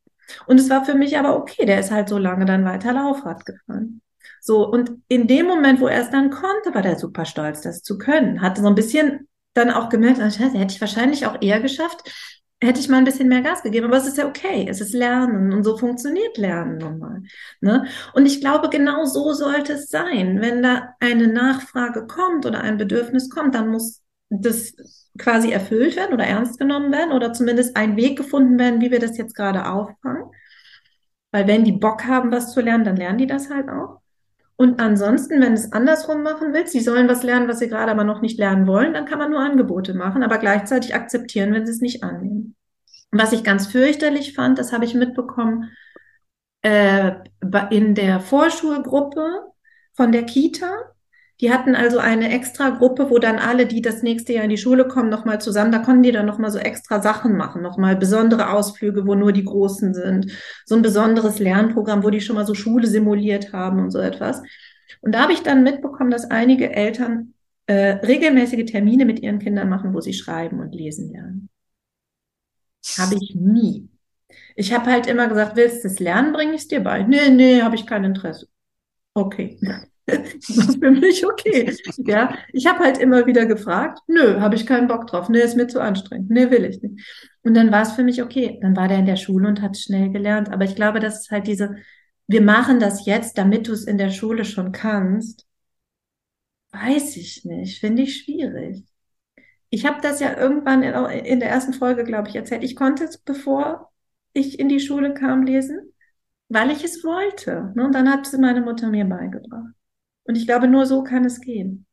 Und 0.45 0.60
es 0.60 0.69
war 0.69 0.86
für 0.86 0.93
mich 0.93 1.17
aber 1.17 1.38
okay, 1.38 1.65
der 1.65 1.79
ist 1.79 1.89
halt 1.89 2.08
so 2.08 2.19
lange 2.19 2.45
dann 2.45 2.65
weiter 2.65 2.93
Laufrad 2.93 3.47
gefahren. 3.47 4.01
So, 4.41 4.69
und 4.69 4.91
in 5.08 5.25
dem 5.25 5.47
Moment, 5.47 5.81
wo 5.81 5.88
er 5.88 6.01
es 6.01 6.12
dann 6.12 6.29
konnte, 6.29 6.75
war 6.75 6.84
der 6.84 6.99
super 6.99 7.25
stolz, 7.25 7.62
das 7.62 7.81
zu 7.81 7.97
können. 7.97 8.41
Hatte 8.41 8.62
so 8.62 8.67
ein 8.67 8.75
bisschen 8.75 9.27
dann 9.56 9.72
auch 9.72 9.89
gemerkt, 9.89 10.20
ah, 10.20 10.30
scheiße, 10.30 10.58
hätte 10.58 10.76
ich 10.76 10.82
wahrscheinlich 10.82 11.26
auch 11.26 11.41
eher 11.41 11.60
geschafft, 11.60 12.04
hätte 12.62 12.80
ich 12.80 12.89
mal 12.89 12.98
ein 12.98 13.06
bisschen 13.06 13.28
mehr 13.28 13.41
Gas 13.41 13.63
gegeben. 13.63 13.88
Aber 13.88 13.98
es 13.98 14.08
ist 14.08 14.18
ja 14.18 14.28
okay, 14.28 14.68
es 14.70 14.82
ist 14.82 14.94
Lernen 14.94 15.54
und 15.54 15.63
so 15.63 15.78
funktioniert 15.78 16.38
Lernen 16.38 16.78
nun 16.78 17.00
mal. 17.00 17.22
Ne? 17.62 17.88
Und 18.13 18.26
ich 18.26 18.41
glaube, 18.41 18.70
genau 18.70 19.06
so 19.06 19.34
sollte 19.34 19.74
es 19.74 19.89
sein. 19.89 20.41
Wenn 20.41 20.62
da 20.62 20.96
eine 21.00 21.28
Nachfrage 21.28 22.06
kommt 22.06 22.46
oder 22.46 22.62
ein 22.62 22.78
Bedürfnis 22.78 23.30
kommt, 23.30 23.56
dann 23.56 23.70
muss 23.70 24.02
das 24.30 24.74
quasi 25.18 25.52
erfüllt 25.52 25.96
werden 25.96 26.13
oder 26.13 26.26
ernst 26.26 26.60
genommen 26.60 26.91
werden 26.91 27.13
oder 27.13 27.32
zumindest 27.34 27.78
ein 27.78 27.96
Weg 27.96 28.18
gefunden 28.18 28.60
werden, 28.60 28.82
wie 28.82 28.91
wir 28.91 29.00
das 29.00 29.18
jetzt 29.18 29.36
gerade 29.36 29.70
auffangen. 29.70 30.26
Weil 31.32 31.48
wenn 31.48 31.63
die 31.63 31.72
Bock 31.72 32.06
haben, 32.06 32.32
was 32.32 32.54
zu 32.54 32.62
lernen, 32.62 32.84
dann 32.84 32.98
lernen 32.98 33.18
die 33.18 33.28
das 33.28 33.50
halt 33.50 33.70
auch. 33.70 34.02
Und 34.58 34.80
ansonsten, 34.80 35.41
wenn 35.41 35.54
es 35.54 35.74
andersrum 35.74 36.24
machen 36.24 36.54
willst, 36.54 36.72
sie 36.72 36.80
sollen 36.80 37.10
was 37.10 37.24
lernen, 37.24 37.48
was 37.48 37.60
sie 37.60 37.68
gerade 37.68 37.91
aber 37.91 38.06
noch 38.06 38.22
nicht 38.22 38.39
lernen 38.39 38.68
wollen, 38.68 38.94
dann 38.94 39.06
kann 39.06 39.20
man 39.20 39.32
nur 39.32 39.41
Angebote 39.41 39.94
machen, 39.94 40.24
aber 40.24 40.38
gleichzeitig 40.38 40.96
akzeptieren, 40.96 41.54
wenn 41.54 41.65
sie 41.65 41.74
es 41.74 41.82
nicht 41.82 42.04
annehmen. 42.04 42.56
Was 43.12 43.34
ich 43.34 43.44
ganz 43.44 43.68
fürchterlich 43.68 44.34
fand, 44.34 44.58
das 44.58 44.72
habe 44.72 44.86
ich 44.86 44.94
mitbekommen, 44.94 45.72
äh, 46.62 47.12
in 47.70 47.96
der 47.96 48.20
Vorschulgruppe 48.22 49.41
von 49.94 50.12
der 50.12 50.24
Kita. 50.24 50.94
Die 51.41 51.52
hatten 51.52 51.76
also 51.76 51.98
eine 51.98 52.32
extra 52.32 52.69
Gruppe, 52.69 53.10
wo 53.10 53.19
dann 53.19 53.39
alle, 53.39 53.65
die 53.65 53.82
das 53.82 54.02
nächste 54.04 54.34
Jahr 54.34 54.45
in 54.45 54.50
die 54.50 54.58
Schule 54.58 54.88
kommen, 54.88 55.10
nochmal 55.10 55.41
zusammen, 55.41 55.71
da 55.71 55.80
konnten 55.80 56.04
die 56.04 56.13
dann 56.13 56.26
nochmal 56.26 56.52
so 56.52 56.60
extra 56.60 57.02
Sachen 57.02 57.36
machen, 57.36 57.62
nochmal 57.62 57.98
besondere 57.98 58.52
Ausflüge, 58.52 59.06
wo 59.06 59.15
nur 59.15 59.34
die 59.34 59.43
Großen 59.43 59.93
sind, 59.93 60.32
so 60.65 60.76
ein 60.76 60.82
besonderes 60.82 61.39
Lernprogramm, 61.39 62.04
wo 62.04 62.10
die 62.10 62.21
schon 62.21 62.38
mal 62.38 62.45
so 62.45 62.54
Schule 62.54 62.88
simuliert 62.88 63.52
haben 63.52 63.80
und 63.80 63.91
so 63.91 64.00
etwas. 64.00 64.41
Und 65.02 65.13
da 65.13 65.24
habe 65.24 65.34
ich 65.34 65.43
dann 65.43 65.63
mitbekommen, 65.63 66.10
dass 66.10 66.32
einige 66.32 66.71
Eltern 66.71 67.34
äh, 67.67 67.98
regelmäßige 68.06 68.65
Termine 68.65 69.06
mit 69.06 69.19
ihren 69.19 69.39
Kindern 69.39 69.69
machen, 69.69 69.93
wo 69.93 70.00
sie 70.00 70.13
schreiben 70.13 70.60
und 70.60 70.74
lesen 70.74 71.12
lernen. 71.12 71.50
Habe 72.98 73.15
ich 73.15 73.36
nie. 73.36 73.89
Ich 74.56 74.74
habe 74.74 74.91
halt 74.91 75.08
immer 75.08 75.28
gesagt, 75.28 75.56
willst 75.56 75.84
du 75.84 75.88
es 75.88 76.00
lernen, 76.00 76.34
bringe 76.34 76.54
ich 76.54 76.62
es 76.62 76.67
dir 76.67 76.82
bei. 76.82 77.04
Nee, 77.04 77.30
nee, 77.30 77.62
habe 77.62 77.76
ich 77.76 77.86
kein 77.86 78.04
Interesse. 78.04 78.48
Okay. 79.13 79.58
Das 80.48 80.58
war 80.58 80.74
für 80.74 80.91
mich 80.91 81.26
okay. 81.26 81.76
Ja, 81.98 82.38
ich 82.54 82.68
habe 82.68 82.80
halt 82.80 82.98
immer 83.00 83.26
wieder 83.26 83.46
gefragt, 83.46 84.00
nö, 84.08 84.39
habe 84.39 84.56
ich 84.56 84.65
keinen 84.65 84.88
Bock 84.88 85.08
drauf, 85.08 85.30
nö, 85.30 85.39
ist 85.39 85.58
mir 85.58 85.68
zu 85.68 85.82
anstrengend, 85.82 86.30
nö, 86.30 86.52
will 86.52 86.65
ich 86.65 86.82
nicht. 86.82 87.04
Und 87.41 87.56
dann 87.56 87.72
war 87.72 87.82
es 87.84 87.94
für 87.94 88.04
mich 88.04 88.22
okay. 88.22 88.60
Dann 88.62 88.76
war 88.76 88.88
der 88.88 89.00
in 89.00 89.06
der 89.06 89.15
Schule 89.15 89.48
und 89.48 89.62
hat 89.62 89.78
schnell 89.78 90.10
gelernt. 90.10 90.52
Aber 90.52 90.65
ich 90.65 90.76
glaube, 90.76 91.00
das 91.00 91.22
ist 91.22 91.32
halt 91.32 91.48
diese, 91.48 91.76
wir 92.28 92.41
machen 92.41 92.80
das 92.80 93.06
jetzt, 93.06 93.38
damit 93.38 93.68
du 93.68 93.74
es 93.74 93.86
in 93.86 93.98
der 93.98 94.10
Schule 94.10 94.46
schon 94.46 94.72
kannst. 94.72 95.46
Weiß 96.72 97.15
ich 97.18 97.46
nicht, 97.46 97.80
finde 97.80 98.04
ich 98.04 98.24
schwierig. 98.24 98.84
Ich 99.70 99.86
habe 99.86 100.02
das 100.02 100.20
ja 100.20 100.38
irgendwann 100.38 100.84
in, 100.84 100.94
in 101.26 101.39
der 101.39 101.50
ersten 101.50 101.74
Folge, 101.74 102.04
glaube 102.04 102.30
ich, 102.30 102.36
erzählt. 102.36 102.63
Ich 102.63 102.76
konnte 102.76 103.06
es, 103.06 103.18
bevor 103.18 103.91
ich 104.34 104.60
in 104.60 104.70
die 104.70 104.80
Schule 104.80 105.13
kam, 105.13 105.44
lesen, 105.44 105.94
weil 106.50 106.72
ich 106.72 106.84
es 106.84 107.04
wollte. 107.04 107.72
Ne? 107.76 107.86
Und 107.86 107.94
dann 107.96 108.10
hat 108.12 108.28
es 108.28 108.38
meine 108.38 108.62
Mutter 108.62 108.89
mir 108.89 109.06
beigebracht. 109.06 109.74
Und 110.25 110.35
ich 110.35 110.45
glaube, 110.45 110.67
nur 110.67 110.85
so 110.85 111.03
kann 111.03 111.25
es 111.25 111.39
gehen. 111.39 111.85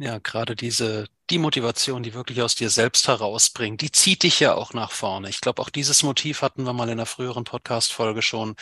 Ja, 0.00 0.18
gerade 0.18 0.54
diese, 0.54 1.08
die 1.28 1.38
Motivation, 1.38 2.04
die 2.04 2.14
wirklich 2.14 2.40
aus 2.40 2.54
dir 2.54 2.70
selbst 2.70 3.08
herausbringt, 3.08 3.80
die 3.80 3.90
zieht 3.90 4.22
dich 4.22 4.38
ja 4.38 4.54
auch 4.54 4.72
nach 4.72 4.92
vorne. 4.92 5.28
Ich 5.28 5.40
glaube, 5.40 5.60
auch 5.60 5.70
dieses 5.70 6.04
Motiv 6.04 6.40
hatten 6.40 6.62
wir 6.62 6.72
mal 6.72 6.84
in 6.84 6.92
einer 6.92 7.06
früheren 7.06 7.42
Podcast-Folge 7.42 8.22
schon. 8.22 8.54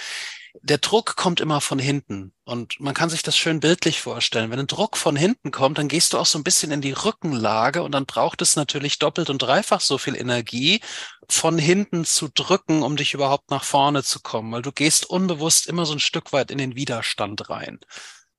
Der 0.62 0.78
Druck 0.78 1.16
kommt 1.16 1.40
immer 1.40 1.60
von 1.60 1.78
hinten 1.78 2.32
und 2.44 2.80
man 2.80 2.94
kann 2.94 3.10
sich 3.10 3.22
das 3.22 3.36
schön 3.36 3.60
bildlich 3.60 4.00
vorstellen. 4.00 4.50
Wenn 4.50 4.60
ein 4.60 4.66
Druck 4.66 4.96
von 4.96 5.14
hinten 5.14 5.50
kommt, 5.50 5.76
dann 5.76 5.88
gehst 5.88 6.14
du 6.14 6.18
auch 6.18 6.24
so 6.24 6.38
ein 6.38 6.44
bisschen 6.44 6.72
in 6.72 6.80
die 6.80 6.92
Rückenlage 6.92 7.82
und 7.82 7.92
dann 7.92 8.06
braucht 8.06 8.40
es 8.40 8.56
natürlich 8.56 8.98
doppelt 8.98 9.28
und 9.28 9.42
dreifach 9.42 9.82
so 9.82 9.98
viel 9.98 10.16
Energie, 10.16 10.80
von 11.28 11.58
hinten 11.58 12.06
zu 12.06 12.28
drücken, 12.32 12.82
um 12.82 12.96
dich 12.96 13.12
überhaupt 13.12 13.50
nach 13.50 13.64
vorne 13.64 14.02
zu 14.02 14.20
kommen, 14.20 14.52
weil 14.52 14.62
du 14.62 14.72
gehst 14.72 15.04
unbewusst 15.04 15.66
immer 15.66 15.84
so 15.84 15.92
ein 15.92 16.00
Stück 16.00 16.32
weit 16.32 16.50
in 16.50 16.56
den 16.56 16.76
Widerstand 16.76 17.50
rein. 17.50 17.78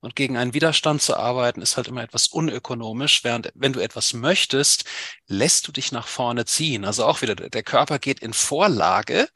Und 0.08 0.16
gegen 0.16 0.38
einen 0.38 0.54
Widerstand 0.54 1.02
zu 1.02 1.18
arbeiten, 1.18 1.62
ist 1.62 1.76
halt 1.76 1.90
immer 1.90 2.02
etwas 2.02 2.28
unökonomisch, 2.28 3.26
während 3.26 3.52
wenn 3.56 3.74
du 3.74 3.82
etwas 3.82 4.14
möchtest, 4.14 4.86
lässt 5.26 5.68
du 5.68 5.74
dich 5.74 5.92
nach 5.92 6.08
vorne 6.08 6.46
ziehen. 6.46 6.86
Also 6.86 7.04
auch 7.04 7.22
wieder, 7.22 7.36
der 7.36 7.62
Körper 7.62 8.00
geht 8.00 8.22
in 8.22 8.32
Vorlage, 8.32 9.28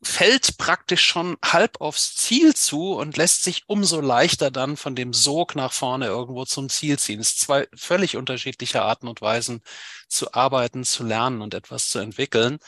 fällt 0.00 0.58
praktisch 0.58 1.04
schon 1.04 1.38
halb 1.44 1.80
aufs 1.80 2.14
Ziel 2.14 2.54
zu 2.54 2.92
und 2.92 3.16
lässt 3.16 3.42
sich 3.42 3.64
umso 3.66 4.00
leichter 4.00 4.52
dann 4.52 4.76
von 4.76 4.94
dem 4.94 5.12
Sog 5.12 5.56
nach 5.56 5.72
vorne 5.72 6.06
irgendwo 6.06 6.44
zum 6.44 6.68
Ziel 6.68 6.96
ziehen. 6.96 7.18
Es 7.18 7.30
sind 7.30 7.40
zwei 7.40 7.68
völlig 7.74 8.16
unterschiedliche 8.16 8.82
Arten 8.82 9.08
und 9.08 9.20
Weisen 9.22 9.62
zu 10.06 10.34
arbeiten, 10.34 10.84
zu 10.84 11.02
lernen 11.02 11.42
und 11.42 11.52
etwas 11.52 11.88
zu 11.88 11.98
entwickeln. 11.98 12.58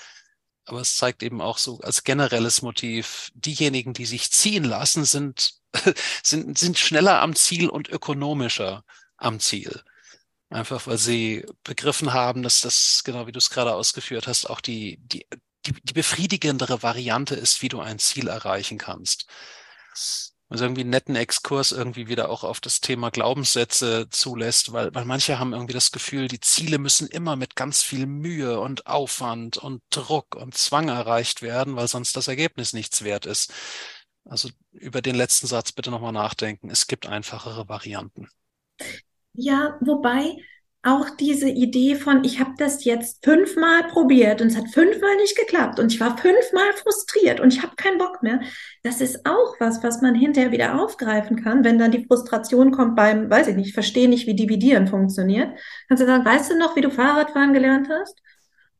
Aber 0.65 0.81
es 0.81 0.97
zeigt 0.97 1.23
eben 1.23 1.41
auch 1.41 1.59
so 1.59 1.79
als 1.83 2.03
generelles 2.03 2.63
Motiv, 2.63 3.31
diejenigen, 3.35 3.93
die 3.93 4.07
sich 4.07 4.33
ziehen 4.33 4.65
lassen, 4.65 5.05
sind 5.05 5.60
sind, 6.23 6.59
sind 6.59 6.79
schneller 6.79 7.21
am 7.21 7.35
Ziel 7.35 7.69
und 7.69 7.89
ökonomischer 7.89 8.85
am 9.17 9.41
Ziel. 9.41 9.83
Einfach 10.51 10.87
weil 10.87 10.99
sie 10.99 11.47
begriffen 11.65 12.13
haben, 12.13 12.43
dass 12.43 12.61
das, 12.61 13.03
genau 13.05 13.27
wie 13.27 13.33
du 13.33 13.39
es 13.39 13.51
gerade 13.51 13.75
ausgeführt 13.75 14.27
hast, 14.27 14.47
auch 14.47 14.61
die, 14.61 14.99
die, 15.03 15.27
die, 15.67 15.73
die 15.83 15.93
befriedigendere 15.93 16.83
Variante 16.83 17.37
ist, 17.37 17.63
wie 17.63 17.69
du 17.69 17.81
ein 17.81 17.99
Ziel 17.99 18.29
erreichen 18.29 18.79
kannst. 18.79 19.27
Also 20.51 20.65
irgendwie 20.65 20.81
einen 20.81 20.91
netten 20.91 21.15
Exkurs 21.15 21.71
irgendwie 21.71 22.09
wieder 22.09 22.29
auch 22.29 22.43
auf 22.43 22.61
das 22.61 22.81
Thema 22.81 23.11
Glaubenssätze 23.11 24.09
zulässt, 24.11 24.73
weil, 24.73 24.93
weil 24.93 25.05
manche 25.05 25.39
haben 25.39 25.53
irgendwie 25.53 25.75
das 25.75 25.93
Gefühl, 25.93 26.27
die 26.27 26.41
Ziele 26.41 26.79
müssen 26.79 27.07
immer 27.07 27.37
mit 27.37 27.55
ganz 27.55 27.85
viel 27.85 28.07
Mühe 28.07 28.59
und 28.59 28.89
Aufwand 28.89 29.59
und 29.59 29.81
Druck 29.91 30.35
und 30.35 30.57
Zwang 30.57 30.89
erreicht 30.89 31.43
werden, 31.43 31.77
weil 31.77 31.87
sonst 31.87 32.17
das 32.17 32.27
Ergebnis 32.27 32.73
nichts 32.73 33.05
wert 33.05 33.27
ist. 33.27 33.53
Also 34.31 34.49
über 34.71 35.03
den 35.03 35.17
letzten 35.17 35.49
Satz 35.49 35.73
bitte 35.73 35.91
nochmal 35.91 36.13
nachdenken. 36.13 36.71
Es 36.71 36.87
gibt 36.87 37.09
einfachere 37.09 37.69
Varianten. 37.69 38.29
Ja, 39.33 39.77
wobei 39.81 40.37
auch 40.83 41.11
diese 41.11 41.49
Idee 41.49 41.97
von, 41.97 42.23
ich 42.23 42.39
habe 42.39 42.53
das 42.57 42.85
jetzt 42.85 43.25
fünfmal 43.25 43.89
probiert 43.89 44.41
und 44.41 44.47
es 44.47 44.57
hat 44.57 44.69
fünfmal 44.69 45.17
nicht 45.17 45.37
geklappt 45.37 45.81
und 45.81 45.93
ich 45.93 46.01
war 46.01 46.17
fünfmal 46.17 46.73
frustriert 46.75 47.41
und 47.41 47.53
ich 47.53 47.61
habe 47.63 47.75
keinen 47.75 47.99
Bock 47.99 48.23
mehr. 48.23 48.41
Das 48.85 49.01
ist 49.01 49.27
auch 49.27 49.57
was, 49.59 49.83
was 49.83 50.01
man 50.01 50.15
hinterher 50.15 50.53
wieder 50.53 50.81
aufgreifen 50.81 51.43
kann, 51.43 51.65
wenn 51.65 51.79
dann 51.81 51.91
die 51.91 52.07
Frustration 52.07 52.71
kommt 52.71 52.95
beim, 52.95 53.29
weiß 53.29 53.49
ich 53.49 53.57
nicht, 53.57 53.75
verstehe 53.75 54.09
nicht, 54.09 54.29
wie 54.29 54.37
Dividieren 54.37 54.87
funktioniert. 54.87 55.59
Kannst 55.89 56.03
du 56.03 56.07
sagen, 56.07 56.25
weißt 56.25 56.53
du 56.53 56.57
noch, 56.57 56.77
wie 56.77 56.83
du 56.83 56.91
Fahrradfahren 56.91 57.53
gelernt 57.53 57.89
hast? 57.91 58.17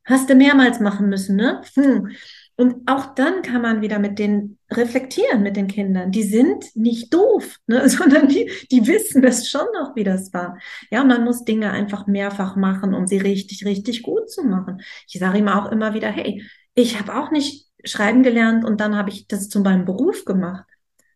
Hast 0.05 0.31
du 0.31 0.37
mehrmals 0.37 0.79
machen 0.79 1.09
müssen, 1.09 1.35
ne? 1.37 1.61
Hm. 1.75 2.13
Und 2.61 2.87
auch 2.91 3.15
dann 3.15 3.41
kann 3.41 3.63
man 3.63 3.81
wieder 3.81 3.99
mit 3.99 4.19
den 4.19 4.59
reflektieren 4.71 5.43
mit 5.43 5.57
den 5.57 5.67
Kindern. 5.67 6.11
Die 6.13 6.25
sind 6.25 6.77
nicht 6.77 7.15
doof, 7.15 7.57
ne? 7.67 7.89
sondern 7.89 8.29
die, 8.29 8.51
die 8.71 8.87
wissen 8.87 9.23
das 9.23 9.49
schon 9.49 9.67
noch, 9.73 9.97
wie 9.97 10.05
das 10.05 10.35
war. 10.35 10.59
Ja, 10.91 11.03
man 11.03 11.25
muss 11.25 11.47
Dinge 11.47 11.71
einfach 11.71 12.07
mehrfach 12.07 12.57
machen, 12.57 12.93
um 12.93 13.07
sie 13.07 13.17
richtig, 13.17 13.65
richtig 13.65 14.03
gut 14.03 14.31
zu 14.31 14.45
machen. 14.45 14.83
Ich 15.09 15.19
sage 15.19 15.39
ihm 15.39 15.49
auch 15.49 15.73
immer 15.73 15.95
wieder, 15.95 16.09
hey, 16.09 16.45
ich 16.75 16.99
habe 17.01 17.15
auch 17.15 17.31
nicht 17.31 17.67
schreiben 17.83 18.23
gelernt 18.23 18.67
und 18.67 18.79
dann 18.79 18.95
habe 18.95 19.09
ich 19.09 19.27
das 19.27 19.49
zu 19.49 19.61
meinem 19.61 19.87
Beruf 19.87 20.27
gemacht, 20.27 20.67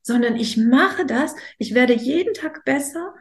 sondern 0.00 0.36
ich 0.36 0.56
mache 0.56 1.04
das, 1.04 1.36
ich 1.58 1.74
werde 1.74 1.92
jeden 1.92 2.32
Tag 2.32 2.64
besser 2.64 3.14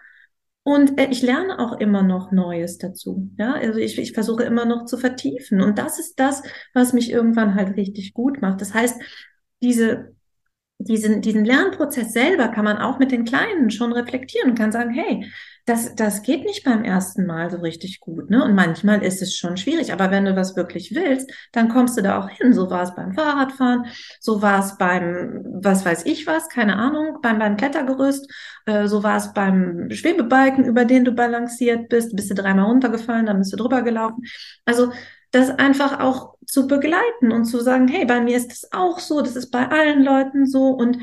und 0.64 1.00
äh, 1.00 1.08
ich 1.12 1.22
lerne 1.22 1.60
auch 1.60 1.80
immer 1.80 2.04
noch 2.04 2.32
Neues 2.32 2.78
dazu. 2.78 3.30
Ja, 3.38 3.54
also 3.54 3.80
ich, 3.80 3.98
ich 4.00 4.14
versuche 4.14 4.44
immer 4.44 4.66
noch 4.66 4.86
zu 4.86 4.98
vertiefen. 4.98 5.62
Und 5.62 5.78
das 5.78 6.00
ist 6.00 6.20
das, 6.20 6.42
was 6.74 6.94
mich 6.94 7.12
irgendwann 7.12 7.56
halt 7.56 7.76
richtig 7.76 8.14
gut 8.14 8.42
macht. 8.42 8.62
Das 8.62 8.74
heißt, 8.74 9.02
diese, 9.62 10.16
diesen, 10.80 11.22
diesen 11.22 11.46
Lernprozess 11.46 12.14
selber 12.14 12.50
kann 12.50 12.66
man 12.66 12.78
auch 12.78 13.00
mit 13.00 13.12
den 13.12 13.26
Kleinen 13.26 13.72
schon 13.72 13.94
reflektieren 13.94 14.52
und 14.52 14.58
kann 14.58 14.72
sagen, 14.72 14.92
hey, 14.92 15.26
das, 15.66 15.96
das 15.96 16.24
geht 16.24 16.44
nicht 16.44 16.66
beim 16.66 16.84
ersten 16.84 17.26
Mal 17.26 17.50
so 17.50 17.58
richtig 17.58 18.02
gut, 18.02 18.30
ne? 18.30 18.44
Und 18.44 18.54
manchmal 18.54 19.02
ist 19.02 19.22
es 19.22 19.34
schon 19.34 19.56
schwierig, 19.56 19.94
aber 19.94 20.12
wenn 20.12 20.26
du 20.26 20.36
was 20.36 20.58
wirklich 20.58 20.94
willst, 20.94 21.32
dann 21.54 21.70
kommst 21.70 21.98
du 21.98 22.02
da 22.02 22.20
auch 22.20 22.30
hin. 22.30 22.52
So 22.54 22.70
war 22.70 22.84
es 22.84 22.94
beim 22.96 23.14
Fahrradfahren, 23.14 23.86
so 24.20 24.42
war 24.42 24.60
es 24.60 24.78
beim, 24.78 25.42
was 25.62 25.86
weiß 25.86 26.06
ich 26.06 26.28
was, 26.28 26.50
keine 26.50 26.76
Ahnung, 26.76 27.20
beim, 27.22 27.40
beim 27.40 27.56
Klettergerüst, 27.56 28.30
äh, 28.66 28.88
so 28.88 29.04
war 29.04 29.16
es 29.16 29.34
beim 29.34 29.90
Schwebebalken, 29.90 30.66
über 30.66 30.84
den 30.84 31.06
du 31.06 31.14
balanciert 31.14 31.88
bist, 31.88 32.14
bist 32.14 32.30
du 32.30 32.36
dreimal 32.36 32.66
runtergefallen, 32.66 33.26
dann 33.26 33.38
bist 33.38 33.54
du 33.54 33.58
drüber 33.58 33.84
gelaufen. 33.84 34.24
Also, 34.66 34.92
das 35.34 35.50
einfach 35.50 36.00
auch 36.00 36.36
zu 36.46 36.68
begleiten 36.68 37.32
und 37.32 37.46
zu 37.46 37.60
sagen, 37.60 37.88
hey, 37.88 38.06
bei 38.06 38.22
mir 38.22 38.38
ist 38.38 38.52
das 38.52 38.72
auch 38.72 39.00
so, 39.00 39.22
das 39.22 39.36
ist 39.36 39.50
bei 39.50 39.68
allen 39.68 40.04
Leuten 40.04 40.46
so 40.46 40.70
und 40.70 41.00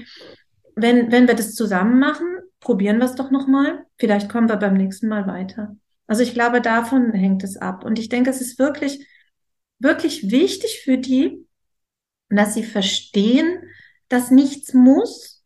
wenn, 0.77 1.11
wenn 1.13 1.27
wir 1.27 1.35
das 1.35 1.55
zusammen 1.55 1.99
machen, 1.99 2.39
probieren 2.61 2.99
wir 2.99 3.07
es 3.07 3.17
doch 3.17 3.31
nochmal. 3.31 3.85
Vielleicht 3.99 4.31
kommen 4.31 4.49
wir 4.49 4.57
beim 4.57 4.75
nächsten 4.75 5.09
Mal 5.09 5.27
weiter. 5.27 5.77
Also 6.07 6.23
ich 6.23 6.33
glaube, 6.33 6.61
davon 6.61 7.13
hängt 7.13 7.45
es 7.45 7.57
ab. 7.57 7.85
Und 7.85 7.99
ich 7.99 8.09
denke, 8.09 8.31
es 8.31 8.41
ist 8.41 8.59
wirklich, 8.59 9.07
wirklich 9.79 10.31
wichtig 10.31 10.83
für 10.85 10.97
die, 10.97 11.47
dass 12.29 12.55
sie 12.55 12.65
verstehen, 12.65 13.63
dass 14.09 14.31
nichts 14.31 14.73
muss, 14.75 15.45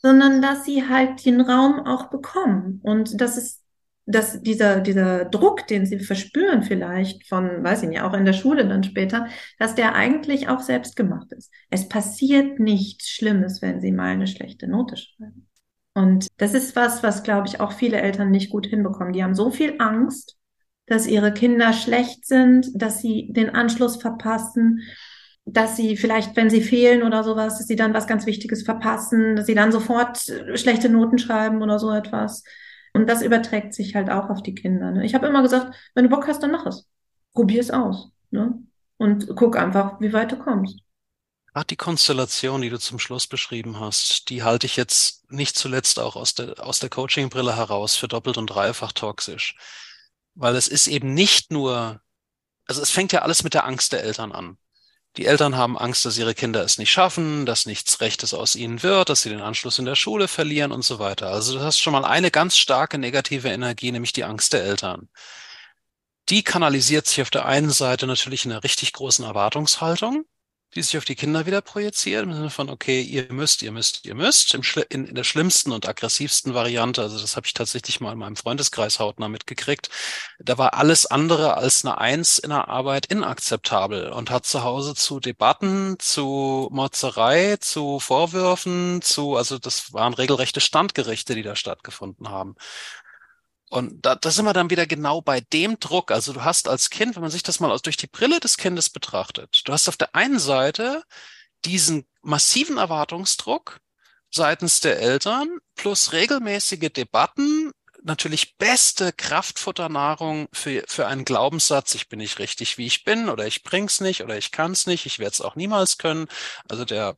sondern 0.00 0.40
dass 0.40 0.64
sie 0.64 0.88
halt 0.88 1.24
den 1.24 1.40
Raum 1.40 1.80
auch 1.80 2.08
bekommen. 2.10 2.80
Und 2.82 3.20
dass 3.20 3.36
es, 3.36 3.60
dass 4.06 4.40
dieser, 4.40 4.80
dieser 4.80 5.24
Druck, 5.24 5.66
den 5.66 5.84
sie 5.84 5.98
verspüren 5.98 6.62
vielleicht 6.62 7.26
von, 7.28 7.64
weiß 7.64 7.82
ich 7.82 7.88
nicht, 7.88 8.00
auch 8.00 8.14
in 8.14 8.24
der 8.24 8.32
Schule 8.32 8.66
dann 8.66 8.84
später, 8.84 9.26
dass 9.58 9.74
der 9.74 9.94
eigentlich 9.94 10.48
auch 10.48 10.60
selbst 10.60 10.94
gemacht 10.96 11.32
ist. 11.32 11.52
Es 11.70 11.88
passiert 11.88 12.60
nichts 12.60 13.08
Schlimmes, 13.08 13.60
wenn 13.62 13.80
sie 13.80 13.90
mal 13.90 14.12
eine 14.12 14.28
schlechte 14.28 14.68
Note 14.68 14.96
schreiben. 14.96 15.48
Und 15.94 16.28
das 16.36 16.54
ist 16.54 16.76
was, 16.76 17.02
was, 17.02 17.22
glaube 17.22 17.48
ich, 17.48 17.58
auch 17.58 17.72
viele 17.72 18.00
Eltern 18.00 18.30
nicht 18.30 18.50
gut 18.50 18.66
hinbekommen. 18.66 19.12
Die 19.12 19.24
haben 19.24 19.34
so 19.34 19.50
viel 19.50 19.74
Angst, 19.78 20.36
dass 20.86 21.06
ihre 21.06 21.32
Kinder 21.32 21.72
schlecht 21.72 22.26
sind, 22.26 22.68
dass 22.74 23.00
sie 23.00 23.32
den 23.32 23.50
Anschluss 23.50 23.96
verpassen, 23.96 24.82
dass 25.44 25.76
sie 25.76 25.96
vielleicht, 25.96 26.36
wenn 26.36 26.50
sie 26.50 26.60
fehlen 26.60 27.02
oder 27.02 27.24
sowas, 27.24 27.58
dass 27.58 27.66
sie 27.66 27.76
dann 27.76 27.94
was 27.94 28.06
ganz 28.06 28.26
Wichtiges 28.26 28.62
verpassen, 28.62 29.36
dass 29.36 29.46
sie 29.46 29.54
dann 29.54 29.72
sofort 29.72 30.18
schlechte 30.54 30.88
Noten 30.88 31.18
schreiben 31.18 31.62
oder 31.62 31.78
so 31.78 31.90
etwas. 31.92 32.44
Und 32.96 33.08
das 33.08 33.20
überträgt 33.20 33.74
sich 33.74 33.94
halt 33.94 34.08
auch 34.08 34.30
auf 34.30 34.42
die 34.42 34.54
Kinder. 34.54 34.90
Ne? 34.90 35.04
Ich 35.04 35.14
habe 35.14 35.26
immer 35.26 35.42
gesagt, 35.42 35.76
wenn 35.94 36.04
du 36.04 36.08
Bock 36.08 36.26
hast, 36.26 36.42
dann 36.42 36.50
mach 36.50 36.64
es. 36.64 36.88
Probier 37.34 37.60
es 37.60 37.70
aus. 37.70 38.08
Ne? 38.30 38.58
Und 38.96 39.28
guck 39.36 39.58
einfach, 39.58 40.00
wie 40.00 40.14
weit 40.14 40.32
du 40.32 40.38
kommst. 40.38 40.78
Gerade 41.52 41.66
die 41.66 41.76
Konstellation, 41.76 42.62
die 42.62 42.70
du 42.70 42.78
zum 42.78 42.98
Schluss 42.98 43.26
beschrieben 43.26 43.78
hast, 43.78 44.30
die 44.30 44.42
halte 44.42 44.64
ich 44.64 44.76
jetzt 44.76 45.30
nicht 45.30 45.58
zuletzt 45.58 46.00
auch 46.00 46.16
aus 46.16 46.32
der, 46.32 46.64
aus 46.64 46.80
der 46.80 46.88
Coaching-Brille 46.88 47.54
heraus 47.54 47.96
für 47.96 48.08
doppelt 48.08 48.38
und 48.38 48.46
dreifach 48.46 48.92
toxisch. 48.92 49.58
Weil 50.34 50.56
es 50.56 50.66
ist 50.66 50.86
eben 50.86 51.12
nicht 51.12 51.52
nur, 51.52 52.00
also 52.66 52.80
es 52.80 52.90
fängt 52.90 53.12
ja 53.12 53.20
alles 53.20 53.44
mit 53.44 53.52
der 53.52 53.66
Angst 53.66 53.92
der 53.92 54.04
Eltern 54.04 54.32
an. 54.32 54.56
Die 55.16 55.24
Eltern 55.24 55.56
haben 55.56 55.78
Angst, 55.78 56.04
dass 56.04 56.18
ihre 56.18 56.34
Kinder 56.34 56.62
es 56.62 56.76
nicht 56.76 56.90
schaffen, 56.90 57.46
dass 57.46 57.64
nichts 57.64 58.00
Rechtes 58.00 58.34
aus 58.34 58.54
ihnen 58.54 58.82
wird, 58.82 59.08
dass 59.08 59.22
sie 59.22 59.30
den 59.30 59.40
Anschluss 59.40 59.78
in 59.78 59.86
der 59.86 59.94
Schule 59.94 60.28
verlieren 60.28 60.72
und 60.72 60.84
so 60.84 60.98
weiter. 60.98 61.28
Also 61.28 61.58
du 61.58 61.64
hast 61.64 61.78
schon 61.78 61.92
mal 61.94 62.04
eine 62.04 62.30
ganz 62.30 62.58
starke 62.58 62.98
negative 62.98 63.48
Energie, 63.48 63.92
nämlich 63.92 64.12
die 64.12 64.24
Angst 64.24 64.52
der 64.52 64.64
Eltern. 64.64 65.08
Die 66.28 66.42
kanalisiert 66.42 67.06
sich 67.06 67.22
auf 67.22 67.30
der 67.30 67.46
einen 67.46 67.70
Seite 67.70 68.06
natürlich 68.06 68.44
in 68.44 68.52
einer 68.52 68.64
richtig 68.64 68.92
großen 68.92 69.24
Erwartungshaltung 69.24 70.26
die 70.76 70.82
sich 70.82 70.98
auf 70.98 71.04
die 71.06 71.14
Kinder 71.14 71.46
wieder 71.46 71.62
projiziert, 71.62 72.24
im 72.24 72.34
Sinne 72.34 72.50
von, 72.50 72.68
okay, 72.68 73.00
ihr 73.00 73.32
müsst, 73.32 73.62
ihr 73.62 73.72
müsst, 73.72 74.04
ihr 74.04 74.14
müsst, 74.14 74.54
im 74.54 74.62
in, 74.90 75.06
in 75.06 75.14
der 75.14 75.24
schlimmsten 75.24 75.72
und 75.72 75.88
aggressivsten 75.88 76.54
Variante, 76.54 77.02
also 77.02 77.18
das 77.18 77.34
habe 77.34 77.46
ich 77.46 77.54
tatsächlich 77.54 78.00
mal 78.00 78.12
in 78.12 78.18
meinem 78.18 78.36
Freundeskreis 78.36 79.00
hautnah 79.00 79.28
mitgekriegt, 79.28 79.88
da 80.38 80.58
war 80.58 80.74
alles 80.74 81.06
andere 81.06 81.56
als 81.56 81.84
eine 81.84 81.98
Eins 81.98 82.38
in 82.38 82.50
der 82.50 82.68
Arbeit 82.68 83.06
inakzeptabel 83.06 84.10
und 84.10 84.30
hat 84.30 84.44
zu 84.44 84.62
Hause 84.62 84.94
zu 84.94 85.18
Debatten, 85.18 85.96
zu 85.98 86.68
Motzerei, 86.70 87.56
zu 87.56 87.98
Vorwürfen, 87.98 89.00
zu, 89.02 89.36
also 89.36 89.58
das 89.58 89.94
waren 89.94 90.14
regelrechte 90.14 90.60
Standgerichte, 90.60 91.34
die 91.34 91.42
da 91.42 91.56
stattgefunden 91.56 92.28
haben. 92.28 92.54
Und 93.68 94.06
da, 94.06 94.14
da 94.14 94.30
sind 94.30 94.44
wir 94.44 94.52
dann 94.52 94.70
wieder 94.70 94.86
genau 94.86 95.20
bei 95.20 95.40
dem 95.40 95.80
Druck. 95.80 96.12
Also 96.12 96.32
du 96.32 96.44
hast 96.44 96.68
als 96.68 96.90
Kind, 96.90 97.16
wenn 97.16 97.22
man 97.22 97.30
sich 97.30 97.42
das 97.42 97.58
mal 97.60 97.72
aus, 97.72 97.82
durch 97.82 97.96
die 97.96 98.06
Brille 98.06 98.38
des 98.38 98.56
Kindes 98.56 98.90
betrachtet, 98.90 99.62
du 99.64 99.72
hast 99.72 99.88
auf 99.88 99.96
der 99.96 100.14
einen 100.14 100.38
Seite 100.38 101.02
diesen 101.64 102.06
massiven 102.22 102.78
Erwartungsdruck 102.78 103.80
seitens 104.30 104.80
der 104.80 105.00
Eltern 105.00 105.58
plus 105.74 106.12
regelmäßige 106.12 106.90
Debatten, 106.92 107.72
natürlich 108.02 108.56
beste 108.56 109.12
Kraftfutternahrung 109.12 110.48
für, 110.52 110.84
für 110.86 111.06
einen 111.08 111.24
Glaubenssatz, 111.24 111.94
ich 111.94 112.08
bin 112.08 112.18
nicht 112.18 112.38
richtig, 112.38 112.78
wie 112.78 112.86
ich 112.86 113.04
bin, 113.04 113.28
oder 113.28 113.46
ich 113.46 113.62
bring's 113.62 114.00
nicht, 114.00 114.22
oder 114.22 114.38
ich 114.38 114.52
kann's 114.52 114.86
nicht, 114.86 115.06
ich 115.06 115.18
werde 115.18 115.32
es 115.32 115.40
auch 115.40 115.56
niemals 115.56 115.98
können. 115.98 116.28
Also 116.68 116.84
der 116.84 117.16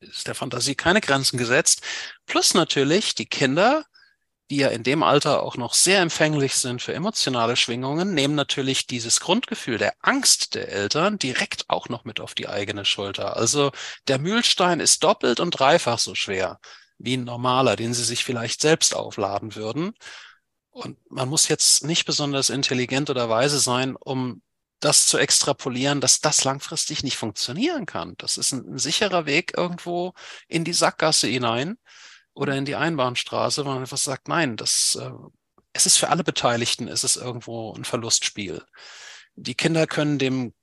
ist 0.00 0.26
der 0.26 0.34
Fantasie 0.34 0.74
keine 0.74 1.00
Grenzen 1.00 1.38
gesetzt. 1.38 1.82
Plus 2.26 2.54
natürlich 2.54 3.14
die 3.14 3.26
Kinder 3.26 3.84
die 4.50 4.56
ja 4.56 4.68
in 4.68 4.82
dem 4.82 5.02
Alter 5.02 5.42
auch 5.42 5.56
noch 5.56 5.74
sehr 5.74 6.00
empfänglich 6.00 6.54
sind 6.54 6.80
für 6.80 6.94
emotionale 6.94 7.56
Schwingungen, 7.56 8.14
nehmen 8.14 8.34
natürlich 8.34 8.86
dieses 8.86 9.20
Grundgefühl 9.20 9.78
der 9.78 9.94
Angst 10.00 10.54
der 10.54 10.70
Eltern 10.70 11.18
direkt 11.18 11.68
auch 11.68 11.88
noch 11.88 12.04
mit 12.04 12.20
auf 12.20 12.34
die 12.34 12.48
eigene 12.48 12.84
Schulter. 12.84 13.36
Also 13.36 13.72
der 14.08 14.18
Mühlstein 14.18 14.80
ist 14.80 15.04
doppelt 15.04 15.40
und 15.40 15.50
dreifach 15.50 15.98
so 15.98 16.14
schwer 16.14 16.58
wie 16.98 17.16
ein 17.16 17.24
normaler, 17.24 17.76
den 17.76 17.94
sie 17.94 18.04
sich 18.04 18.24
vielleicht 18.24 18.60
selbst 18.60 18.94
aufladen 18.94 19.54
würden. 19.54 19.92
Und 20.70 20.98
man 21.10 21.28
muss 21.28 21.48
jetzt 21.48 21.84
nicht 21.84 22.06
besonders 22.06 22.50
intelligent 22.50 23.10
oder 23.10 23.28
weise 23.28 23.58
sein, 23.58 23.96
um 23.96 24.42
das 24.80 25.06
zu 25.06 25.18
extrapolieren, 25.18 26.00
dass 26.00 26.20
das 26.20 26.44
langfristig 26.44 27.02
nicht 27.02 27.16
funktionieren 27.16 27.86
kann. 27.86 28.14
Das 28.18 28.36
ist 28.36 28.52
ein, 28.52 28.74
ein 28.74 28.78
sicherer 28.78 29.26
Weg 29.26 29.56
irgendwo 29.56 30.14
in 30.46 30.64
die 30.64 30.72
Sackgasse 30.72 31.26
hinein 31.26 31.76
oder 32.38 32.56
in 32.56 32.64
die 32.64 32.76
Einbahnstraße, 32.76 33.64
wo 33.64 33.70
man 33.70 33.80
einfach 33.80 33.98
sagt, 33.98 34.28
nein, 34.28 34.56
das, 34.56 34.98
äh, 35.00 35.10
es 35.72 35.86
ist 35.86 35.98
für 35.98 36.08
alle 36.10 36.24
Beteiligten, 36.24 36.88
es 36.88 37.04
ist 37.04 37.16
irgendwo 37.16 37.74
ein 37.74 37.84
Verlustspiel. 37.84 38.62
Die 39.36 39.54
Kinder 39.54 39.86
können 39.86 40.18
dem 40.18 40.54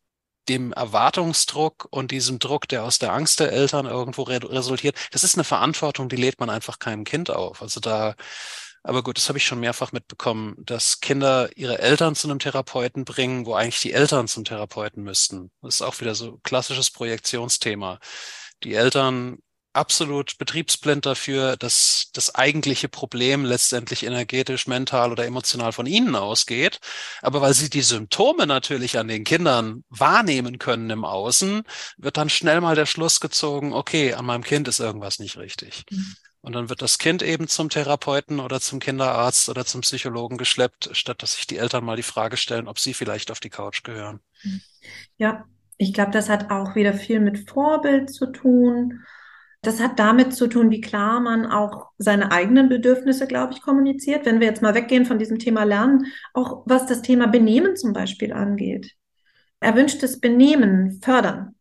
dem 0.48 0.74
Erwartungsdruck 0.74 1.88
und 1.90 2.12
diesem 2.12 2.38
Druck, 2.40 2.68
der 2.68 2.84
aus 2.84 3.00
der 3.00 3.14
Angst 3.14 3.40
der 3.40 3.52
Eltern 3.52 3.88
irgendwo 3.88 4.24
re 4.24 4.40
resultiert, 4.44 4.96
das 5.12 5.24
ist 5.24 5.36
eine 5.36 5.44
Verantwortung, 5.44 6.08
die 6.08 6.18
lädt 6.18 6.40
man 6.40 6.52
einfach 6.52 6.78
keinem 6.80 7.04
Kind 7.04 7.32
auf. 7.32 7.62
Also 7.64 7.80
da 7.80 8.16
Aber 8.84 9.02
gut, 9.04 9.18
das 9.18 9.30
habe 9.30 9.40
ich 9.40 9.46
schon 9.46 9.60
mehrfach 9.60 9.92
mitbekommen, 9.92 10.56
dass 10.60 11.00
Kinder 11.02 11.50
ihre 11.56 11.80
Eltern 11.80 12.16
zu 12.16 12.28
einem 12.28 12.38
Therapeuten 12.40 13.04
bringen, 13.06 13.46
wo 13.48 13.56
eigentlich 13.56 13.80
die 13.82 13.94
Eltern 13.94 14.28
zum 14.28 14.44
Therapeuten 14.46 15.04
müssten. 15.04 15.52
Das 15.62 15.76
ist 15.76 15.82
auch 15.82 16.00
wieder 16.02 16.14
so 16.16 16.38
klassisches 16.44 16.92
Projektionsthema. 16.92 18.00
Die 18.64 18.76
Eltern 18.76 19.40
absolut 19.76 20.38
betriebsblind 20.38 21.06
dafür, 21.06 21.58
dass 21.58 22.10
das 22.14 22.34
eigentliche 22.34 22.88
Problem 22.88 23.46
letztendlich 23.46 24.06
energetisch, 24.06 24.68
mental 24.68 25.12
oder 25.12 25.26
emotional 25.26 25.72
von 25.72 25.86
ihnen 25.86 26.16
ausgeht. 26.16 26.80
Aber 27.22 27.42
weil 27.42 27.54
sie 27.54 27.70
die 27.70 27.82
Symptome 27.82 28.48
natürlich 28.48 28.98
an 28.98 29.08
den 29.08 29.24
Kindern 29.24 29.84
wahrnehmen 29.90 30.60
können 30.60 30.90
im 30.90 31.06
Außen, 31.06 31.64
wird 31.98 32.18
dann 32.18 32.30
schnell 32.30 32.62
mal 32.62 32.76
der 32.76 32.86
Schluss 32.86 33.20
gezogen, 33.20 33.74
okay, 33.74 34.14
an 34.14 34.26
meinem 34.26 34.44
Kind 34.44 34.68
ist 34.68 34.80
irgendwas 34.80 35.20
nicht 35.20 35.38
richtig. 35.38 35.84
Mhm. 35.90 36.16
Und 36.42 36.54
dann 36.54 36.70
wird 36.70 36.84
das 36.84 37.00
Kind 37.00 37.24
eben 37.24 37.48
zum 37.48 37.70
Therapeuten 37.70 38.40
oder 38.40 38.62
zum 38.62 38.80
Kinderarzt 38.80 39.50
oder 39.50 39.66
zum 39.66 39.82
Psychologen 39.82 40.38
geschleppt, 40.38 40.92
statt 40.94 41.24
dass 41.24 41.34
sich 41.34 41.48
die 41.48 41.58
Eltern 41.58 41.84
mal 41.84 41.96
die 41.96 42.04
Frage 42.04 42.38
stellen, 42.38 42.68
ob 42.68 42.78
sie 42.78 42.94
vielleicht 42.94 43.32
auf 43.32 43.40
die 43.40 43.50
Couch 43.50 43.84
gehören. 43.84 44.20
Ja, 45.18 45.46
ich 45.78 45.92
glaube, 45.92 46.12
das 46.12 46.30
hat 46.30 46.52
auch 46.52 46.76
wieder 46.76 46.94
viel 46.94 47.20
mit 47.20 47.50
Vorbild 47.50 48.14
zu 48.14 48.28
tun 48.28 49.04
das 49.68 49.80
hat 49.82 50.00
damit 50.00 50.34
zu 50.34 50.48
tun, 50.48 50.72
wie 50.72 50.82
klar 50.82 51.20
man 51.20 51.46
auch 51.46 51.92
seine 51.98 52.32
eigenen 52.32 52.70
Bedürfnisse, 52.70 53.28
glaube 53.28 53.54
ich, 53.54 53.62
kommuniziert. 53.62 54.26
Wenn 54.26 54.40
wir 54.40 54.48
jetzt 54.48 54.62
mal 54.62 54.76
weggehen 54.76 55.06
von 55.06 55.20
diesem 55.20 55.40
Thema 55.40 55.64
Lernen, 55.64 56.06
auch 56.34 56.64
was 56.66 56.86
das 56.86 57.02
Thema 57.02 57.28
Benehmen 57.28 57.76
zum 57.76 57.94
Beispiel 57.94 58.34
angeht. 58.34 58.94
Erwünschtes 59.60 60.20
Benehmen 60.20 61.00
fördern. 61.02 61.56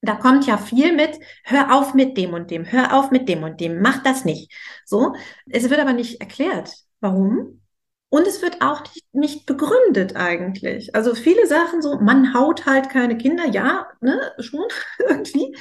Da 0.00 0.14
kommt 0.14 0.46
ja 0.46 0.58
viel 0.58 0.94
mit, 0.94 1.18
hör 1.44 1.74
auf 1.74 1.94
mit 1.94 2.16
dem 2.16 2.32
und 2.32 2.50
dem, 2.50 2.70
hör 2.70 2.94
auf 2.94 3.10
mit 3.10 3.28
dem 3.28 3.42
und 3.42 3.60
dem, 3.60 3.80
mach 3.80 4.02
das 4.02 4.24
nicht. 4.24 4.52
So. 4.84 5.14
Es 5.46 5.68
wird 5.68 5.80
aber 5.80 5.92
nicht 5.92 6.20
erklärt, 6.20 6.72
warum. 7.00 7.62
Und 8.10 8.26
es 8.26 8.40
wird 8.40 8.62
auch 8.62 8.82
nicht, 9.12 9.44
begründet 9.44 10.16
eigentlich. 10.16 10.94
Also 10.94 11.14
viele 11.14 11.46
Sachen 11.46 11.82
so, 11.82 11.98
man 12.00 12.32
haut 12.32 12.64
halt 12.64 12.88
keine 12.88 13.18
Kinder, 13.18 13.46
ja, 13.46 13.86
ne, 14.00 14.32
schon 14.38 14.64
irgendwie. 15.08 15.54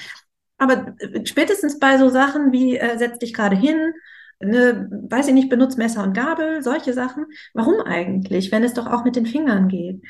Aber 0.58 0.96
äh, 1.00 1.26
spätestens 1.26 1.80
bei 1.80 1.98
so 1.98 2.10
Sachen 2.10 2.52
wie 2.52 2.78
äh, 2.78 2.98
setz 2.98 3.20
dich 3.20 3.34
gerade 3.34 3.56
hin, 3.56 3.94
ne, 4.40 4.88
weiß 5.10 5.28
ich 5.28 5.34
nicht, 5.34 5.50
benutzt 5.50 5.78
Messer 5.78 6.04
und 6.04 6.14
Gabel, 6.14 6.62
solche 6.62 6.94
Sachen. 6.94 7.26
Warum 7.54 7.82
eigentlich, 7.82 8.52
wenn 8.52 8.64
es 8.64 8.74
doch 8.74 8.88
auch 8.88 9.04
mit 9.04 9.16
den 9.16 9.26
Fingern 9.26 9.68
geht? 9.68 10.02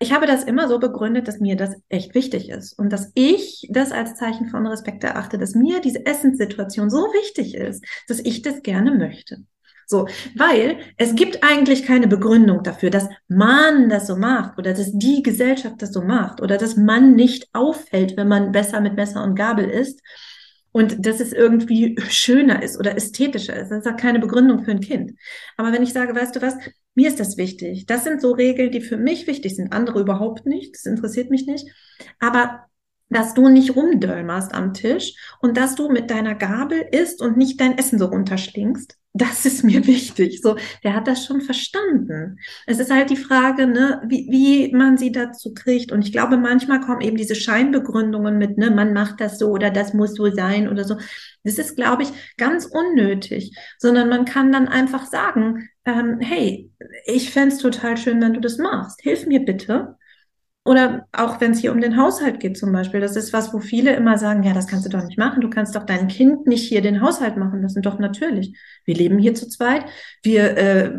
Ich 0.00 0.12
habe 0.12 0.26
das 0.26 0.44
immer 0.44 0.68
so 0.68 0.78
begründet, 0.78 1.28
dass 1.28 1.40
mir 1.40 1.56
das 1.56 1.76
echt 1.88 2.14
wichtig 2.14 2.48
ist 2.50 2.78
und 2.78 2.92
dass 2.92 3.12
ich 3.14 3.68
das 3.70 3.92
als 3.92 4.14
Zeichen 4.16 4.48
von 4.48 4.66
Respekt 4.66 5.04
erachte, 5.04 5.38
dass 5.38 5.54
mir 5.54 5.80
diese 5.80 6.04
Essenssituation 6.04 6.90
so 6.90 6.98
wichtig 7.12 7.54
ist, 7.54 7.84
dass 8.08 8.20
ich 8.20 8.42
das 8.42 8.62
gerne 8.62 8.92
möchte. 8.92 9.44
So, 9.92 10.08
weil 10.36 10.78
es 10.96 11.14
gibt 11.14 11.44
eigentlich 11.44 11.84
keine 11.84 12.08
Begründung 12.08 12.62
dafür, 12.62 12.88
dass 12.88 13.08
man 13.28 13.90
das 13.90 14.06
so 14.06 14.16
macht 14.16 14.58
oder 14.58 14.72
dass 14.72 14.90
die 14.92 15.22
Gesellschaft 15.22 15.82
das 15.82 15.92
so 15.92 16.00
macht 16.00 16.40
oder 16.40 16.56
dass 16.56 16.76
man 16.76 17.14
nicht 17.14 17.48
auffällt, 17.52 18.16
wenn 18.16 18.26
man 18.26 18.52
besser 18.52 18.80
mit 18.80 18.96
Messer 18.96 19.22
und 19.22 19.36
Gabel 19.36 19.68
isst 19.68 20.00
und 20.72 21.04
dass 21.04 21.20
es 21.20 21.34
irgendwie 21.34 22.00
schöner 22.08 22.62
ist 22.62 22.78
oder 22.78 22.96
ästhetischer 22.96 23.54
ist. 23.54 23.68
Das 23.68 23.80
ist 23.80 23.86
ja 23.86 23.92
keine 23.92 24.18
Begründung 24.18 24.64
für 24.64 24.70
ein 24.70 24.80
Kind. 24.80 25.12
Aber 25.58 25.72
wenn 25.72 25.82
ich 25.82 25.92
sage, 25.92 26.14
weißt 26.14 26.34
du 26.34 26.40
was, 26.40 26.54
mir 26.94 27.08
ist 27.08 27.20
das 27.20 27.36
wichtig. 27.36 27.84
Das 27.84 28.04
sind 28.04 28.22
so 28.22 28.32
Regeln, 28.32 28.70
die 28.70 28.80
für 28.80 28.96
mich 28.96 29.26
wichtig 29.26 29.54
sind, 29.54 29.74
andere 29.74 30.00
überhaupt 30.00 30.46
nicht. 30.46 30.74
Das 30.74 30.86
interessiert 30.86 31.28
mich 31.28 31.46
nicht. 31.46 31.68
Aber 32.18 32.64
dass 33.10 33.34
du 33.34 33.48
nicht 33.48 33.76
rumdölmerst 33.76 34.54
am 34.54 34.72
Tisch 34.72 35.14
und 35.42 35.58
dass 35.58 35.74
du 35.74 35.90
mit 35.90 36.10
deiner 36.10 36.34
Gabel 36.34 36.82
isst 36.92 37.20
und 37.20 37.36
nicht 37.36 37.60
dein 37.60 37.76
Essen 37.76 37.98
so 37.98 38.06
runterschlingst. 38.06 38.96
Das 39.14 39.44
ist 39.44 39.62
mir 39.62 39.86
wichtig. 39.86 40.40
So, 40.42 40.56
der 40.82 40.94
hat 40.94 41.06
das 41.06 41.26
schon 41.26 41.40
verstanden. 41.42 42.38
Es 42.66 42.78
ist 42.78 42.90
halt 42.90 43.10
die 43.10 43.16
Frage, 43.16 43.66
ne, 43.66 44.02
wie, 44.06 44.26
wie 44.30 44.74
man 44.74 44.96
sie 44.96 45.12
dazu 45.12 45.52
kriegt. 45.52 45.92
Und 45.92 46.02
ich 46.06 46.12
glaube, 46.12 46.36
manchmal 46.38 46.80
kommen 46.80 47.02
eben 47.02 47.16
diese 47.16 47.34
Scheinbegründungen 47.34 48.38
mit, 48.38 48.56
ne, 48.58 48.70
man 48.70 48.92
macht 48.92 49.20
das 49.20 49.38
so 49.38 49.50
oder 49.50 49.70
das 49.70 49.92
muss 49.92 50.14
so 50.14 50.30
sein 50.30 50.68
oder 50.68 50.84
so. 50.84 50.96
Das 51.44 51.58
ist, 51.58 51.76
glaube 51.76 52.04
ich, 52.04 52.08
ganz 52.38 52.66
unnötig, 52.66 53.56
sondern 53.78 54.08
man 54.08 54.24
kann 54.24 54.52
dann 54.52 54.68
einfach 54.68 55.06
sagen, 55.06 55.68
ähm, 55.84 56.20
hey, 56.20 56.70
ich 57.06 57.30
fände 57.30 57.56
total 57.58 57.96
schön, 57.96 58.20
wenn 58.22 58.34
du 58.34 58.40
das 58.40 58.58
machst. 58.58 59.02
Hilf 59.02 59.26
mir 59.26 59.40
bitte. 59.44 59.96
Oder 60.64 61.08
auch 61.10 61.40
wenn 61.40 61.50
es 61.50 61.58
hier 61.58 61.72
um 61.72 61.80
den 61.80 61.96
Haushalt 61.96 62.38
geht 62.38 62.56
zum 62.56 62.70
Beispiel. 62.72 63.00
Das 63.00 63.16
ist 63.16 63.32
was, 63.32 63.52
wo 63.52 63.58
viele 63.58 63.96
immer 63.96 64.16
sagen, 64.16 64.44
ja, 64.44 64.52
das 64.52 64.68
kannst 64.68 64.86
du 64.86 64.90
doch 64.90 65.04
nicht 65.04 65.18
machen. 65.18 65.40
Du 65.40 65.50
kannst 65.50 65.74
doch 65.74 65.84
dein 65.84 66.06
Kind 66.06 66.46
nicht 66.46 66.68
hier 66.68 66.80
den 66.80 67.00
Haushalt 67.00 67.36
machen 67.36 67.62
lassen. 67.62 67.82
Doch 67.82 67.98
natürlich. 67.98 68.56
Wir 68.84 68.94
leben 68.94 69.18
hier 69.18 69.34
zu 69.34 69.48
zweit. 69.48 69.84
Wir 70.22 70.56
äh, 70.56 70.92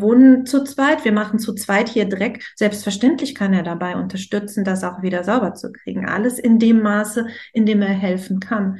wohnen 0.00 0.46
zu 0.46 0.62
zweit. 0.62 1.04
Wir 1.04 1.10
machen 1.10 1.40
zu 1.40 1.52
zweit 1.54 1.88
hier 1.88 2.08
Dreck. 2.08 2.44
Selbstverständlich 2.54 3.34
kann 3.34 3.52
er 3.54 3.64
dabei 3.64 3.96
unterstützen, 3.96 4.62
das 4.62 4.84
auch 4.84 5.02
wieder 5.02 5.24
sauber 5.24 5.54
zu 5.54 5.72
kriegen. 5.72 6.08
Alles 6.08 6.38
in 6.38 6.60
dem 6.60 6.80
Maße, 6.80 7.26
in 7.52 7.66
dem 7.66 7.82
er 7.82 7.88
helfen 7.88 8.38
kann. 8.38 8.78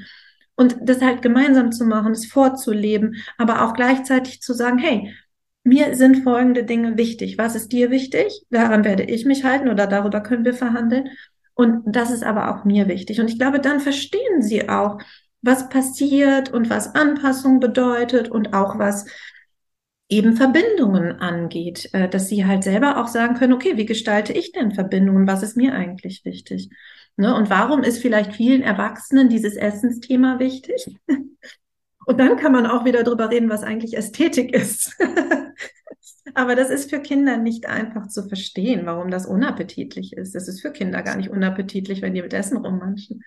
Und 0.54 0.76
das 0.82 1.02
halt 1.02 1.20
gemeinsam 1.20 1.72
zu 1.72 1.84
machen, 1.84 2.12
es 2.12 2.26
vorzuleben, 2.26 3.16
aber 3.38 3.64
auch 3.64 3.74
gleichzeitig 3.74 4.40
zu 4.40 4.54
sagen, 4.54 4.78
hey, 4.78 5.12
mir 5.68 5.94
sind 5.94 6.22
folgende 6.22 6.64
Dinge 6.64 6.96
wichtig. 6.96 7.38
Was 7.38 7.54
ist 7.54 7.72
dir 7.72 7.90
wichtig? 7.90 8.42
Daran 8.50 8.84
werde 8.84 9.04
ich 9.04 9.24
mich 9.24 9.44
halten 9.44 9.68
oder 9.68 9.86
darüber 9.86 10.20
können 10.20 10.44
wir 10.44 10.54
verhandeln. 10.54 11.10
Und 11.54 11.82
das 11.86 12.10
ist 12.10 12.24
aber 12.24 12.54
auch 12.54 12.64
mir 12.64 12.88
wichtig. 12.88 13.20
Und 13.20 13.28
ich 13.28 13.38
glaube, 13.38 13.60
dann 13.60 13.80
verstehen 13.80 14.42
sie 14.42 14.68
auch, 14.68 14.98
was 15.42 15.68
passiert 15.68 16.52
und 16.52 16.70
was 16.70 16.94
Anpassung 16.94 17.60
bedeutet 17.60 18.28
und 18.28 18.54
auch 18.54 18.78
was 18.78 19.06
eben 20.08 20.36
Verbindungen 20.36 21.20
angeht, 21.20 21.90
äh, 21.92 22.08
dass 22.08 22.28
sie 22.28 22.46
halt 22.46 22.64
selber 22.64 22.98
auch 22.98 23.08
sagen 23.08 23.34
können, 23.34 23.52
okay, 23.52 23.76
wie 23.76 23.86
gestalte 23.86 24.32
ich 24.32 24.52
denn 24.52 24.72
Verbindungen? 24.72 25.26
Was 25.26 25.42
ist 25.42 25.56
mir 25.56 25.74
eigentlich 25.74 26.24
wichtig? 26.24 26.70
Ne? 27.16 27.34
Und 27.34 27.50
warum 27.50 27.82
ist 27.82 27.98
vielleicht 27.98 28.32
vielen 28.32 28.62
Erwachsenen 28.62 29.28
dieses 29.28 29.56
Essensthema 29.56 30.38
wichtig? 30.38 30.86
Und 32.08 32.16
dann 32.16 32.38
kann 32.38 32.52
man 32.52 32.64
auch 32.64 32.86
wieder 32.86 33.02
drüber 33.02 33.28
reden, 33.28 33.50
was 33.50 33.62
eigentlich 33.62 33.94
Ästhetik 33.94 34.54
ist. 34.54 34.96
Aber 36.34 36.56
das 36.56 36.70
ist 36.70 36.88
für 36.88 37.00
Kinder 37.00 37.36
nicht 37.36 37.66
einfach 37.66 38.08
zu 38.08 38.26
verstehen, 38.26 38.86
warum 38.86 39.10
das 39.10 39.26
unappetitlich 39.26 40.14
ist. 40.14 40.34
Das 40.34 40.48
ist 40.48 40.62
für 40.62 40.72
Kinder 40.72 41.02
gar 41.02 41.16
nicht 41.16 41.28
unappetitlich, 41.28 42.00
wenn 42.00 42.14
die 42.14 42.22
mit 42.22 42.32
Essen 42.32 42.56
rummanschen. 42.56 43.22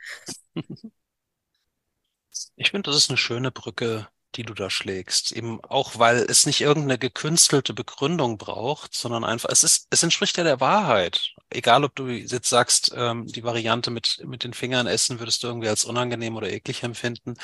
Ich 2.56 2.72
finde, 2.72 2.90
das 2.90 2.98
ist 2.98 3.12
eine 3.12 3.18
schöne 3.18 3.52
Brücke, 3.52 4.08
die 4.34 4.44
du 4.44 4.56
da 4.56 4.72
schlägst. 4.72 5.32
Eben 5.32 5.64
auch, 5.64 6.00
weil 6.00 6.18
es 6.18 6.48
nicht 6.48 6.62
irgendeine 6.62 6.98
gekünstelte 6.98 7.76
Begründung 7.76 8.40
braucht, 8.40 8.96
sondern 8.96 9.24
einfach, 9.24 9.50
es 9.52 9.64
ist, 9.64 9.88
es 9.92 10.02
entspricht 10.02 10.38
ja 10.38 10.44
der 10.44 10.60
Wahrheit. 10.60 11.36
Egal, 11.52 11.84
ob 11.84 11.96
du 11.96 12.08
jetzt 12.08 12.50
sagst, 12.50 12.92
ähm, 12.96 13.28
die 13.28 13.44
Variante 13.44 13.92
mit, 13.92 14.24
mit 14.26 14.44
den 14.44 14.54
Fingern 14.54 14.88
essen 14.88 15.20
würdest 15.20 15.44
du 15.44 15.48
irgendwie 15.48 15.68
als 15.68 15.86
unangenehm 15.86 16.36
oder 16.36 16.50
eklig 16.50 16.82
empfinden 16.82 17.36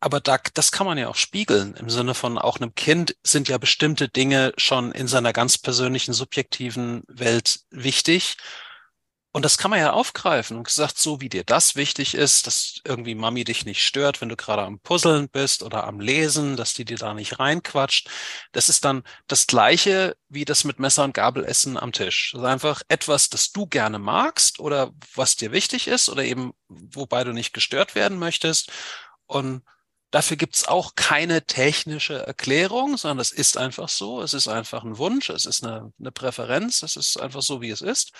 aber 0.00 0.20
da, 0.20 0.38
das 0.54 0.72
kann 0.72 0.86
man 0.86 0.98
ja 0.98 1.08
auch 1.08 1.16
spiegeln 1.16 1.74
im 1.74 1.90
Sinne 1.90 2.14
von 2.14 2.38
auch 2.38 2.56
einem 2.56 2.74
Kind 2.74 3.16
sind 3.22 3.48
ja 3.48 3.58
bestimmte 3.58 4.08
Dinge 4.08 4.52
schon 4.56 4.92
in 4.92 5.08
seiner 5.08 5.32
ganz 5.34 5.58
persönlichen, 5.58 6.14
subjektiven 6.14 7.02
Welt 7.06 7.60
wichtig. 7.70 8.38
Und 9.32 9.44
das 9.44 9.58
kann 9.58 9.70
man 9.70 9.78
ja 9.78 9.92
aufgreifen 9.92 10.56
und 10.56 10.64
gesagt, 10.64 10.98
so 10.98 11.20
wie 11.20 11.28
dir 11.28 11.44
das 11.44 11.76
wichtig 11.76 12.14
ist, 12.14 12.48
dass 12.48 12.80
irgendwie 12.84 13.14
Mami 13.14 13.44
dich 13.44 13.64
nicht 13.64 13.84
stört, 13.84 14.20
wenn 14.20 14.28
du 14.28 14.34
gerade 14.34 14.62
am 14.62 14.80
Puzzeln 14.80 15.28
bist 15.28 15.62
oder 15.62 15.84
am 15.84 16.00
Lesen, 16.00 16.56
dass 16.56 16.74
die 16.74 16.84
dir 16.84 16.96
da 16.96 17.14
nicht 17.14 17.38
reinquatscht. 17.38 18.08
Das 18.50 18.68
ist 18.68 18.84
dann 18.84 19.04
das 19.28 19.46
Gleiche 19.46 20.16
wie 20.28 20.44
das 20.44 20.64
mit 20.64 20.80
Messer 20.80 21.04
und 21.04 21.14
Gabel 21.14 21.44
essen 21.44 21.76
am 21.76 21.92
Tisch. 21.92 22.32
Das 22.32 22.40
ist 22.40 22.46
einfach 22.46 22.82
etwas, 22.88 23.28
das 23.28 23.52
du 23.52 23.66
gerne 23.66 24.00
magst 24.00 24.58
oder 24.58 24.90
was 25.14 25.36
dir 25.36 25.52
wichtig 25.52 25.86
ist 25.86 26.08
oder 26.08 26.24
eben 26.24 26.52
wobei 26.68 27.22
du 27.22 27.32
nicht 27.32 27.52
gestört 27.52 27.94
werden 27.94 28.18
möchtest. 28.18 28.72
Und 29.26 29.62
Dafür 30.10 30.36
gibt's 30.36 30.66
auch 30.66 30.96
keine 30.96 31.46
technische 31.46 32.26
Erklärung, 32.26 32.96
sondern 32.96 33.20
es 33.20 33.30
ist 33.30 33.56
einfach 33.56 33.88
so. 33.88 34.22
Es 34.22 34.34
ist 34.34 34.48
einfach 34.48 34.82
ein 34.82 34.98
Wunsch, 34.98 35.30
es 35.30 35.46
ist 35.46 35.64
eine, 35.64 35.92
eine 36.00 36.10
Präferenz, 36.10 36.82
es 36.82 36.96
ist 36.96 37.16
einfach 37.20 37.42
so, 37.42 37.60
wie 37.60 37.70
es 37.70 37.80
ist. 37.80 38.12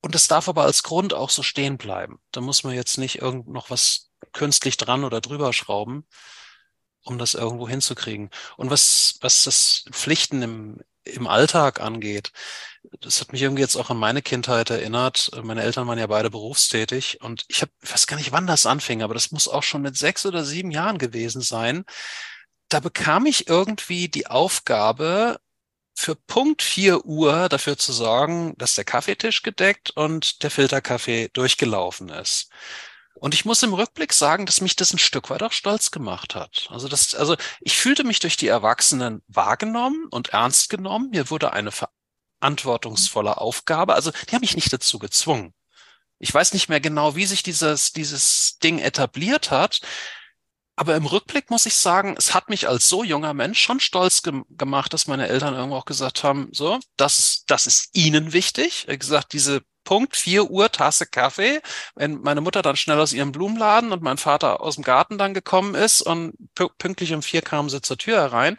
Und 0.00 0.14
es 0.14 0.28
darf 0.28 0.48
aber 0.48 0.62
als 0.62 0.84
Grund 0.84 1.14
auch 1.14 1.30
so 1.30 1.42
stehen 1.42 1.78
bleiben. 1.78 2.20
Da 2.30 2.40
muss 2.40 2.62
man 2.62 2.74
jetzt 2.74 2.98
nicht 2.98 3.16
irgend 3.16 3.48
noch 3.48 3.70
was 3.70 4.12
künstlich 4.32 4.76
dran 4.76 5.02
oder 5.02 5.20
drüber 5.20 5.52
schrauben, 5.52 6.06
um 7.02 7.18
das 7.18 7.34
irgendwo 7.34 7.68
hinzukriegen. 7.68 8.30
Und 8.56 8.70
was, 8.70 9.18
was 9.20 9.42
das 9.42 9.84
Pflichten 9.90 10.42
im, 10.42 10.80
im 11.06 11.26
Alltag 11.26 11.80
angeht, 11.80 12.32
das 13.00 13.20
hat 13.20 13.32
mich 13.32 13.42
irgendwie 13.42 13.62
jetzt 13.62 13.76
auch 13.76 13.90
an 13.90 13.96
meine 13.96 14.22
Kindheit 14.22 14.70
erinnert. 14.70 15.30
Meine 15.42 15.62
Eltern 15.62 15.86
waren 15.88 15.98
ja 15.98 16.06
beide 16.06 16.30
berufstätig 16.30 17.20
und 17.22 17.44
ich 17.48 17.62
habe, 17.62 17.72
ich 17.82 17.92
weiß 17.92 18.06
gar 18.06 18.16
nicht, 18.16 18.32
wann 18.32 18.46
das 18.46 18.66
anfing, 18.66 19.02
aber 19.02 19.14
das 19.14 19.32
muss 19.32 19.48
auch 19.48 19.62
schon 19.62 19.82
mit 19.82 19.96
sechs 19.96 20.24
oder 20.26 20.44
sieben 20.44 20.70
Jahren 20.70 20.98
gewesen 20.98 21.42
sein. 21.42 21.84
Da 22.68 22.80
bekam 22.80 23.26
ich 23.26 23.48
irgendwie 23.48 24.08
die 24.08 24.26
Aufgabe, 24.26 25.38
für 25.98 26.14
Punkt 26.14 26.62
vier 26.62 27.04
Uhr 27.06 27.48
dafür 27.48 27.78
zu 27.78 27.92
sorgen, 27.92 28.54
dass 28.58 28.74
der 28.74 28.84
Kaffeetisch 28.84 29.42
gedeckt 29.42 29.90
und 29.90 30.42
der 30.42 30.50
Filterkaffee 30.50 31.30
durchgelaufen 31.32 32.10
ist. 32.10 32.50
Und 33.18 33.32
ich 33.32 33.44
muss 33.44 33.62
im 33.62 33.72
Rückblick 33.72 34.12
sagen, 34.12 34.44
dass 34.46 34.60
mich 34.60 34.76
das 34.76 34.92
ein 34.92 34.98
Stück 34.98 35.30
weit 35.30 35.42
auch 35.42 35.52
stolz 35.52 35.90
gemacht 35.90 36.34
hat. 36.34 36.68
Also 36.70 36.86
das, 36.86 37.14
also 37.14 37.36
ich 37.60 37.76
fühlte 37.76 38.04
mich 38.04 38.18
durch 38.18 38.36
die 38.36 38.48
Erwachsenen 38.48 39.22
wahrgenommen 39.26 40.06
und 40.10 40.28
ernst 40.28 40.68
genommen. 40.68 41.10
Mir 41.10 41.30
wurde 41.30 41.52
eine 41.52 41.72
verantwortungsvolle 41.72 43.38
Aufgabe. 43.38 43.94
Also 43.94 44.10
die 44.28 44.34
haben 44.34 44.42
mich 44.42 44.56
nicht 44.56 44.72
dazu 44.72 44.98
gezwungen. 44.98 45.54
Ich 46.18 46.32
weiß 46.32 46.52
nicht 46.52 46.68
mehr 46.68 46.80
genau, 46.80 47.16
wie 47.16 47.26
sich 47.26 47.42
dieses, 47.42 47.92
dieses 47.92 48.58
Ding 48.58 48.78
etabliert 48.78 49.50
hat. 49.50 49.80
Aber 50.76 50.94
im 50.94 51.06
Rückblick 51.06 51.50
muss 51.50 51.64
ich 51.64 51.74
sagen, 51.74 52.16
es 52.18 52.34
hat 52.34 52.50
mich 52.50 52.68
als 52.68 52.86
so 52.86 53.02
junger 53.02 53.32
Mensch 53.32 53.60
schon 53.60 53.80
stolz 53.80 54.22
ge 54.22 54.42
gemacht, 54.50 54.92
dass 54.92 55.06
meine 55.06 55.26
Eltern 55.26 55.54
irgendwo 55.54 55.76
auch 55.76 55.86
gesagt 55.86 56.22
haben, 56.22 56.50
so, 56.52 56.78
das 56.98 57.18
ist, 57.18 57.44
das 57.46 57.66
ist 57.66 57.96
ihnen 57.96 58.34
wichtig. 58.34 58.84
Er 58.86 58.98
gesagt, 58.98 59.32
diese 59.32 59.62
Punkt, 59.86 60.16
vier 60.16 60.50
Uhr, 60.50 60.70
Tasse 60.70 61.06
Kaffee. 61.06 61.62
Wenn 61.94 62.20
meine 62.20 62.42
Mutter 62.42 62.60
dann 62.60 62.76
schnell 62.76 63.00
aus 63.00 63.14
ihrem 63.14 63.32
Blumenladen 63.32 63.92
und 63.92 64.02
mein 64.02 64.18
Vater 64.18 64.60
aus 64.60 64.74
dem 64.74 64.84
Garten 64.84 65.16
dann 65.16 65.32
gekommen 65.32 65.74
ist 65.74 66.02
und 66.02 66.34
pünktlich 66.76 67.14
um 67.14 67.22
vier 67.22 67.40
kamen 67.40 67.70
sie 67.70 67.80
zur 67.80 67.96
Tür 67.96 68.18
herein. 68.18 68.58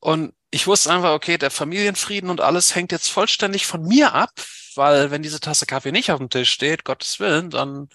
Und 0.00 0.34
ich 0.50 0.66
wusste 0.66 0.92
einfach, 0.92 1.12
okay, 1.12 1.38
der 1.38 1.50
Familienfrieden 1.50 2.30
und 2.30 2.40
alles 2.40 2.74
hängt 2.74 2.90
jetzt 2.90 3.10
vollständig 3.10 3.66
von 3.66 3.82
mir 3.82 4.14
ab, 4.14 4.30
weil 4.74 5.10
wenn 5.10 5.22
diese 5.22 5.40
Tasse 5.40 5.66
Kaffee 5.66 5.92
nicht 5.92 6.10
auf 6.10 6.18
dem 6.18 6.30
Tisch 6.30 6.50
steht, 6.50 6.84
Gottes 6.84 7.20
Willen, 7.20 7.50
dann 7.50 7.88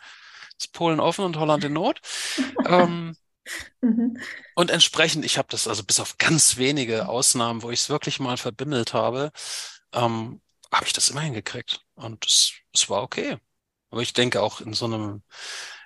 ist 0.58 0.74
Polen 0.74 1.00
offen 1.00 1.26
und 1.26 1.38
Holland 1.38 1.64
in 1.64 1.74
Not. 1.74 2.02
ähm, 2.68 3.16
mhm. 3.82 4.18
Und 4.56 4.70
entsprechend, 4.70 5.26
ich 5.26 5.38
habe 5.38 5.48
das 5.50 5.68
also 5.68 5.84
bis 5.84 6.00
auf 6.00 6.18
ganz 6.20 6.58
wenige 6.58 7.10
Ausnahmen, 7.10 7.64
wo 7.64 7.72
ich 7.72 7.82
es 7.82 7.90
wirklich 7.90 8.20
mal 8.20 8.38
verbimmelt 8.38 8.94
habe, 8.94 9.32
ähm, 9.94 10.42
habe 10.74 10.86
ich 10.86 10.94
das 10.94 11.10
immer 11.10 11.22
hingekriegt. 11.22 11.82
Und 11.96 12.26
es, 12.26 12.54
es 12.74 12.90
war 12.90 13.04
okay. 13.04 13.38
Aber 13.90 14.02
ich 14.02 14.14
denke 14.14 14.42
auch 14.42 14.62
in 14.62 14.74
so 14.74 14.86
einem, 14.86 15.24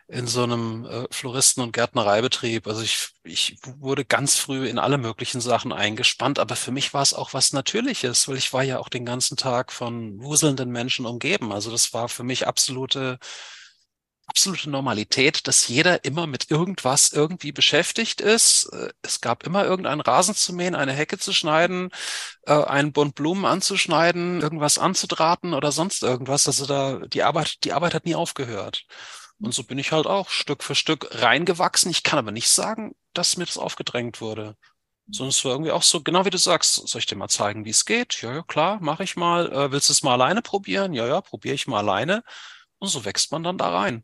in 0.08 0.28
so 0.28 0.44
einem 0.44 0.86
äh, 0.86 1.08
Floristen- 1.12 1.62
und 1.64 1.72
Gärtnereibetrieb. 1.74 2.68
Also 2.68 2.82
ich, 2.84 3.10
ich 3.24 3.58
wurde 3.80 4.06
ganz 4.06 4.38
früh 4.38 4.68
in 4.68 4.78
alle 4.80 4.98
möglichen 5.00 5.42
Sachen 5.42 5.74
eingespannt, 5.74 6.40
aber 6.40 6.56
für 6.56 6.72
mich 6.72 6.94
war 6.94 7.02
es 7.02 7.14
auch 7.16 7.34
was 7.34 7.54
Natürliches, 7.54 8.28
weil 8.28 8.38
ich 8.38 8.54
war 8.54 8.64
ja 8.64 8.80
auch 8.80 8.90
den 8.90 9.06
ganzen 9.06 9.38
Tag 9.38 9.72
von 9.72 10.22
wuselnden 10.22 10.72
Menschen 10.72 11.06
umgeben. 11.08 11.52
Also 11.52 11.72
das 11.72 11.94
war 11.94 12.10
für 12.10 12.24
mich 12.24 12.48
absolute 12.48 13.18
absolute 14.28 14.70
Normalität, 14.70 15.48
dass 15.48 15.68
jeder 15.68 16.04
immer 16.04 16.28
mit 16.28 16.50
irgendwas 16.52 17.14
irgendwie 17.14 17.52
beschäftigt 17.52 18.22
ist. 18.22 18.66
Äh, 18.74 18.90
es 19.02 19.22
gab 19.22 19.46
immer 19.46 19.66
irgendeinen 19.66 20.02
Rasen 20.02 20.36
zu 20.36 20.54
mähen, 20.54 20.76
eine 20.76 20.94
Hecke 20.94 21.18
zu 21.18 21.34
schneiden, 21.34 21.92
äh, 22.48 22.54
einen 22.54 22.92
Bund 22.92 23.16
Blumen 23.16 23.46
anzuschneiden, 23.46 24.42
irgendwas 24.42 24.78
anzudrahten 24.78 25.54
oder 25.54 25.72
sonst 25.72 26.04
irgendwas. 26.04 26.48
Also 26.48 26.66
da, 26.66 27.00
die 27.08 27.24
Arbeit, 27.24 27.64
die 27.64 27.74
Arbeit 27.74 27.94
hat 27.94 28.06
nie 28.06 28.16
aufgehört. 28.16 28.86
Und 29.40 29.54
so 29.54 29.64
bin 29.64 29.78
ich 29.78 29.92
halt 29.92 30.08
auch 30.08 30.30
Stück 30.30 30.64
für 30.64 30.76
Stück 30.76 31.10
reingewachsen. 31.22 31.92
Ich 31.92 32.04
kann 32.04 32.20
aber 32.20 32.32
nicht 32.32 32.50
sagen, 32.50 32.96
dass 33.14 33.38
mir 33.38 33.46
das 33.46 33.58
aufgedrängt 33.58 34.22
wurde. 34.22 34.56
Es 35.08 35.46
war 35.46 35.52
irgendwie 35.52 35.72
auch 35.72 35.84
so, 35.84 36.02
genau 36.02 36.26
wie 36.26 36.32
du 36.32 36.38
sagst, 36.40 36.88
soll 36.88 37.00
ich 37.00 37.06
dir 37.06 37.16
mal 37.16 37.28
zeigen, 37.28 37.64
wie 37.64 37.70
es 37.70 37.86
geht? 37.86 38.22
Ja, 38.22 38.34
ja, 38.34 38.42
klar, 38.42 38.80
mache 38.82 39.04
ich 39.04 39.16
mal. 39.16 39.52
Äh, 39.52 39.72
willst 39.72 39.90
du 39.90 39.94
es 39.94 40.02
mal 40.02 40.14
alleine 40.14 40.42
probieren? 40.42 40.94
Ja, 40.94 41.06
ja, 41.06 41.22
probiere 41.22 41.54
ich 41.54 41.68
mal 41.68 41.80
alleine. 41.80 42.24
Und 42.80 42.88
so 42.88 43.06
wächst 43.06 43.32
man 43.32 43.44
dann 43.44 43.58
da 43.58 43.70
rein. 43.70 44.04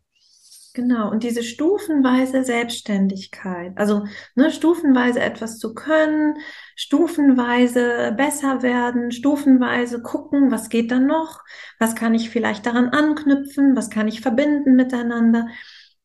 Genau, 0.74 1.12
und 1.12 1.24
diese 1.24 1.44
stufenweise 1.44 2.46
Selbstständigkeit, 2.46 3.74
also 3.76 4.06
ne, 4.36 4.52
stufenweise 4.52 5.20
etwas 5.20 5.58
zu 5.58 5.74
können, 5.74 6.36
stufenweise 6.78 8.14
besser 8.16 8.62
werden, 8.62 9.12
stufenweise 9.12 10.02
gucken, 10.02 10.50
was 10.50 10.70
geht 10.70 10.92
dann 10.92 11.08
noch, 11.08 11.42
was 11.78 11.94
kann 11.94 12.14
ich 12.14 12.30
vielleicht 12.30 12.66
daran 12.66 12.88
anknüpfen, 12.88 13.76
was 13.76 13.90
kann 13.90 14.08
ich 14.08 14.22
verbinden 14.22 14.78
miteinander. 14.78 15.48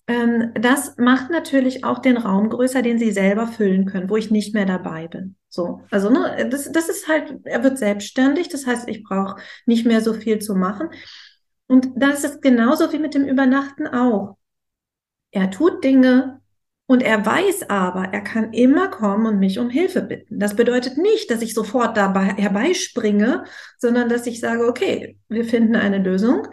Ähm, 0.08 0.52
das 0.54 0.96
macht 0.96 1.30
natürlich 1.30 1.84
auch 1.84 2.00
den 2.00 2.16
Raum 2.16 2.50
größer, 2.50 2.82
den 2.82 2.98
sie 2.98 3.12
selber 3.12 3.46
füllen 3.46 3.86
können, 3.86 4.10
wo 4.10 4.16
ich 4.16 4.32
nicht 4.32 4.52
mehr 4.52 4.66
dabei 4.66 5.06
bin. 5.06 5.36
So, 5.48 5.82
also 5.92 6.10
ne, 6.10 6.48
das, 6.50 6.72
das 6.72 6.88
ist 6.88 7.06
halt, 7.06 7.34
er 7.44 7.62
wird 7.62 7.78
selbstständig, 7.78 8.48
das 8.48 8.66
heißt, 8.66 8.88
ich 8.88 9.04
brauche 9.04 9.40
nicht 9.64 9.86
mehr 9.86 10.00
so 10.00 10.12
viel 10.12 10.40
zu 10.40 10.56
machen. 10.56 10.88
Und 11.68 11.90
das 11.96 12.24
ist 12.24 12.42
genauso 12.42 12.92
wie 12.92 12.98
mit 12.98 13.14
dem 13.14 13.24
Übernachten 13.24 13.86
auch. 13.86 14.36
Er 15.30 15.50
tut 15.50 15.84
Dinge 15.84 16.40
und 16.86 17.02
er 17.02 17.26
weiß 17.26 17.68
aber, 17.68 18.12
er 18.12 18.20
kann 18.20 18.52
immer 18.52 18.88
kommen 18.88 19.26
und 19.26 19.38
mich 19.38 19.58
um 19.58 19.70
Hilfe 19.70 20.02
bitten. 20.02 20.38
Das 20.38 20.54
bedeutet 20.54 20.98
nicht, 20.98 21.30
dass 21.30 21.42
ich 21.42 21.52
sofort 21.52 21.96
dabei 21.96 22.34
herbeispringe, 22.36 23.44
sondern 23.78 24.08
dass 24.08 24.26
ich 24.26 24.40
sage, 24.40 24.66
okay, 24.66 25.18
wir 25.28 25.44
finden 25.44 25.74
eine 25.74 25.98
Lösung 25.98 26.46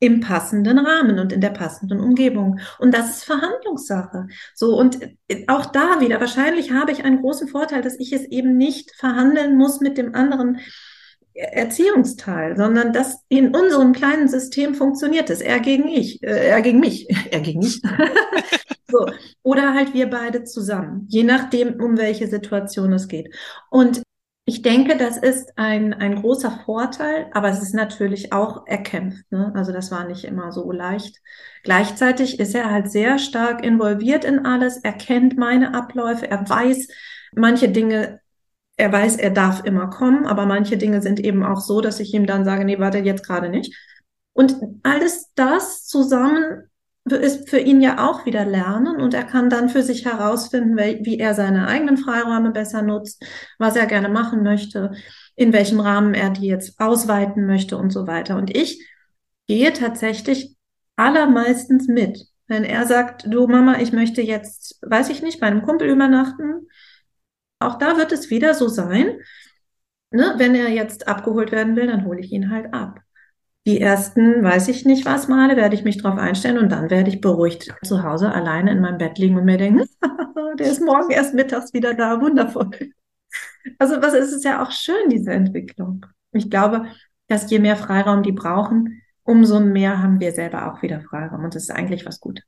im 0.00 0.20
passenden 0.20 0.78
Rahmen 0.78 1.18
und 1.18 1.32
in 1.32 1.40
der 1.40 1.50
passenden 1.50 2.00
Umgebung. 2.00 2.60
Und 2.78 2.92
das 2.92 3.10
ist 3.10 3.24
Verhandlungssache. 3.24 4.26
So, 4.54 4.76
und 4.76 4.98
auch 5.46 5.66
da 5.66 6.00
wieder, 6.00 6.20
wahrscheinlich 6.20 6.72
habe 6.72 6.92
ich 6.92 7.04
einen 7.04 7.22
großen 7.22 7.48
Vorteil, 7.48 7.80
dass 7.80 7.98
ich 7.98 8.12
es 8.12 8.24
eben 8.26 8.58
nicht 8.58 8.94
verhandeln 8.96 9.56
muss 9.56 9.80
mit 9.80 9.96
dem 9.96 10.14
anderen 10.14 10.58
Erziehungsteil, 11.34 12.56
sondern 12.56 12.92
das 12.92 13.18
in 13.28 13.54
unserem 13.54 13.92
kleinen 13.92 14.28
System 14.28 14.74
funktioniert 14.74 15.30
es. 15.30 15.40
Er 15.40 15.58
gegen 15.60 15.88
ich, 15.88 16.22
äh, 16.22 16.48
er 16.48 16.62
gegen 16.62 16.80
mich, 16.80 17.08
er 17.30 17.40
gegen 17.40 17.60
mich. 17.60 17.82
so. 18.88 19.06
Oder 19.42 19.74
halt 19.74 19.94
wir 19.94 20.08
beide 20.08 20.44
zusammen, 20.44 21.06
je 21.08 21.24
nachdem, 21.24 21.80
um 21.80 21.98
welche 21.98 22.28
Situation 22.28 22.92
es 22.92 23.08
geht. 23.08 23.34
Und 23.70 24.02
ich 24.46 24.60
denke, 24.60 24.96
das 24.98 25.16
ist 25.16 25.56
ein, 25.56 25.94
ein 25.94 26.16
großer 26.16 26.60
Vorteil, 26.66 27.28
aber 27.32 27.48
es 27.48 27.62
ist 27.62 27.74
natürlich 27.74 28.32
auch 28.32 28.66
erkämpft. 28.66 29.24
Ne? 29.32 29.50
Also 29.54 29.72
das 29.72 29.90
war 29.90 30.06
nicht 30.06 30.24
immer 30.24 30.52
so 30.52 30.70
leicht. 30.70 31.22
Gleichzeitig 31.62 32.38
ist 32.38 32.54
er 32.54 32.70
halt 32.70 32.90
sehr 32.90 33.18
stark 33.18 33.64
involviert 33.64 34.24
in 34.24 34.44
alles, 34.44 34.76
er 34.76 34.92
kennt 34.92 35.38
meine 35.38 35.74
Abläufe, 35.74 36.30
er 36.30 36.48
weiß, 36.48 36.88
manche 37.34 37.70
Dinge 37.70 38.20
er 38.76 38.92
weiß, 38.92 39.16
er 39.16 39.30
darf 39.30 39.64
immer 39.64 39.88
kommen, 39.88 40.26
aber 40.26 40.46
manche 40.46 40.76
Dinge 40.76 41.00
sind 41.00 41.20
eben 41.20 41.44
auch 41.44 41.60
so, 41.60 41.80
dass 41.80 42.00
ich 42.00 42.12
ihm 42.12 42.26
dann 42.26 42.44
sage, 42.44 42.64
nee, 42.64 42.78
warte 42.78 42.98
jetzt 42.98 43.26
gerade 43.26 43.48
nicht. 43.48 43.76
Und 44.32 44.56
alles 44.82 45.30
das 45.36 45.86
zusammen 45.86 46.64
ist 47.04 47.50
für 47.50 47.58
ihn 47.58 47.80
ja 47.80 48.08
auch 48.08 48.24
wieder 48.24 48.44
Lernen 48.46 49.00
und 49.00 49.12
er 49.12 49.24
kann 49.24 49.50
dann 49.50 49.68
für 49.68 49.82
sich 49.82 50.06
herausfinden, 50.06 50.76
wie 50.76 51.18
er 51.18 51.34
seine 51.34 51.68
eigenen 51.68 51.98
Freiräume 51.98 52.50
besser 52.50 52.82
nutzt, 52.82 53.22
was 53.58 53.76
er 53.76 53.86
gerne 53.86 54.08
machen 54.08 54.42
möchte, 54.42 54.92
in 55.36 55.52
welchem 55.52 55.80
Rahmen 55.80 56.14
er 56.14 56.30
die 56.30 56.46
jetzt 56.46 56.80
ausweiten 56.80 57.46
möchte 57.46 57.76
und 57.76 57.90
so 57.90 58.06
weiter. 58.06 58.36
Und 58.36 58.56
ich 58.56 58.88
gehe 59.46 59.72
tatsächlich 59.72 60.56
allermeistens 60.96 61.88
mit. 61.88 62.26
Wenn 62.46 62.64
er 62.64 62.86
sagt, 62.86 63.26
du 63.26 63.46
Mama, 63.46 63.80
ich 63.80 63.92
möchte 63.92 64.22
jetzt, 64.22 64.78
weiß 64.82 65.10
ich 65.10 65.22
nicht, 65.22 65.40
bei 65.40 65.46
einem 65.46 65.62
Kumpel 65.62 65.88
übernachten, 65.88 66.68
auch 67.66 67.78
da 67.78 67.96
wird 67.96 68.12
es 68.12 68.30
wieder 68.30 68.54
so 68.54 68.68
sein, 68.68 69.18
ne, 70.10 70.34
wenn 70.38 70.54
er 70.54 70.70
jetzt 70.70 71.08
abgeholt 71.08 71.52
werden 71.52 71.76
will, 71.76 71.86
dann 71.86 72.04
hole 72.04 72.20
ich 72.20 72.32
ihn 72.32 72.50
halt 72.50 72.72
ab. 72.72 73.00
Die 73.66 73.80
ersten, 73.80 74.42
weiß 74.42 74.68
ich 74.68 74.84
nicht 74.84 75.06
was 75.06 75.26
Male, 75.28 75.56
werde 75.56 75.74
ich 75.74 75.84
mich 75.84 76.02
darauf 76.02 76.18
einstellen 76.18 76.58
und 76.58 76.70
dann 76.70 76.90
werde 76.90 77.08
ich 77.08 77.22
beruhigt 77.22 77.74
zu 77.82 78.02
Hause 78.02 78.30
alleine 78.30 78.72
in 78.72 78.80
meinem 78.80 78.98
Bett 78.98 79.18
liegen 79.18 79.38
und 79.38 79.46
mir 79.46 79.56
denken, 79.56 79.84
der 80.58 80.66
ist 80.70 80.82
morgen 80.82 81.10
erst 81.10 81.34
mittags 81.34 81.72
wieder 81.72 81.94
da, 81.94 82.20
wundervoll. 82.20 82.70
Also 83.78 84.02
was 84.02 84.12
ist 84.12 84.32
es 84.32 84.44
ja 84.44 84.62
auch 84.62 84.70
schön, 84.70 85.08
diese 85.08 85.32
Entwicklung. 85.32 86.04
Ich 86.32 86.50
glaube, 86.50 86.86
dass 87.28 87.50
je 87.50 87.58
mehr 87.58 87.76
Freiraum 87.76 88.22
die 88.22 88.32
brauchen, 88.32 89.00
umso 89.22 89.60
mehr 89.60 90.02
haben 90.02 90.20
wir 90.20 90.32
selber 90.32 90.70
auch 90.70 90.82
wieder 90.82 91.00
Freiraum 91.00 91.44
und 91.44 91.54
das 91.54 91.64
ist 91.64 91.70
eigentlich 91.70 92.04
was 92.04 92.20
Gutes. 92.20 92.44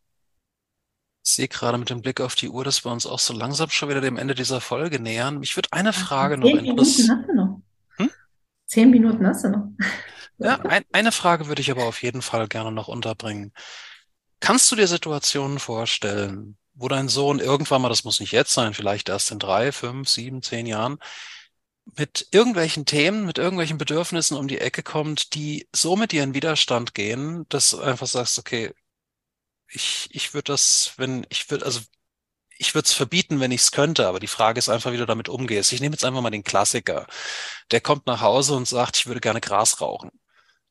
Ich 1.26 1.32
sehe 1.32 1.48
gerade 1.48 1.76
mit 1.76 1.90
dem 1.90 2.02
Blick 2.02 2.20
auf 2.20 2.36
die 2.36 2.48
Uhr, 2.48 2.62
dass 2.62 2.84
wir 2.84 2.92
uns 2.92 3.04
auch 3.04 3.18
so 3.18 3.34
langsam 3.34 3.68
schon 3.70 3.88
wieder 3.88 4.00
dem 4.00 4.16
Ende 4.16 4.36
dieser 4.36 4.60
Folge 4.60 5.00
nähern. 5.00 5.40
Mich 5.40 5.56
würde 5.56 5.72
eine 5.72 5.92
Frage 5.92 6.38
noch 6.38 6.48
interessieren. 6.48 7.64
Hm? 7.96 8.10
Zehn 8.66 8.90
Minuten 8.90 9.26
hast 9.26 9.44
du 9.44 9.48
noch. 9.50 9.68
Ja, 10.38 10.60
ein, 10.60 10.84
eine 10.92 11.12
Frage 11.12 11.46
würde 11.46 11.62
ich 11.62 11.70
aber 11.70 11.86
auf 11.86 12.02
jeden 12.02 12.20
Fall 12.20 12.46
gerne 12.46 12.70
noch 12.70 12.88
unterbringen. 12.88 13.54
Kannst 14.38 14.70
du 14.70 14.76
dir 14.76 14.86
Situationen 14.86 15.58
vorstellen, 15.58 16.58
wo 16.74 16.88
dein 16.88 17.08
Sohn 17.08 17.38
irgendwann 17.38 17.80
mal, 17.80 17.88
das 17.88 18.04
muss 18.04 18.20
nicht 18.20 18.32
jetzt 18.32 18.52
sein, 18.52 18.74
vielleicht 18.74 19.08
erst 19.08 19.30
in 19.30 19.38
drei, 19.38 19.72
fünf, 19.72 20.10
sieben, 20.10 20.42
zehn 20.42 20.66
Jahren, 20.66 20.98
mit 21.96 22.28
irgendwelchen 22.32 22.84
Themen, 22.84 23.24
mit 23.24 23.38
irgendwelchen 23.38 23.78
Bedürfnissen 23.78 24.36
um 24.36 24.46
die 24.46 24.58
Ecke 24.58 24.82
kommt, 24.82 25.32
die 25.34 25.66
so 25.74 25.96
mit 25.96 26.12
dir 26.12 26.22
in 26.22 26.34
Widerstand 26.34 26.94
gehen, 26.94 27.46
dass 27.48 27.70
du 27.70 27.80
einfach 27.80 28.06
sagst, 28.06 28.38
okay, 28.38 28.74
ich, 29.70 30.08
ich 30.12 30.34
würde 30.34 30.52
das, 30.52 30.92
wenn, 30.96 31.26
ich 31.30 31.50
würde, 31.50 31.64
also 31.64 31.80
ich 32.58 32.74
würde 32.74 32.86
es 32.86 32.92
verbieten, 32.92 33.40
wenn 33.40 33.52
ich 33.52 33.62
es 33.62 33.72
könnte, 33.72 34.06
aber 34.08 34.20
die 34.20 34.26
Frage 34.28 34.58
ist 34.58 34.68
einfach, 34.68 34.92
wie 34.92 34.96
du 34.98 35.06
damit 35.06 35.28
umgehst. 35.28 35.72
Ich 35.72 35.80
nehme 35.80 35.94
jetzt 35.94 36.04
einfach 36.04 36.22
mal 36.22 36.30
den 36.30 36.44
Klassiker. 36.44 37.06
Der 37.70 37.80
kommt 37.80 38.06
nach 38.06 38.20
Hause 38.22 38.54
und 38.54 38.68
sagt, 38.68 38.96
ich 38.96 39.06
würde 39.06 39.20
gerne 39.20 39.40
Gras 39.40 39.80
rauchen. 39.80 40.10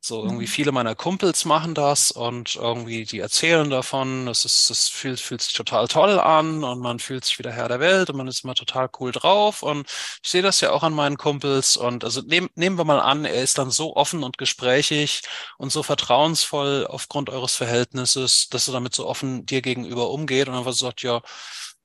So 0.08 0.24
irgendwie 0.24 0.45
viele 0.45 0.72
meiner 0.72 0.93
Kumpels 0.95 1.45
machen 1.45 1.74
das 1.74 2.12
und 2.12 2.56
irgendwie 2.56 3.06
die 3.06 3.20
erzählen 3.20 3.70
davon, 3.72 4.28
das 4.28 4.45
ist, 4.45 4.70
das 4.70 4.88
fühlt, 4.88 5.20
fühlt 5.20 5.41
sich 5.41 5.53
total 5.53 5.88
toll 5.88 6.20
an 6.20 6.64
und 6.64 6.80
man 6.80 6.99
fühlt 6.99 7.26
sich 7.26 7.39
wieder 7.39 7.51
Herr 7.51 7.70
der 7.70 7.80
Welt 7.80 8.12
und 8.12 8.18
man 8.18 8.28
ist 8.28 8.43
immer 8.43 8.53
total 8.53 8.88
cool 8.99 9.12
drauf 9.12 9.64
und 9.64 9.89
ich 10.24 10.30
sehe 10.30 10.43
das 10.43 10.62
ja 10.62 10.72
auch 10.72 10.84
an 10.84 10.93
meinen 10.93 11.18
Kumpels 11.18 11.76
und 11.76 12.03
also 12.03 12.22
nehm, 12.22 12.49
nehmen 12.53 12.78
wir 12.78 12.86
mal 12.86 12.99
an, 12.99 13.26
er 13.26 13.41
ist 13.41 13.58
dann 13.58 13.72
so 13.72 13.95
offen 13.95 14.24
und 14.24 14.38
gesprächig 14.38 15.22
und 15.58 15.72
so 15.72 15.82
vertrauensvoll 15.82 16.86
aufgrund 16.88 17.32
eures 17.32 17.56
Verhältnisses, 17.56 18.47
dass 18.49 18.68
er 18.68 18.74
damit 18.74 18.93
so 18.93 19.08
offen 19.08 19.45
dir 19.47 19.62
gegenüber 19.64 20.12
umgeht 20.12 20.47
und 20.47 20.53
einfach 20.56 20.74
sagt, 20.74 21.01
ja, 21.01 21.22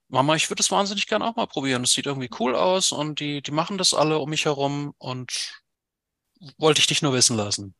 Mama, 0.08 0.34
ich 0.34 0.50
würde 0.50 0.60
es 0.62 0.70
wahnsinnig 0.70 1.06
gern 1.06 1.22
auch 1.22 1.36
mal 1.36 1.46
probieren. 1.46 1.84
Es 1.84 1.92
sieht 1.92 2.06
irgendwie 2.06 2.30
cool 2.40 2.54
aus 2.56 2.92
und 2.92 3.20
die, 3.20 3.40
die 3.42 3.52
machen 3.52 3.78
das 3.78 3.94
alle 3.94 4.18
um 4.18 4.28
mich 4.30 4.44
herum 4.44 4.92
und 4.98 5.62
wollte 6.58 6.80
ich 6.80 6.86
dich 6.86 7.02
nur 7.02 7.12
wissen 7.14 7.36
lassen. 7.36 7.74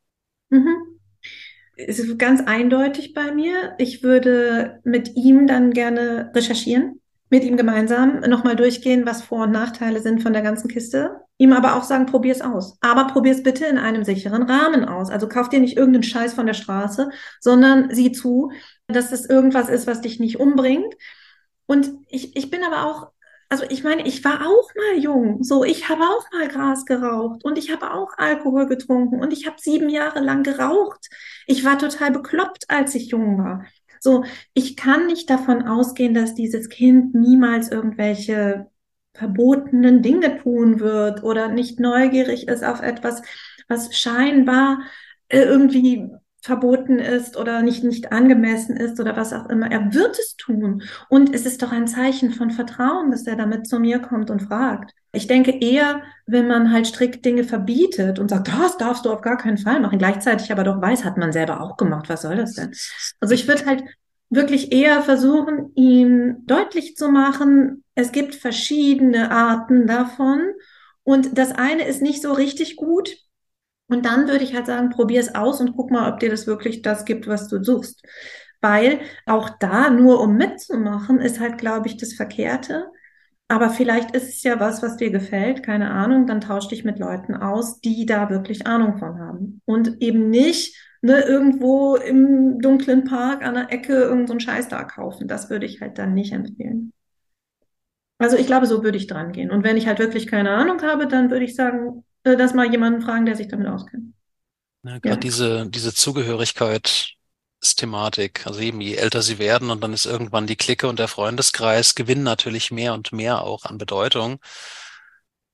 Mhm. 0.51 0.99
Es 1.75 1.97
ist 1.97 2.19
ganz 2.19 2.41
eindeutig 2.41 3.13
bei 3.13 3.31
mir. 3.31 3.73
Ich 3.79 4.03
würde 4.03 4.81
mit 4.83 5.15
ihm 5.15 5.47
dann 5.47 5.71
gerne 5.71 6.31
recherchieren, 6.35 7.01
mit 7.29 7.43
ihm 7.43 7.57
gemeinsam 7.57 8.19
nochmal 8.19 8.55
durchgehen, 8.55 9.05
was 9.05 9.23
Vor- 9.23 9.45
und 9.45 9.51
Nachteile 9.51 9.99
sind 10.01 10.21
von 10.21 10.33
der 10.33 10.43
ganzen 10.43 10.67
Kiste. 10.67 11.21
Ihm 11.39 11.53
aber 11.53 11.75
auch 11.75 11.83
sagen, 11.83 12.05
probier 12.05 12.33
es 12.33 12.41
aus. 12.41 12.77
Aber 12.81 13.07
probier 13.07 13.31
es 13.31 13.41
bitte 13.41 13.65
in 13.65 13.79
einem 13.79 14.03
sicheren 14.03 14.43
Rahmen 14.43 14.85
aus. 14.85 15.09
Also 15.09 15.27
kauf 15.27 15.49
dir 15.49 15.59
nicht 15.59 15.77
irgendeinen 15.77 16.03
Scheiß 16.03 16.33
von 16.33 16.45
der 16.45 16.53
Straße, 16.53 17.09
sondern 17.39 17.89
sieh 17.95 18.11
zu, 18.11 18.51
dass 18.87 19.11
es 19.11 19.27
irgendwas 19.27 19.69
ist, 19.69 19.87
was 19.87 20.01
dich 20.01 20.19
nicht 20.19 20.39
umbringt. 20.39 20.93
Und 21.65 21.89
ich, 22.09 22.35
ich 22.35 22.51
bin 22.51 22.63
aber 22.63 22.85
auch 22.85 23.11
also 23.51 23.65
ich 23.69 23.83
meine, 23.83 24.07
ich 24.07 24.23
war 24.23 24.47
auch 24.47 24.73
mal 24.75 24.97
jung. 25.03 25.43
So, 25.43 25.65
ich 25.65 25.89
habe 25.89 26.03
auch 26.03 26.31
mal 26.31 26.47
Gras 26.47 26.85
geraucht 26.85 27.43
und 27.43 27.57
ich 27.57 27.69
habe 27.69 27.91
auch 27.93 28.17
Alkohol 28.17 28.65
getrunken 28.65 29.21
und 29.21 29.33
ich 29.33 29.45
habe 29.45 29.57
sieben 29.59 29.89
Jahre 29.89 30.21
lang 30.21 30.43
geraucht. 30.43 31.09
Ich 31.47 31.65
war 31.65 31.77
total 31.77 32.11
bekloppt, 32.11 32.69
als 32.69 32.95
ich 32.95 33.09
jung 33.09 33.37
war. 33.39 33.65
So, 33.99 34.23
ich 34.53 34.77
kann 34.77 35.05
nicht 35.07 35.29
davon 35.29 35.63
ausgehen, 35.67 36.13
dass 36.13 36.33
dieses 36.33 36.69
Kind 36.69 37.13
niemals 37.13 37.69
irgendwelche 37.69 38.67
verbotenen 39.13 40.01
Dinge 40.01 40.37
tun 40.41 40.79
wird 40.79 41.21
oder 41.23 41.49
nicht 41.49 41.77
neugierig 41.77 42.47
ist 42.47 42.63
auf 42.63 42.81
etwas, 42.81 43.21
was 43.67 43.93
scheinbar 43.93 44.79
äh, 45.27 45.41
irgendwie 45.41 46.09
verboten 46.41 46.97
ist 46.97 47.37
oder 47.37 47.61
nicht, 47.61 47.83
nicht 47.83 48.11
angemessen 48.11 48.75
ist 48.75 48.99
oder 48.99 49.15
was 49.15 49.31
auch 49.31 49.47
immer. 49.49 49.71
Er 49.71 49.93
wird 49.93 50.17
es 50.17 50.35
tun. 50.35 50.81
Und 51.07 51.33
es 51.35 51.45
ist 51.45 51.61
doch 51.61 51.71
ein 51.71 51.87
Zeichen 51.87 52.31
von 52.31 52.49
Vertrauen, 52.49 53.11
dass 53.11 53.27
er 53.27 53.35
damit 53.35 53.67
zu 53.67 53.79
mir 53.79 53.99
kommt 53.99 54.31
und 54.31 54.41
fragt. 54.41 54.91
Ich 55.13 55.27
denke 55.27 55.51
eher, 55.51 56.01
wenn 56.25 56.47
man 56.47 56.71
halt 56.71 56.87
strikt 56.87 57.23
Dinge 57.25 57.43
verbietet 57.43 58.17
und 58.17 58.29
sagt, 58.29 58.47
das 58.47 58.77
darfst 58.77 59.05
du 59.05 59.11
auf 59.11 59.21
gar 59.21 59.37
keinen 59.37 59.57
Fall 59.57 59.79
machen, 59.81 59.99
gleichzeitig 59.99 60.51
aber 60.51 60.63
doch 60.63 60.81
weiß, 60.81 61.05
hat 61.05 61.17
man 61.17 61.31
selber 61.31 61.61
auch 61.61 61.77
gemacht, 61.77 62.09
was 62.09 62.23
soll 62.23 62.37
das 62.37 62.53
denn? 62.53 62.73
Also 63.19 63.33
ich 63.33 63.47
würde 63.47 63.65
halt 63.65 63.83
wirklich 64.29 64.71
eher 64.71 65.01
versuchen, 65.01 65.71
ihm 65.75 66.37
deutlich 66.47 66.95
zu 66.95 67.09
machen, 67.09 67.83
es 67.93 68.11
gibt 68.13 68.33
verschiedene 68.33 69.29
Arten 69.29 69.85
davon 69.85 70.41
und 71.03 71.37
das 71.37 71.51
eine 71.51 71.85
ist 71.85 72.01
nicht 72.01 72.21
so 72.21 72.31
richtig 72.31 72.77
gut, 72.77 73.17
und 73.91 74.05
dann 74.05 74.27
würde 74.27 74.43
ich 74.43 74.55
halt 74.55 74.67
sagen, 74.67 74.89
probier 74.89 75.19
es 75.19 75.35
aus 75.35 75.59
und 75.61 75.75
guck 75.75 75.91
mal, 75.91 76.11
ob 76.11 76.19
dir 76.19 76.29
das 76.29 76.47
wirklich 76.47 76.81
das 76.81 77.05
gibt, 77.05 77.27
was 77.27 77.47
du 77.47 77.63
suchst. 77.63 78.03
Weil 78.61 79.01
auch 79.25 79.49
da 79.59 79.89
nur 79.89 80.21
um 80.21 80.37
mitzumachen, 80.37 81.19
ist 81.19 81.39
halt, 81.39 81.57
glaube 81.57 81.87
ich, 81.87 81.97
das 81.97 82.13
Verkehrte. 82.13 82.87
Aber 83.47 83.69
vielleicht 83.69 84.11
ist 84.15 84.29
es 84.29 84.43
ja 84.43 84.59
was, 84.61 84.81
was 84.81 84.95
dir 84.97 85.11
gefällt, 85.11 85.63
keine 85.63 85.91
Ahnung, 85.91 86.25
dann 86.25 86.39
tausch 86.39 86.69
dich 86.69 86.85
mit 86.85 86.99
Leuten 86.99 87.35
aus, 87.35 87.81
die 87.81 88.05
da 88.05 88.29
wirklich 88.29 88.65
Ahnung 88.65 88.97
von 88.97 89.19
haben. 89.19 89.61
Und 89.65 90.01
eben 90.01 90.29
nicht 90.29 90.77
ne, 91.01 91.21
irgendwo 91.21 91.95
im 91.95 92.59
dunklen 92.59 93.03
Park 93.03 93.43
an 93.43 93.55
der 93.55 93.71
Ecke 93.73 93.93
irgendeinen 93.93 94.39
so 94.39 94.45
Scheiß 94.45 94.69
da 94.69 94.83
kaufen. 94.85 95.27
Das 95.27 95.49
würde 95.49 95.65
ich 95.65 95.81
halt 95.81 95.97
dann 95.97 96.13
nicht 96.13 96.31
empfehlen. 96.31 96.93
Also 98.19 98.37
ich 98.37 98.45
glaube, 98.45 98.67
so 98.67 98.83
würde 98.83 98.97
ich 98.97 99.07
dran 99.07 99.31
gehen. 99.33 99.51
Und 99.51 99.63
wenn 99.63 99.77
ich 99.77 99.87
halt 99.87 99.99
wirklich 99.99 100.27
keine 100.27 100.51
Ahnung 100.51 100.81
habe, 100.83 101.07
dann 101.07 101.31
würde 101.31 101.43
ich 101.43 101.55
sagen, 101.55 102.05
äh, 102.23 102.37
das 102.37 102.53
mal 102.53 102.71
jemanden 102.71 103.01
fragen, 103.01 103.25
der 103.25 103.35
sich 103.35 103.47
damit 103.47 103.67
auskennt. 103.67 104.13
Ja, 104.83 104.97
gerade 104.99 105.09
ja. 105.09 105.15
diese, 105.17 105.67
diese 105.69 105.93
Zugehörigkeit 105.93 107.15
ist 107.61 107.75
Thematik. 107.77 108.47
Also 108.47 108.59
eben, 108.59 108.81
je 108.81 108.95
älter 108.95 109.21
sie 109.21 109.37
werden 109.37 109.69
und 109.69 109.81
dann 109.81 109.93
ist 109.93 110.05
irgendwann 110.05 110.47
die 110.47 110.55
Clique 110.55 110.87
und 110.87 110.99
der 110.99 111.07
Freundeskreis 111.07 111.95
gewinnen 111.95 112.23
natürlich 112.23 112.71
mehr 112.71 112.93
und 112.93 113.11
mehr 113.11 113.43
auch 113.43 113.65
an 113.65 113.77
Bedeutung. 113.77 114.39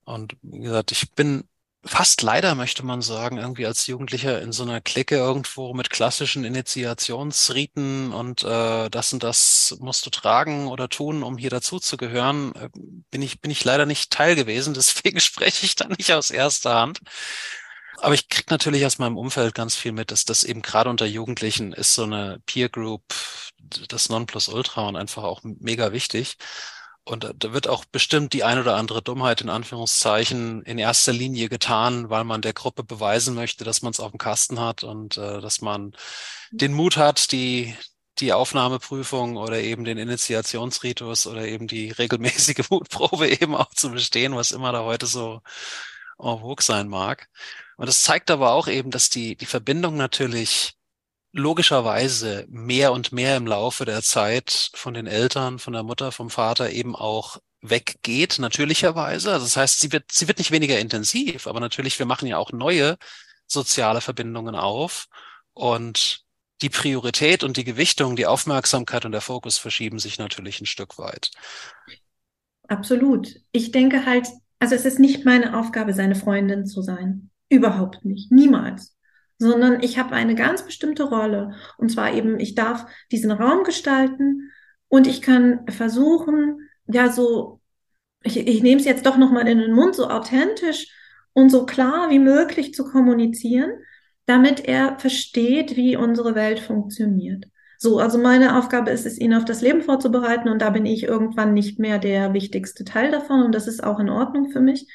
Und 0.05 0.37
wie 0.41 0.59
gesagt, 0.59 0.91
ich 0.93 1.13
bin 1.13 1.43
fast 1.87 2.21
leider, 2.21 2.55
möchte 2.55 2.85
man 2.85 3.01
sagen, 3.01 3.37
irgendwie 3.37 3.65
als 3.65 3.87
Jugendlicher 3.87 4.41
in 4.41 4.51
so 4.51 4.63
einer 4.63 4.81
Clique 4.81 5.15
irgendwo 5.15 5.73
mit 5.73 5.89
klassischen 5.89 6.43
Initiationsriten 6.43 8.13
und 8.13 8.43
äh, 8.43 8.89
das 8.89 9.13
und 9.13 9.23
das 9.23 9.77
musst 9.79 10.05
du 10.05 10.09
tragen 10.09 10.67
oder 10.67 10.89
tun, 10.89 11.23
um 11.23 11.37
hier 11.37 11.49
dazuzugehören, 11.49 12.53
äh, 12.55 12.69
bin 13.11 13.21
ich, 13.21 13.41
bin 13.41 13.51
ich 13.51 13.63
leider 13.63 13.85
nicht 13.85 14.11
Teil 14.11 14.35
gewesen. 14.35 14.73
Deswegen 14.75 15.19
spreche 15.19 15.65
ich 15.65 15.75
da 15.75 15.87
nicht 15.87 16.13
aus 16.13 16.29
erster 16.29 16.75
Hand. 16.75 16.99
Aber 17.99 18.13
ich 18.13 18.29
krieg 18.29 18.49
natürlich 18.51 18.85
aus 18.85 18.99
meinem 18.99 19.17
Umfeld 19.17 19.55
ganz 19.55 19.75
viel 19.75 19.91
mit, 19.91 20.11
dass 20.11 20.23
das 20.25 20.43
eben 20.43 20.61
gerade 20.61 20.89
unter 20.89 21.05
Jugendlichen 21.05 21.73
ist 21.73 21.95
so 21.95 22.03
eine 22.03 22.39
Peer 22.45 22.69
Group 22.69 23.03
das 23.89 24.09
Nonplusultra 24.09 24.87
und 24.87 24.95
einfach 24.95 25.23
auch 25.23 25.41
mega 25.43 25.91
wichtig. 25.91 26.37
Und 27.07 27.33
da 27.37 27.53
wird 27.53 27.69
auch 27.69 27.85
bestimmt 27.85 28.33
die 28.33 28.43
ein 28.43 28.59
oder 28.59 28.75
andere 28.75 29.01
Dummheit 29.01 29.39
in 29.39 29.49
Anführungszeichen 29.49 30.61
in 30.63 30.77
erster 30.77 31.13
Linie 31.13 31.47
getan, 31.47 32.09
weil 32.09 32.25
man 32.25 32.41
der 32.41 32.51
Gruppe 32.51 32.83
beweisen 32.83 33.33
möchte, 33.33 33.63
dass 33.63 33.81
man 33.81 33.91
es 33.91 34.01
auf 34.01 34.11
dem 34.11 34.17
Kasten 34.17 34.59
hat 34.59 34.83
und 34.83 35.15
äh, 35.17 35.39
dass 35.39 35.61
man 35.61 35.93
den 36.51 36.73
Mut 36.73 36.97
hat, 36.97 37.31
die, 37.31 37.73
die 38.19 38.33
Aufnahmeprüfung 38.33 39.37
oder 39.37 39.59
eben 39.61 39.85
den 39.85 39.97
Initiationsritus 39.97 41.27
oder 41.27 41.47
eben 41.47 41.67
die 41.67 41.91
regelmäßige 41.91 42.65
Mutprobe 42.69 43.29
eben 43.29 43.55
auch 43.55 43.69
zu 43.73 43.91
bestehen, 43.91 44.35
was 44.35 44.51
immer 44.51 44.73
da 44.73 44.83
heute 44.83 45.05
so 45.05 45.41
en 46.19 46.39
vogue 46.39 46.63
sein 46.63 46.89
mag. 46.89 47.29
Und 47.77 47.87
das 47.87 48.03
zeigt 48.03 48.31
aber 48.31 48.51
auch 48.51 48.67
eben, 48.67 48.91
dass 48.91 49.09
die, 49.09 49.37
die 49.37 49.45
Verbindung 49.45 49.95
natürlich 49.95 50.76
logischerweise 51.31 52.45
mehr 52.49 52.91
und 52.91 53.11
mehr 53.11 53.37
im 53.37 53.47
Laufe 53.47 53.85
der 53.85 54.01
Zeit 54.01 54.71
von 54.73 54.93
den 54.93 55.07
Eltern, 55.07 55.59
von 55.59 55.73
der 55.73 55.83
Mutter, 55.83 56.11
vom 56.11 56.29
Vater 56.29 56.71
eben 56.71 56.95
auch 56.95 57.37
weggeht, 57.61 58.39
natürlicherweise. 58.39 59.31
Also 59.33 59.45
das 59.45 59.57
heißt, 59.57 59.79
sie 59.79 59.91
wird, 59.91 60.11
sie 60.11 60.27
wird 60.27 60.37
nicht 60.37 60.51
weniger 60.51 60.79
intensiv, 60.79 61.47
aber 61.47 61.59
natürlich, 61.59 61.99
wir 61.99 62.05
machen 62.05 62.27
ja 62.27 62.37
auch 62.37 62.51
neue 62.51 62.97
soziale 63.47 64.01
Verbindungen 64.01 64.55
auf 64.55 65.07
und 65.53 66.23
die 66.61 66.69
Priorität 66.69 67.43
und 67.43 67.57
die 67.57 67.63
Gewichtung, 67.63 68.15
die 68.15 68.25
Aufmerksamkeit 68.25 69.05
und 69.05 69.11
der 69.11 69.21
Fokus 69.21 69.57
verschieben 69.57 69.99
sich 69.99 70.17
natürlich 70.17 70.59
ein 70.59 70.65
Stück 70.65 70.97
weit. 70.97 71.31
Absolut. 72.67 73.35
Ich 73.51 73.71
denke 73.71 74.05
halt, 74.05 74.27
also 74.59 74.73
es 74.73 74.85
ist 74.85 74.99
nicht 74.99 75.23
meine 75.23 75.57
Aufgabe, 75.57 75.93
seine 75.93 76.15
Freundin 76.15 76.65
zu 76.65 76.81
sein. 76.81 77.29
Überhaupt 77.49 78.03
nicht. 78.03 78.31
Niemals 78.31 78.96
sondern 79.37 79.81
ich 79.81 79.99
habe 79.99 80.15
eine 80.15 80.35
ganz 80.35 80.63
bestimmte 80.63 81.03
Rolle. 81.03 81.55
Und 81.77 81.91
zwar 81.91 82.13
eben, 82.13 82.39
ich 82.39 82.55
darf 82.55 82.85
diesen 83.11 83.31
Raum 83.31 83.63
gestalten 83.63 84.51
und 84.87 85.07
ich 85.07 85.21
kann 85.21 85.65
versuchen, 85.69 86.69
ja, 86.87 87.11
so, 87.11 87.61
ich, 88.23 88.37
ich 88.37 88.63
nehme 88.63 88.79
es 88.79 88.85
jetzt 88.85 89.05
doch 89.05 89.17
nochmal 89.17 89.47
in 89.47 89.59
den 89.59 89.73
Mund, 89.73 89.95
so 89.95 90.09
authentisch 90.09 90.87
und 91.33 91.49
so 91.49 91.65
klar 91.65 92.09
wie 92.09 92.19
möglich 92.19 92.73
zu 92.73 92.83
kommunizieren, 92.85 93.71
damit 94.25 94.65
er 94.65 94.99
versteht, 94.99 95.75
wie 95.75 95.95
unsere 95.95 96.35
Welt 96.35 96.59
funktioniert. 96.59 97.45
So, 97.79 97.99
also 97.99 98.17
meine 98.17 98.57
Aufgabe 98.57 98.89
ist 98.89 99.05
es, 99.05 99.19
ihn 99.19 99.35
auf 99.35 99.45
das 99.45 99.61
Leben 99.61 99.83
vorzubereiten 99.83 100.49
und 100.49 100.61
da 100.61 100.71
bin 100.71 100.85
ich 100.85 101.03
irgendwann 101.03 101.53
nicht 101.53 101.77
mehr 101.77 101.99
der 101.99 102.33
wichtigste 102.33 102.83
Teil 102.83 103.11
davon 103.11 103.43
und 103.43 103.53
das 103.53 103.67
ist 103.67 103.83
auch 103.83 103.99
in 103.99 104.09
Ordnung 104.09 104.49
für 104.49 104.61
mich. 104.61 104.87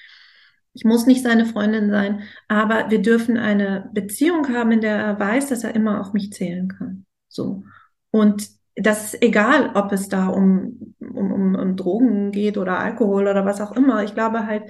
Ich 0.75 0.85
muss 0.85 1.07
nicht 1.07 1.23
seine 1.23 1.45
Freundin 1.45 1.91
sein, 1.91 2.23
aber 2.49 2.91
wir 2.91 3.03
dürfen 3.03 3.37
eine 3.37 3.91
Beziehung 3.93 4.49
haben, 4.49 4.73
in 4.73 4.81
der 4.81 4.97
er 4.97 5.19
weiß, 5.19 5.49
dass 5.49 5.65
er 5.65 5.75
immer 5.75 6.01
auf 6.01 6.13
mich 6.13 6.33
zählen 6.33 6.69
kann. 6.69 7.05
So. 7.29 7.65
Und 8.11 8.49
das 8.75 9.13
ist 9.15 9.23
egal, 9.23 9.73
ob 9.75 9.93
es 9.93 10.09
da 10.09 10.29
um, 10.29 10.95
um, 10.99 11.33
um, 11.33 11.55
um 11.55 11.77
Drogen 11.77 12.33
geht 12.33 12.57
oder 12.57 12.79
Alkohol 12.79 13.29
oder 13.29 13.45
was 13.45 13.61
auch 13.61 13.73
immer. 13.73 14.03
Ich 14.03 14.15
glaube 14.15 14.47
halt, 14.47 14.65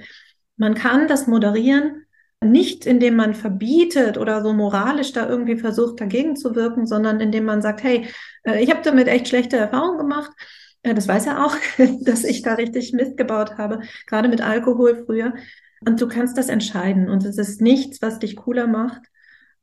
man 0.57 0.75
kann 0.75 1.07
das 1.07 1.27
moderieren, 1.27 2.05
nicht 2.43 2.85
indem 2.85 3.15
man 3.15 3.33
verbietet 3.33 4.17
oder 4.17 4.41
so 4.43 4.53
moralisch 4.53 5.13
da 5.13 5.27
irgendwie 5.27 5.57
versucht, 5.57 6.01
dagegen 6.01 6.35
zu 6.35 6.55
wirken, 6.55 6.85
sondern 6.85 7.21
indem 7.21 7.45
man 7.45 7.61
sagt, 7.61 7.83
hey, 7.83 8.07
äh, 8.43 8.61
ich 8.61 8.69
habe 8.69 8.81
damit 8.83 9.07
echt 9.07 9.29
schlechte 9.29 9.57
Erfahrungen 9.57 9.97
gemacht. 9.97 10.31
Äh, 10.81 10.93
das 10.93 11.07
weiß 11.07 11.27
er 11.27 11.45
auch, 11.45 11.55
dass 12.01 12.23
ich 12.23 12.41
da 12.41 12.55
richtig 12.55 12.93
Mist 12.93 13.17
gebaut 13.17 13.57
habe, 13.57 13.81
gerade 14.07 14.27
mit 14.27 14.41
Alkohol 14.41 15.03
früher. 15.05 15.33
Und 15.85 16.01
du 16.01 16.07
kannst 16.07 16.37
das 16.37 16.49
entscheiden. 16.49 17.09
Und 17.09 17.25
es 17.25 17.37
ist 17.37 17.61
nichts, 17.61 18.01
was 18.01 18.19
dich 18.19 18.35
cooler 18.35 18.67
macht. 18.67 19.01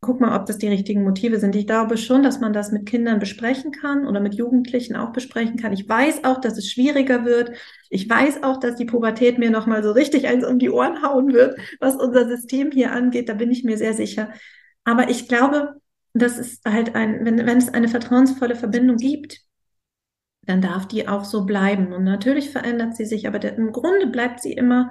Guck 0.03 0.19
mal, 0.19 0.35
ob 0.39 0.47
das 0.47 0.57
die 0.57 0.69
richtigen 0.69 1.05
Motive 1.05 1.39
sind. 1.39 1.55
Ich 1.55 1.67
glaube 1.67 1.99
schon, 1.99 2.23
dass 2.23 2.41
man 2.41 2.55
das 2.55 2.73
mit 2.73 2.87
Kindern 2.87 3.19
besprechen 3.19 3.71
kann 3.71 4.07
oder 4.07 4.21
mit 4.21 4.35
Jugendlichen 4.35 4.97
auch 4.97 5.13
besprechen 5.13 5.57
kann. 5.59 5.75
Ich 5.75 5.87
weiß 5.87 6.25
auch, 6.25 6.41
dass 6.41 6.57
es 6.57 6.71
schwieriger 6.71 7.27
wird. 7.27 7.53
Ich 7.91 8.09
weiß 8.09 8.43
auch, 8.43 8.59
dass 8.59 8.77
die 8.77 8.87
Pubertät 8.87 9.39
mir 9.39 9.51
nochmal 9.51 9.83
so 9.83 9.93
richtig 9.93 10.27
eins 10.27 10.47
um 10.47 10.59
die 10.59 10.71
Ohren 10.71 11.03
hauen 11.03 11.35
wird, 11.35 11.59
was 11.81 11.97
unser 11.97 12.27
System 12.27 12.71
hier 12.71 12.93
angeht. 12.93 13.29
Da 13.29 13.35
bin 13.35 13.51
ich 13.51 13.63
mir 13.63 13.77
sehr 13.77 13.93
sicher. 13.93 14.33
Aber 14.85 15.11
ich 15.11 15.29
glaube, 15.29 15.75
das 16.15 16.39
ist 16.39 16.65
halt 16.65 16.95
ein, 16.95 17.25
wenn, 17.27 17.47
wenn 17.47 17.59
es 17.59 17.69
eine 17.69 17.89
vertrauensvolle 17.89 18.57
Verbindung 18.57 18.97
gibt, 18.97 19.43
dann 20.47 20.63
darf 20.63 20.89
die 20.89 21.09
auch 21.09 21.25
so 21.25 21.45
bleiben. 21.45 21.93
Und 21.93 22.05
natürlich 22.05 22.51
verändert 22.51 22.97
sie 22.97 23.05
sich, 23.05 23.29
aber 23.29 23.39
der, 23.39 23.57
im 23.57 23.73
Grunde 23.73 24.07
bleibt 24.07 24.41
sie 24.41 24.53
immer 24.53 24.91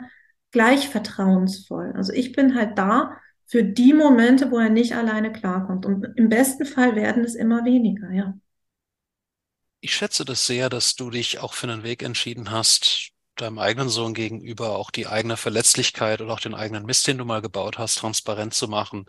gleich 0.51 0.89
vertrauensvoll. 0.89 1.93
Also 1.95 2.13
ich 2.13 2.33
bin 2.33 2.55
halt 2.55 2.77
da 2.77 3.17
für 3.45 3.63
die 3.63 3.93
Momente, 3.93 4.51
wo 4.51 4.59
er 4.59 4.69
nicht 4.69 4.95
alleine 4.95 5.31
klarkommt. 5.31 5.85
Und 5.85 6.05
im 6.15 6.29
besten 6.29 6.65
Fall 6.65 6.95
werden 6.95 7.23
es 7.23 7.35
immer 7.35 7.65
weniger, 7.65 8.11
ja. 8.11 8.33
Ich 9.81 9.95
schätze 9.95 10.25
das 10.25 10.45
sehr, 10.45 10.69
dass 10.69 10.95
du 10.95 11.09
dich 11.09 11.39
auch 11.39 11.53
für 11.53 11.67
einen 11.67 11.83
Weg 11.83 12.03
entschieden 12.03 12.51
hast, 12.51 13.11
deinem 13.35 13.59
eigenen 13.59 13.89
Sohn 13.89 14.13
gegenüber 14.13 14.77
auch 14.77 14.91
die 14.91 15.07
eigene 15.07 15.37
Verletzlichkeit 15.37 16.21
oder 16.21 16.33
auch 16.33 16.39
den 16.41 16.53
eigenen 16.53 16.85
Mist, 16.85 17.07
den 17.07 17.17
du 17.17 17.25
mal 17.25 17.41
gebaut 17.41 17.77
hast, 17.77 17.95
transparent 17.95 18.53
zu 18.53 18.67
machen. 18.67 19.05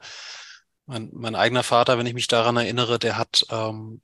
Mein, 0.86 1.10
mein 1.12 1.34
eigener 1.34 1.62
Vater, 1.64 1.98
wenn 1.98 2.06
ich 2.06 2.14
mich 2.14 2.28
daran 2.28 2.56
erinnere, 2.56 2.98
der 2.98 3.18
hat, 3.18 3.44
ähm, 3.50 4.00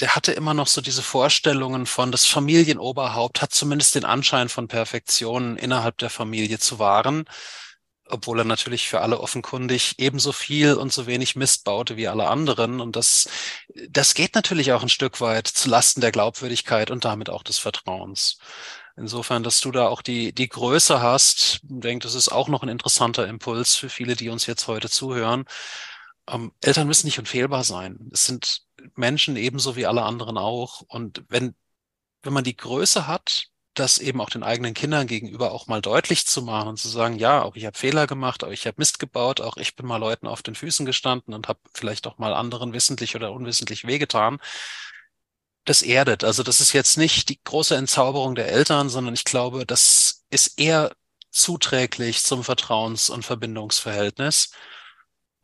der 0.00 0.14
hatte 0.14 0.32
immer 0.32 0.54
noch 0.54 0.66
so 0.66 0.80
diese 0.80 1.02
Vorstellungen 1.02 1.86
von, 1.86 2.12
das 2.12 2.26
Familienoberhaupt 2.26 3.40
hat 3.40 3.52
zumindest 3.52 3.94
den 3.94 4.04
Anschein 4.04 4.48
von 4.48 4.68
Perfektion 4.68 5.56
innerhalb 5.56 5.98
der 5.98 6.10
Familie 6.10 6.58
zu 6.58 6.78
wahren, 6.78 7.24
obwohl 8.08 8.40
er 8.40 8.44
natürlich 8.44 8.88
für 8.88 9.00
alle 9.00 9.20
offenkundig 9.20 9.94
ebenso 9.98 10.32
viel 10.32 10.74
und 10.74 10.92
so 10.92 11.06
wenig 11.06 11.34
Mist 11.34 11.64
baute 11.64 11.96
wie 11.96 12.08
alle 12.08 12.28
anderen. 12.28 12.80
Und 12.80 12.94
das, 12.94 13.28
das 13.88 14.14
geht 14.14 14.34
natürlich 14.34 14.72
auch 14.72 14.82
ein 14.82 14.88
Stück 14.88 15.20
weit 15.20 15.48
zu 15.48 15.68
Lasten 15.68 16.00
der 16.02 16.12
Glaubwürdigkeit 16.12 16.90
und 16.90 17.04
damit 17.04 17.30
auch 17.30 17.42
des 17.42 17.58
Vertrauens. 17.58 18.38
Insofern, 18.96 19.42
dass 19.42 19.60
du 19.60 19.72
da 19.72 19.88
auch 19.88 20.02
die, 20.02 20.32
die 20.32 20.48
Größe 20.48 21.02
hast, 21.02 21.60
denke, 21.62 22.04
das 22.04 22.14
ist 22.14 22.28
auch 22.28 22.48
noch 22.48 22.62
ein 22.62 22.68
interessanter 22.68 23.26
Impuls 23.26 23.74
für 23.74 23.90
viele, 23.90 24.16
die 24.16 24.30
uns 24.30 24.46
jetzt 24.46 24.68
heute 24.68 24.88
zuhören. 24.88 25.44
Ähm, 26.28 26.52
Eltern 26.62 26.86
müssen 26.86 27.06
nicht 27.06 27.18
unfehlbar 27.18 27.64
sein. 27.64 28.08
Es 28.12 28.24
sind 28.24 28.65
Menschen 28.94 29.36
ebenso 29.36 29.76
wie 29.76 29.86
alle 29.86 30.02
anderen 30.02 30.38
auch. 30.38 30.82
Und 30.82 31.24
wenn, 31.28 31.54
wenn 32.22 32.32
man 32.32 32.44
die 32.44 32.56
Größe 32.56 33.06
hat, 33.06 33.48
das 33.78 33.98
eben 33.98 34.20
auch 34.20 34.30
den 34.30 34.42
eigenen 34.42 34.74
Kindern 34.74 35.06
gegenüber 35.06 35.52
auch 35.52 35.66
mal 35.66 35.82
deutlich 35.82 36.26
zu 36.26 36.42
machen 36.42 36.68
und 36.68 36.78
zu 36.78 36.88
sagen, 36.88 37.16
ja, 37.16 37.42
auch 37.42 37.56
ich 37.56 37.66
habe 37.66 37.76
Fehler 37.76 38.06
gemacht, 38.06 38.42
auch 38.44 38.50
ich 38.50 38.66
habe 38.66 38.76
Mist 38.78 38.98
gebaut, 38.98 39.40
auch 39.40 39.56
ich 39.58 39.76
bin 39.76 39.86
mal 39.86 39.98
Leuten 39.98 40.26
auf 40.26 40.42
den 40.42 40.54
Füßen 40.54 40.86
gestanden 40.86 41.34
und 41.34 41.48
habe 41.48 41.60
vielleicht 41.74 42.06
auch 42.06 42.18
mal 42.18 42.32
anderen 42.34 42.72
wissentlich 42.72 43.16
oder 43.16 43.32
unwissentlich 43.32 43.86
wehgetan, 43.86 44.38
das 45.64 45.82
erdet. 45.82 46.24
Also 46.24 46.42
das 46.42 46.60
ist 46.60 46.72
jetzt 46.72 46.96
nicht 46.96 47.28
die 47.28 47.42
große 47.42 47.76
Entzauberung 47.76 48.34
der 48.34 48.48
Eltern, 48.48 48.88
sondern 48.88 49.14
ich 49.14 49.24
glaube, 49.24 49.66
das 49.66 50.24
ist 50.30 50.58
eher 50.58 50.92
zuträglich 51.30 52.22
zum 52.22 52.42
Vertrauens- 52.42 53.10
und 53.10 53.24
Verbindungsverhältnis 53.24 54.52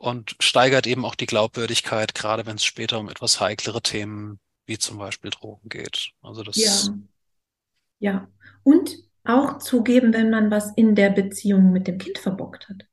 und 0.03 0.35
steigert 0.41 0.89
eben 0.89 1.05
auch 1.05 1.15
die 1.15 1.27
Glaubwürdigkeit, 1.27 2.13
gerade 2.13 2.45
wenn 2.45 2.57
es 2.57 2.65
später 2.65 2.99
um 2.99 3.09
etwas 3.09 3.41
heiklere 3.41 3.81
Themen 3.81 4.41
wie 4.67 4.77
zum 4.77 4.99
Beispiel 4.99 5.31
Drogen 5.31 5.69
geht. 5.69 6.11
Also 6.21 6.43
das. 6.43 6.57
Ja. 6.57 6.95
Ja. 8.01 8.29
Und 8.65 8.97
auch 9.23 9.59
zugeben, 9.59 10.13
wenn 10.13 10.29
man 10.29 10.51
was 10.51 10.73
in 10.75 10.97
der 10.97 11.11
Beziehung 11.11 11.71
mit 11.71 11.87
dem 11.87 11.99
Kind 11.99 12.19
verbockt 12.19 12.69
hat. 12.69 12.85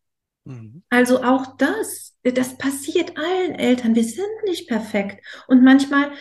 Mhm. 0.45 0.84
Also 0.91 1.24
auch 1.24 1.57
das, 1.57 2.16
das 2.24 2.60
passiert 2.60 3.18
allen 3.18 3.55
Eltern. 3.55 3.95
Wir 3.95 4.03
sind 4.03 4.43
nicht 4.45 4.68
perfekt. 4.68 5.26
Und 5.47 5.64
manchmal 5.64 6.12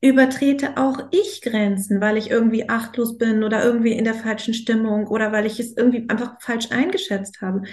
übertrete 0.00 0.78
auch 0.78 1.08
ich 1.10 1.42
Grenzen, 1.42 2.00
weil 2.00 2.16
ich 2.16 2.30
irgendwie 2.30 2.70
achtlos 2.70 3.18
bin 3.18 3.44
oder 3.44 3.62
irgendwie 3.62 3.92
in 3.92 4.04
der 4.04 4.14
falschen 4.14 4.54
Stimmung 4.54 5.08
oder 5.08 5.30
weil 5.30 5.44
ich 5.44 5.60
es 5.60 5.76
irgendwie 5.76 6.08
einfach 6.08 6.40
falsch 6.40 6.70
eingeschätzt 6.70 7.42
habe. 7.42 7.64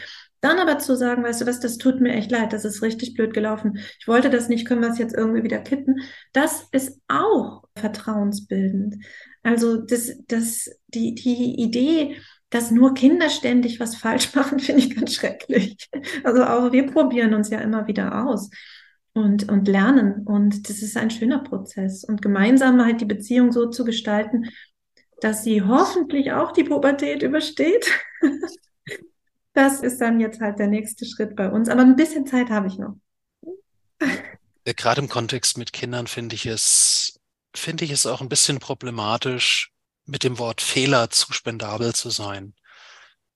Dann 0.45 0.59
aber 0.59 0.77
zu 0.77 0.95
sagen, 0.95 1.23
weißt 1.23 1.41
du 1.41 1.47
was, 1.47 1.59
das 1.59 1.79
tut 1.79 2.01
mir 2.01 2.13
echt 2.13 2.29
leid, 2.29 2.53
das 2.53 2.65
ist 2.65 2.83
richtig 2.83 3.15
blöd 3.15 3.33
gelaufen. 3.33 3.79
Ich 3.99 4.07
wollte 4.07 4.29
das 4.29 4.47
nicht, 4.47 4.67
können 4.67 4.81
wir 4.81 4.91
es 4.91 4.99
jetzt 4.99 5.15
irgendwie 5.15 5.41
wieder 5.41 5.57
kitten. 5.57 6.01
Das 6.33 6.67
ist 6.71 7.01
auch 7.07 7.63
vertrauensbildend. 7.75 8.97
Also 9.41 9.77
das, 9.77 10.11
das, 10.27 10.69
die, 10.89 11.15
die 11.15 11.59
Idee, 11.59 12.17
dass 12.51 12.69
nur 12.69 12.93
Kinder 12.93 13.31
ständig 13.31 13.79
was 13.79 13.95
falsch 13.95 14.35
machen, 14.35 14.59
finde 14.59 14.81
ich 14.81 14.95
ganz 14.95 15.15
schrecklich. 15.15 15.77
Also 16.23 16.43
auch 16.43 16.71
wir 16.71 16.85
probieren 16.91 17.33
uns 17.33 17.49
ja 17.49 17.57
immer 17.57 17.87
wieder 17.87 18.27
aus 18.27 18.51
und, 19.13 19.49
und 19.49 19.67
lernen. 19.67 20.27
Und 20.27 20.69
das 20.69 20.83
ist 20.83 20.95
ein 20.95 21.09
schöner 21.09 21.39
Prozess. 21.39 22.03
Und 22.03 22.21
gemeinsam 22.21 22.85
halt 22.85 23.01
die 23.01 23.05
Beziehung 23.05 23.51
so 23.51 23.71
zu 23.71 23.83
gestalten, 23.83 24.51
dass 25.21 25.43
sie 25.43 25.63
hoffentlich 25.63 26.33
auch 26.33 26.51
die 26.51 26.65
Pubertät 26.65 27.23
übersteht. 27.23 27.89
Das 29.55 29.79
ist 29.79 30.01
dann 30.01 30.19
jetzt 30.19 30.41
halt 30.41 30.59
der 30.59 30.67
nächste 30.67 31.05
Schritt 31.05 31.35
bei 31.35 31.49
uns. 31.49 31.69
Aber 31.69 31.81
ein 31.81 31.95
bisschen 31.95 32.27
Zeit 32.27 32.49
habe 32.49 32.67
ich 32.67 32.77
noch. 32.77 32.97
Gerade 34.65 35.01
im 35.01 35.09
Kontext 35.09 35.57
mit 35.57 35.71
Kindern 35.71 36.07
finde 36.07 36.35
ich 36.35 36.45
es, 36.45 37.19
finde 37.55 37.85
ich 37.85 37.91
es 37.91 38.05
auch 38.05 38.19
ein 38.19 38.27
bisschen 38.27 38.59
problematisch, 38.59 39.71
mit 40.05 40.23
dem 40.23 40.39
Wort 40.39 40.61
Fehler 40.61 41.09
zu 41.09 41.31
spendabel 41.31 41.95
zu 41.95 42.09
sein. 42.09 42.53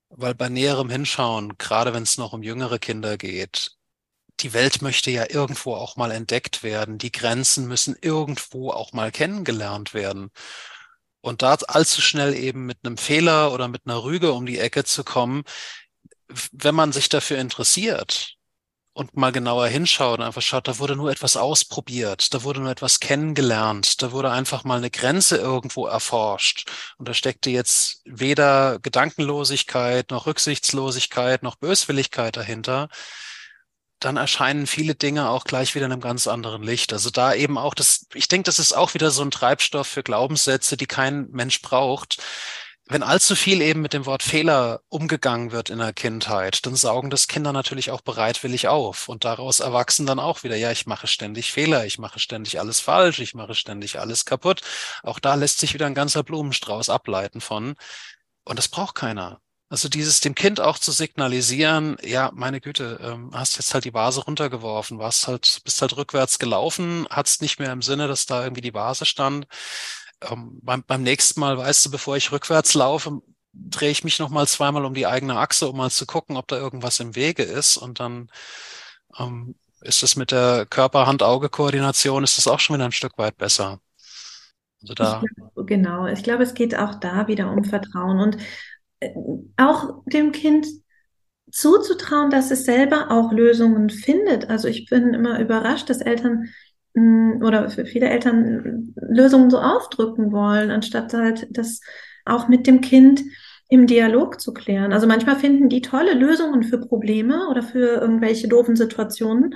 Weil 0.09 0.35
bei 0.35 0.49
näherem 0.49 0.89
Hinschauen, 0.89 1.57
gerade 1.57 1.93
wenn 1.93 2.03
es 2.03 2.17
noch 2.17 2.33
um 2.33 2.43
jüngere 2.43 2.79
Kinder 2.79 3.17
geht, 3.17 3.77
die 4.41 4.53
Welt 4.53 4.81
möchte 4.81 5.11
ja 5.11 5.25
irgendwo 5.29 5.73
auch 5.73 5.95
mal 5.95 6.11
entdeckt 6.11 6.63
werden. 6.63 6.97
Die 6.97 7.13
Grenzen 7.13 7.65
müssen 7.67 7.95
irgendwo 8.01 8.71
auch 8.71 8.91
mal 8.91 9.11
kennengelernt 9.11 9.93
werden. 9.93 10.31
Und 11.21 11.43
da 11.43 11.53
allzu 11.53 12.01
schnell 12.01 12.33
eben 12.33 12.65
mit 12.65 12.79
einem 12.83 12.97
Fehler 12.97 13.53
oder 13.53 13.69
mit 13.69 13.83
einer 13.85 14.03
Rüge 14.03 14.33
um 14.33 14.45
die 14.45 14.59
Ecke 14.59 14.83
zu 14.83 15.03
kommen, 15.03 15.43
wenn 16.51 16.75
man 16.75 16.91
sich 16.91 17.09
dafür 17.09 17.37
interessiert 17.39 18.35
und 18.93 19.15
mal 19.15 19.31
genauer 19.31 19.67
hinschaut 19.67 20.19
und 20.19 20.25
einfach 20.25 20.41
schaut, 20.41 20.67
da 20.67 20.79
wurde 20.79 20.95
nur 20.95 21.11
etwas 21.11 21.37
ausprobiert, 21.37 22.33
da 22.33 22.43
wurde 22.43 22.59
nur 22.61 22.71
etwas 22.71 22.99
kennengelernt, 22.99 24.01
da 24.01 24.11
wurde 24.11 24.31
einfach 24.31 24.63
mal 24.63 24.77
eine 24.77 24.91
Grenze 24.91 25.37
irgendwo 25.37 25.87
erforscht. 25.87 26.69
Und 26.97 27.07
da 27.07 27.13
steckte 27.13 27.49
jetzt 27.49 28.01
weder 28.05 28.79
Gedankenlosigkeit 28.79 30.11
noch 30.11 30.25
Rücksichtslosigkeit 30.27 31.43
noch 31.43 31.55
Böswilligkeit 31.55 32.35
dahinter, 32.37 32.89
dann 33.99 34.17
erscheinen 34.17 34.65
viele 34.65 34.95
Dinge 34.95 35.29
auch 35.29 35.43
gleich 35.43 35.75
wieder 35.75 35.85
in 35.85 35.91
einem 35.91 36.01
ganz 36.01 36.27
anderen 36.27 36.63
Licht. 36.63 36.93
Also 36.93 37.09
da 37.09 37.33
eben 37.33 37.57
auch 37.57 37.73
das, 37.73 38.07
ich 38.13 38.27
denke, 38.29 38.45
das 38.45 38.59
ist 38.59 38.73
auch 38.73 38.93
wieder 38.93 39.11
so 39.11 39.21
ein 39.23 39.31
Treibstoff 39.31 39.87
für 39.87 40.03
Glaubenssätze, 40.03 40.77
die 40.77 40.87
kein 40.87 41.27
Mensch 41.31 41.61
braucht. 41.61 42.21
Wenn 42.91 43.03
allzu 43.03 43.35
viel 43.35 43.61
eben 43.61 43.81
mit 43.81 43.93
dem 43.93 44.07
Wort 44.07 44.23
Fehler 44.23 44.81
umgegangen 44.89 45.51
wird 45.51 45.69
in 45.69 45.77
der 45.77 45.93
Kindheit, 45.93 46.65
dann 46.65 46.75
saugen 46.75 47.11
das 47.11 47.27
Kinder 47.27 47.53
natürlich 47.53 47.91
auch 47.91 48.01
bereitwillig 48.01 48.67
auf 48.67 49.07
und 49.09 49.25
daraus 49.25 49.59
erwachsen 49.59 50.07
dann 50.07 50.17
auch 50.17 50.41
wieder, 50.43 50.55
ja, 50.55 50.71
ich 50.71 50.87
mache 50.87 51.05
ständig 51.05 51.51
Fehler, 51.51 51.85
ich 51.85 51.99
mache 51.99 52.17
ständig 52.17 52.59
alles 52.59 52.79
falsch, 52.79 53.19
ich 53.19 53.35
mache 53.35 53.53
ständig 53.53 53.99
alles 53.99 54.25
kaputt. 54.25 54.61
Auch 55.03 55.19
da 55.19 55.35
lässt 55.35 55.59
sich 55.59 55.75
wieder 55.75 55.85
ein 55.85 55.93
ganzer 55.93 56.23
Blumenstrauß 56.23 56.89
ableiten 56.89 57.41
von. 57.41 57.75
Und 58.43 58.57
das 58.57 58.69
braucht 58.69 58.95
keiner. 58.95 59.39
Also 59.71 59.87
dieses 59.87 60.19
dem 60.19 60.33
Kind 60.33 60.59
auch 60.59 60.79
zu 60.79 60.91
signalisieren, 60.91 61.95
ja, 62.01 62.31
meine 62.33 62.59
Güte, 62.59 62.99
ähm, 63.03 63.29
hast 63.35 63.57
jetzt 63.57 63.71
halt 63.75 63.85
die 63.85 63.93
Vase 63.93 64.21
runtergeworfen, 64.23 64.97
warst 64.97 65.27
halt, 65.27 65.61
bist 65.63 65.79
halt 65.83 65.95
rückwärts 65.95 66.39
gelaufen, 66.39 67.05
hat's 67.11 67.39
nicht 67.39 67.59
mehr 67.59 67.71
im 67.71 67.83
Sinne, 67.83 68.07
dass 68.07 68.25
da 68.25 68.43
irgendwie 68.43 68.61
die 68.61 68.73
Vase 68.73 69.05
stand. 69.05 69.45
Ähm, 70.21 70.59
beim, 70.61 70.83
beim 70.83 71.03
nächsten 71.03 71.39
Mal, 71.39 71.57
weißt 71.57 71.85
du, 71.85 71.91
bevor 71.91 72.17
ich 72.17 72.31
rückwärts 72.31 72.73
laufe, 72.73 73.21
drehe 73.53 73.91
ich 73.91 74.03
mich 74.03 74.19
noch 74.19 74.29
mal 74.29 74.47
zweimal 74.47 74.85
um 74.85 74.93
die 74.93 75.07
eigene 75.07 75.37
Achse, 75.37 75.69
um 75.69 75.77
mal 75.77 75.89
zu 75.89 76.05
gucken, 76.05 76.37
ob 76.37 76.47
da 76.47 76.57
irgendwas 76.57 76.99
im 76.99 77.15
Wege 77.15 77.43
ist. 77.43 77.77
Und 77.77 77.99
dann 77.99 78.29
ähm, 79.17 79.55
ist 79.81 80.03
es 80.03 80.15
mit 80.15 80.31
der 80.31 80.65
Körper-Hand-Auge-Koordination, 80.69 82.23
ist 82.23 82.37
das 82.37 82.47
auch 82.47 82.59
schon 82.59 82.75
wieder 82.75 82.85
ein 82.85 82.91
Stück 82.91 83.17
weit 83.17 83.37
besser. 83.37 83.79
Also 84.81 84.93
da. 84.93 85.21
Ich 85.23 85.35
glaub, 85.35 85.67
genau, 85.67 86.07
ich 86.07 86.23
glaube, 86.23 86.43
es 86.43 86.53
geht 86.53 86.75
auch 86.75 86.95
da 86.95 87.27
wieder 87.27 87.51
um 87.51 87.63
Vertrauen. 87.63 88.19
Und 88.19 88.37
auch 89.57 90.03
dem 90.05 90.31
Kind 90.31 90.67
zuzutrauen, 91.51 92.29
dass 92.29 92.51
es 92.51 92.65
selber 92.65 93.11
auch 93.11 93.31
Lösungen 93.31 93.89
findet. 93.89 94.49
Also 94.49 94.67
ich 94.67 94.89
bin 94.89 95.13
immer 95.13 95.39
überrascht, 95.39 95.89
dass 95.89 96.01
Eltern 96.01 96.49
oder 96.95 97.69
für 97.69 97.85
viele 97.85 98.09
Eltern 98.09 98.93
Lösungen 98.95 99.49
so 99.49 99.59
aufdrücken 99.59 100.31
wollen, 100.31 100.71
anstatt 100.71 101.13
halt 101.13 101.47
das 101.51 101.81
auch 102.25 102.47
mit 102.47 102.67
dem 102.67 102.81
Kind 102.81 103.21
im 103.69 103.85
Dialog 103.85 104.41
zu 104.41 104.53
klären. 104.53 104.91
Also 104.91 105.07
manchmal 105.07 105.35
finden 105.35 105.69
die 105.69 105.81
tolle 105.81 106.13
Lösungen 106.13 106.63
für 106.63 106.79
Probleme 106.79 107.47
oder 107.49 107.61
für 107.61 108.01
irgendwelche 108.01 108.47
doofen 108.47 108.75
Situationen, 108.75 109.53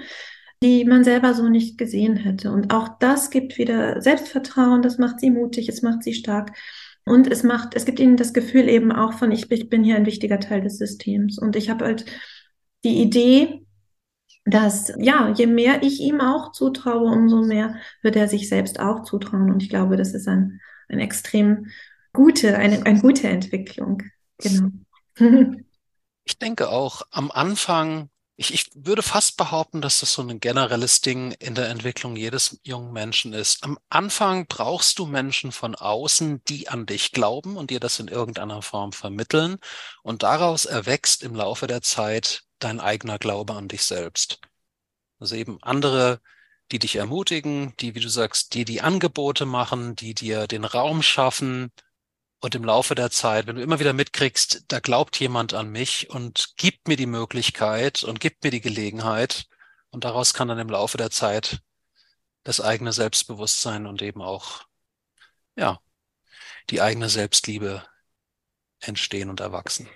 die 0.61 0.85
man 0.85 1.03
selber 1.03 1.33
so 1.33 1.49
nicht 1.49 1.77
gesehen 1.77 2.15
hätte. 2.15 2.51
Und 2.51 2.73
auch 2.73 2.89
das 2.99 3.31
gibt 3.31 3.57
wieder 3.57 4.01
Selbstvertrauen, 4.01 4.83
das 4.83 4.99
macht 4.99 5.19
sie 5.19 5.31
mutig, 5.31 5.67
es 5.67 5.81
macht 5.81 6.03
sie 6.03 6.13
stark. 6.13 6.55
Und 7.05 7.29
es 7.29 7.43
macht, 7.43 7.75
es 7.75 7.85
gibt 7.85 7.99
ihnen 7.99 8.15
das 8.15 8.33
Gefühl 8.33 8.69
eben 8.69 8.91
auch 8.91 9.13
von, 9.13 9.31
ich, 9.31 9.51
ich 9.51 9.69
bin 9.69 9.83
hier 9.83 9.97
ein 9.97 10.05
wichtiger 10.05 10.39
Teil 10.39 10.61
des 10.61 10.77
Systems. 10.77 11.37
Und 11.37 11.55
ich 11.55 11.69
habe 11.69 11.83
halt 11.83 12.05
die 12.85 13.01
Idee, 13.01 13.65
dass, 14.45 14.93
ja, 14.97 15.31
je 15.35 15.47
mehr 15.47 15.83
ich 15.83 16.01
ihm 16.01 16.19
auch 16.21 16.51
zutraue, 16.51 17.11
umso 17.11 17.43
mehr 17.43 17.75
wird 18.01 18.15
er 18.15 18.27
sich 18.27 18.49
selbst 18.49 18.79
auch 18.79 19.03
zutrauen. 19.03 19.51
Und 19.51 19.63
ich 19.63 19.69
glaube, 19.69 19.97
das 19.97 20.13
ist 20.13 20.27
ein, 20.27 20.59
ein 20.89 20.99
extrem 20.99 21.67
gute, 22.13 22.57
eine, 22.57 22.85
eine 22.85 23.01
gute 23.01 23.27
Entwicklung. 23.29 24.03
Genau. 24.39 24.69
Ich 26.25 26.39
denke 26.39 26.69
auch, 26.69 27.01
am 27.11 27.31
Anfang 27.31 28.09
Ich, 28.35 28.53
ich 28.53 28.71
würde 28.75 29.03
fast 29.03 29.37
behaupten, 29.37 29.81
dass 29.81 29.99
das 29.99 30.13
so 30.13 30.21
ein 30.21 30.39
generelles 30.39 31.01
Ding 31.01 31.33
in 31.33 31.53
der 31.55 31.69
Entwicklung 31.69 32.15
jedes 32.15 32.59
jungen 32.63 32.93
Menschen 32.93 33.33
ist. 33.33 33.63
Am 33.63 33.77
Anfang 33.89 34.47
brauchst 34.47 34.99
du 34.99 35.05
Menschen 35.05 35.51
von 35.51 35.75
außen, 35.75 36.43
die 36.45 36.69
an 36.69 36.85
dich 36.85 37.11
glauben 37.11 37.57
und 37.57 37.69
dir 37.71 37.79
das 37.79 37.99
in 37.99 38.07
irgendeiner 38.07 38.61
Form 38.61 38.93
vermitteln. 38.93 39.57
Und 40.01 40.23
daraus 40.23 40.65
erwächst 40.65 41.23
im 41.23 41.35
Laufe 41.35 41.67
der 41.67 41.81
Zeit 41.81 42.43
dein 42.63 42.79
eigener 42.79 43.19
Glaube 43.19 43.53
an 43.53 43.67
dich 43.67 43.83
selbst. 43.83 44.39
Also 45.19 45.35
eben 45.35 45.61
andere, 45.61 46.21
die 46.71 46.79
dich 46.79 46.95
ermutigen, 46.95 47.75
die, 47.77 47.95
wie 47.95 47.99
du 47.99 48.09
sagst, 48.09 48.53
dir 48.53 48.65
die 48.65 48.81
Angebote 48.81 49.45
machen, 49.45 49.95
die 49.95 50.13
dir 50.13 50.47
den 50.47 50.65
Raum 50.65 51.01
schaffen, 51.03 51.71
und 52.43 52.55
im 52.55 52.65
Laufe 52.65 52.93
der 52.93 53.09
Zeit, 53.09 53.47
wenn 53.47 53.55
du 53.55 53.61
immer 53.61 53.79
wieder 53.79 53.93
mitkriegst, 53.93 54.65
da 54.67 54.81
glaubt 54.81 55.17
jemand 55.17 55.53
an 55.53 55.69
mich 55.69 56.09
und 56.09 56.57
gibt 56.57 56.89
mir 56.89 56.97
die 56.97 57.05
Möglichkeit 57.05 58.03
und 58.03 58.19
gibt 58.19 58.43
mir 58.43 58.51
die 58.51 58.59
Gelegenheit, 58.59 59.45
und 59.91 60.03
daraus 60.03 60.33
kann 60.33 60.49
dann 60.49 60.59
im 60.59 60.69
Laufe 60.69 60.97
der 60.97 61.09
Zeit 61.09 61.61
das 62.43 62.59
eigene 62.59 62.91
Selbstbewusstsein 62.91 63.85
und 63.85 64.01
eben 64.01 64.21
auch, 64.21 64.65
ja, 65.55 65.79
die 66.69 66.81
eigene 66.81 67.07
Selbstliebe 67.07 67.87
entstehen 68.81 69.29
und 69.29 69.39
erwachsen. 69.39 69.87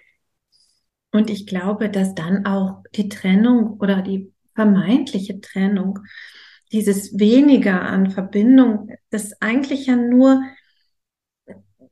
Und 1.12 1.30
ich 1.30 1.48
glaube, 1.48 1.90
dass 1.90 2.16
dann 2.16 2.46
auch 2.46 2.84
die 2.96 3.10
Trennung 3.10 3.80
oder 3.80 4.02
die 4.02 4.32
vermeintliche 4.56 5.40
Trennung, 5.40 6.00
dieses 6.72 7.18
weniger 7.18 7.82
an 7.82 8.12
Verbindung, 8.12 8.90
das 9.10 9.42
eigentlich 9.42 9.86
ja 9.86 9.96
nur 9.96 10.44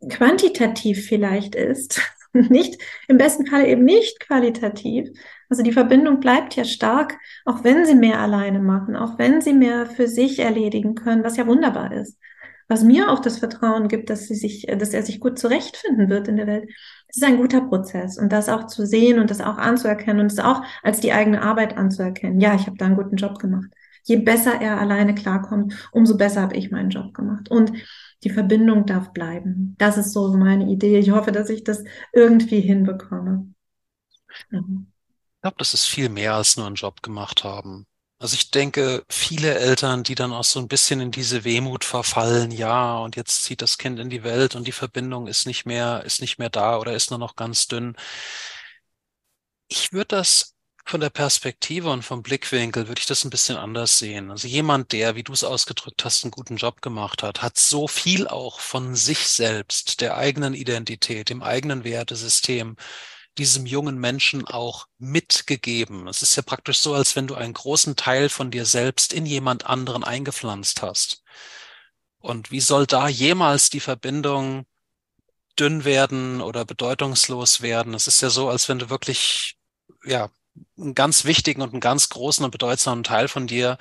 quantitativ 0.09 1.05
vielleicht 1.05 1.55
ist, 1.55 2.01
nicht, 2.33 2.81
im 3.07 3.17
besten 3.17 3.45
Falle 3.47 3.67
eben 3.67 3.85
nicht 3.85 4.19
qualitativ. 4.19 5.09
Also 5.49 5.63
die 5.63 5.71
Verbindung 5.71 6.19
bleibt 6.19 6.55
ja 6.55 6.65
stark, 6.65 7.17
auch 7.45 7.63
wenn 7.63 7.85
sie 7.85 7.95
mehr 7.95 8.19
alleine 8.19 8.59
machen, 8.59 8.95
auch 8.95 9.17
wenn 9.17 9.41
sie 9.41 9.53
mehr 9.53 9.85
für 9.85 10.07
sich 10.07 10.39
erledigen 10.39 10.95
können, 10.95 11.23
was 11.23 11.37
ja 11.37 11.47
wunderbar 11.47 11.93
ist. 11.93 12.17
Was 12.67 12.83
mir 12.83 13.11
auch 13.11 13.19
das 13.19 13.37
Vertrauen 13.37 13.87
gibt, 13.87 14.09
dass 14.09 14.27
sie 14.27 14.35
sich, 14.35 14.65
dass 14.65 14.93
er 14.93 15.03
sich 15.03 15.19
gut 15.19 15.37
zurechtfinden 15.37 16.09
wird 16.09 16.27
in 16.27 16.37
der 16.37 16.47
Welt. 16.47 16.69
Das 17.15 17.21
ist 17.21 17.33
ein 17.33 17.37
guter 17.37 17.61
Prozess 17.61 18.17
und 18.17 18.33
das 18.33 18.49
auch 18.49 18.67
zu 18.67 18.85
sehen 18.85 19.19
und 19.19 19.29
das 19.29 19.39
auch 19.39 19.57
anzuerkennen 19.57 20.19
und 20.19 20.33
es 20.33 20.39
auch 20.39 20.63
als 20.83 20.99
die 20.99 21.13
eigene 21.13 21.41
Arbeit 21.41 21.77
anzuerkennen. 21.77 22.41
Ja, 22.41 22.55
ich 22.55 22.67
habe 22.67 22.75
da 22.75 22.87
einen 22.87 22.97
guten 22.97 23.15
Job 23.15 23.39
gemacht. 23.39 23.69
Je 24.03 24.17
besser 24.17 24.59
er 24.59 24.81
alleine 24.81 25.15
klarkommt, 25.15 25.89
umso 25.93 26.17
besser 26.17 26.41
habe 26.41 26.57
ich 26.57 26.71
meinen 26.71 26.89
Job 26.89 27.13
gemacht. 27.13 27.49
Und 27.49 27.71
die 28.25 28.29
Verbindung 28.29 28.85
darf 28.85 29.13
bleiben. 29.13 29.75
Das 29.77 29.97
ist 29.97 30.11
so 30.11 30.35
meine 30.35 30.69
Idee. 30.69 30.99
Ich 30.99 31.11
hoffe, 31.11 31.31
dass 31.31 31.49
ich 31.49 31.63
das 31.63 31.85
irgendwie 32.11 32.59
hinbekomme. 32.59 33.47
Ja. 34.51 34.59
Ich 34.59 35.41
glaube, 35.41 35.57
das 35.57 35.73
ist 35.73 35.85
viel 35.85 36.09
mehr 36.09 36.33
als 36.33 36.57
nur 36.57 36.65
einen 36.65 36.75
Job 36.75 37.01
gemacht 37.01 37.45
haben. 37.45 37.87
Also 38.17 38.35
ich 38.35 38.49
denke, 38.49 39.05
viele 39.09 39.55
Eltern, 39.59 40.03
die 40.03 40.15
dann 40.15 40.31
auch 40.33 40.43
so 40.45 40.59
ein 40.59 40.67
bisschen 40.69 41.01
in 41.01 41.11
diese 41.11 41.43
Wehmut 41.43 41.83
verfallen, 41.83 42.49
ja, 42.51 42.97
und 42.99 43.15
jetzt 43.17 43.43
zieht 43.43 43.61
das 43.61 43.77
Kind 43.77 43.99
in 43.99 44.09
die 44.09 44.23
Welt 44.23 44.55
und 44.55 44.65
die 44.65 44.71
Verbindung 44.71 45.27
ist 45.27 45.45
nicht 45.45 45.65
mehr, 45.65 46.03
ist 46.05 46.21
nicht 46.21 46.39
mehr 46.39 46.49
da 46.49 46.77
oder 46.79 46.93
ist 46.93 47.09
nur 47.11 47.19
noch 47.19 47.35
ganz 47.35 47.67
dünn. 47.67 47.95
Ich 49.67 49.93
würde 49.93 50.07
das 50.17 50.53
von 50.87 51.01
der 51.01 51.09
Perspektive 51.09 51.89
und 51.91 52.03
vom 52.03 52.21
Blickwinkel 52.21 52.87
würde 52.87 52.99
ich 52.99 53.07
das 53.07 53.23
ein 53.23 53.29
bisschen 53.31 53.57
anders 53.57 53.97
sehen. 53.97 54.29
Also 54.29 54.47
jemand, 54.47 54.91
der, 54.91 55.15
wie 55.15 55.23
du 55.23 55.33
es 55.33 55.43
ausgedrückt 55.43 56.05
hast, 56.05 56.23
einen 56.23 56.31
guten 56.31 56.57
Job 56.57 56.81
gemacht 56.81 57.23
hat, 57.23 57.41
hat 57.41 57.57
so 57.57 57.87
viel 57.87 58.27
auch 58.27 58.59
von 58.59 58.95
sich 58.95 59.19
selbst, 59.27 60.01
der 60.01 60.15
eigenen 60.17 60.53
Identität, 60.53 61.29
dem 61.29 61.41
eigenen 61.41 61.83
Wertesystem, 61.83 62.75
diesem 63.37 63.65
jungen 63.65 63.97
Menschen 63.99 64.45
auch 64.45 64.87
mitgegeben. 64.97 66.07
Es 66.07 66.21
ist 66.21 66.35
ja 66.35 66.43
praktisch 66.43 66.79
so, 66.79 66.93
als 66.93 67.15
wenn 67.15 67.27
du 67.27 67.35
einen 67.35 67.53
großen 67.53 67.95
Teil 67.95 68.29
von 68.29 68.51
dir 68.51 68.65
selbst 68.65 69.13
in 69.13 69.25
jemand 69.25 69.65
anderen 69.65 70.03
eingepflanzt 70.03 70.81
hast. 70.81 71.23
Und 72.19 72.51
wie 72.51 72.61
soll 72.61 72.87
da 72.87 73.07
jemals 73.07 73.69
die 73.69 73.79
Verbindung 73.79 74.65
dünn 75.59 75.85
werden 75.85 76.41
oder 76.41 76.65
bedeutungslos 76.65 77.61
werden? 77.61 77.93
Es 77.93 78.07
ist 78.07 78.21
ja 78.21 78.29
so, 78.29 78.49
als 78.49 78.67
wenn 78.69 78.79
du 78.79 78.89
wirklich, 78.89 79.57
ja, 80.03 80.29
einen 80.77 80.95
ganz 80.95 81.25
wichtigen 81.25 81.61
und 81.61 81.73
einen 81.73 81.81
ganz 81.81 82.09
großen 82.09 82.43
und 82.45 82.51
bedeutsamen 82.51 83.03
Teil 83.03 83.27
von 83.27 83.47
dir 83.47 83.77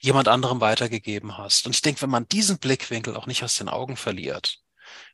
jemand 0.00 0.28
anderem 0.28 0.60
weitergegeben 0.60 1.38
hast. 1.38 1.66
Und 1.66 1.74
ich 1.74 1.82
denke, 1.82 2.02
wenn 2.02 2.10
man 2.10 2.28
diesen 2.28 2.58
Blickwinkel 2.58 3.16
auch 3.16 3.26
nicht 3.26 3.42
aus 3.44 3.54
den 3.56 3.68
Augen 3.68 3.96
verliert, 3.96 4.60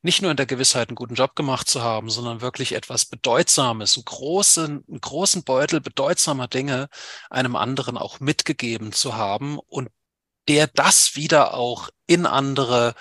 nicht 0.03 0.23
nur 0.23 0.31
in 0.31 0.37
der 0.37 0.47
Gewissheit, 0.47 0.89
einen 0.89 0.97
guten 0.97 1.15
Job 1.15 1.35
gemacht 1.37 1.69
zu 1.69 1.83
haben, 1.83 2.11
sondern 2.11 2.41
wirklich 2.41 2.73
etwas 2.75 3.07
Bedeutsames, 3.07 3.97
einen 3.97 4.05
großen, 4.05 4.85
einen 4.89 5.01
großen 5.01 5.45
Beutel 5.45 5.81
bedeutsamer 5.81 6.49
Dinge 6.49 6.89
einem 7.31 7.57
anderen 7.57 7.99
auch 7.99 8.21
mitgegeben 8.21 8.93
zu 8.93 9.17
haben 9.17 9.59
und 9.59 9.89
der 10.49 10.67
das 10.67 11.17
wieder 11.17 11.55
auch 11.55 11.89
in 12.07 12.27
andere 12.27 12.95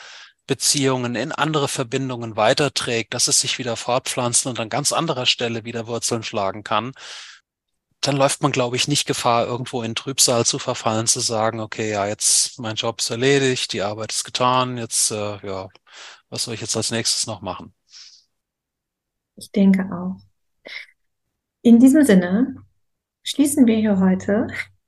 Beziehungen, 0.47 1.15
in 1.15 1.32
andere 1.32 1.67
Verbindungen 1.67 2.36
weiterträgt, 2.36 3.13
dass 3.13 3.28
es 3.28 3.39
sich 3.41 3.59
wieder 3.59 3.76
fortpflanzen 3.78 4.49
und 4.49 4.59
an 4.59 4.69
ganz 4.69 4.91
anderer 4.91 5.26
Stelle 5.26 5.63
wieder 5.63 5.88
Wurzeln 5.88 6.24
schlagen 6.24 6.63
kann, 6.63 6.93
dann 8.01 8.17
läuft 8.17 8.41
man, 8.41 8.51
glaube 8.51 8.76
ich, 8.76 8.88
nicht 8.88 9.07
Gefahr, 9.07 9.45
irgendwo 9.45 9.82
in 9.82 9.95
Trübsal 9.95 10.45
zu 10.45 10.59
verfallen, 10.59 11.07
zu 11.07 11.21
sagen, 11.21 11.61
okay, 11.61 11.89
ja, 11.91 12.05
jetzt 12.05 12.59
mein 12.59 12.76
Job 12.76 12.99
ist 12.99 13.09
erledigt, 13.09 13.71
die 13.71 13.82
Arbeit 13.82 14.11
ist 14.11 14.26
getan, 14.26 14.78
jetzt, 14.78 15.11
äh, 15.11 15.38
ja, 15.45 15.69
was 16.34 16.45
soll 16.45 16.55
ich 16.55 16.61
jetzt 16.61 16.75
als 16.75 16.89
nächstes 16.89 17.27
noch 17.27 17.41
machen? 17.41 17.73
Ich 19.36 19.51
denke 19.51 19.84
auch. 19.91 20.17
In 21.61 21.79
diesem 21.79 22.03
Sinne 22.03 22.55
schließen 23.23 23.67
wir 23.67 23.77
hier 23.77 23.99
heute. 23.99 24.47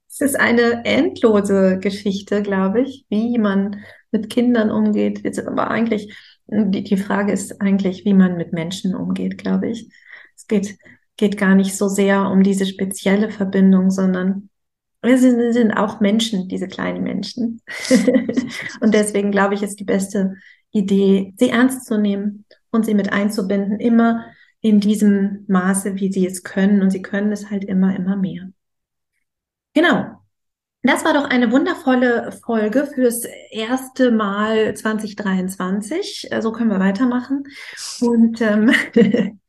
Es 0.10 0.22
ist 0.22 0.40
eine 0.40 0.84
endlose 0.86 1.78
Geschichte, 1.80 2.42
glaube 2.42 2.82
ich, 2.82 3.06
wie 3.10 3.38
man 3.38 3.84
mit 4.12 4.30
Kindern 4.30 4.72
umgeht. 4.72 5.24
Aber 5.48 5.70
eigentlich, 5.70 6.16
die, 6.48 6.84
die 6.84 6.98
Frage 6.98 7.32
ist 7.32 7.62
eigentlich, 7.62 8.06
wie 8.06 8.14
man 8.14 8.38
mit 8.38 8.52
Menschen 8.52 8.96
umgeht, 8.96 9.38
glaube 9.38 9.70
ich. 9.70 9.90
Es 10.36 10.48
geht 10.48 10.78
geht 11.18 11.38
gar 11.38 11.56
nicht 11.56 11.78
so 11.78 11.88
sehr 11.88 12.30
um 12.30 12.44
diese 12.44 12.66
spezielle 12.66 13.30
Verbindung, 13.30 13.90
sondern 13.90 14.50
wir 15.02 15.18
sind, 15.18 15.54
sind 15.54 15.72
auch 15.72 16.00
Menschen, 16.00 16.50
diese 16.50 16.68
kleinen 16.68 17.04
Menschen. 17.04 17.62
und 18.82 18.94
deswegen 18.94 19.32
glaube 19.32 19.54
ich, 19.54 19.64
ist 19.64 19.80
die 19.80 19.86
beste 19.86 20.36
Idee, 20.76 21.34
sie 21.38 21.50
ernst 21.50 21.86
zu 21.86 21.98
nehmen 21.98 22.46
und 22.72 22.86
sie 22.86 22.94
mit 22.94 23.14
einzubinden, 23.14 23.80
immer 23.80 24.26
in 24.62 24.80
diesem 24.80 25.46
Maße, 25.48 25.96
wie 25.96 26.12
sie 26.12 26.26
es 26.26 26.44
können. 26.44 26.82
Und 26.82 26.92
sie 26.92 27.02
können 27.02 27.32
es 27.32 27.50
halt 27.50 27.64
immer, 27.64 27.96
immer 27.96 28.16
mehr. 28.16 28.50
Genau. 29.74 30.22
Das 30.82 31.04
war 31.04 31.14
doch 31.14 31.28
eine 31.28 31.52
wundervolle 31.52 32.32
Folge 32.44 32.86
fürs 32.86 33.24
erste 33.50 34.12
Mal 34.12 34.76
2023. 34.76 36.30
So 36.42 36.52
können 36.52 36.70
wir 36.70 36.80
weitermachen. 36.80 37.44
Und 38.02 38.40
ähm, 38.42 38.72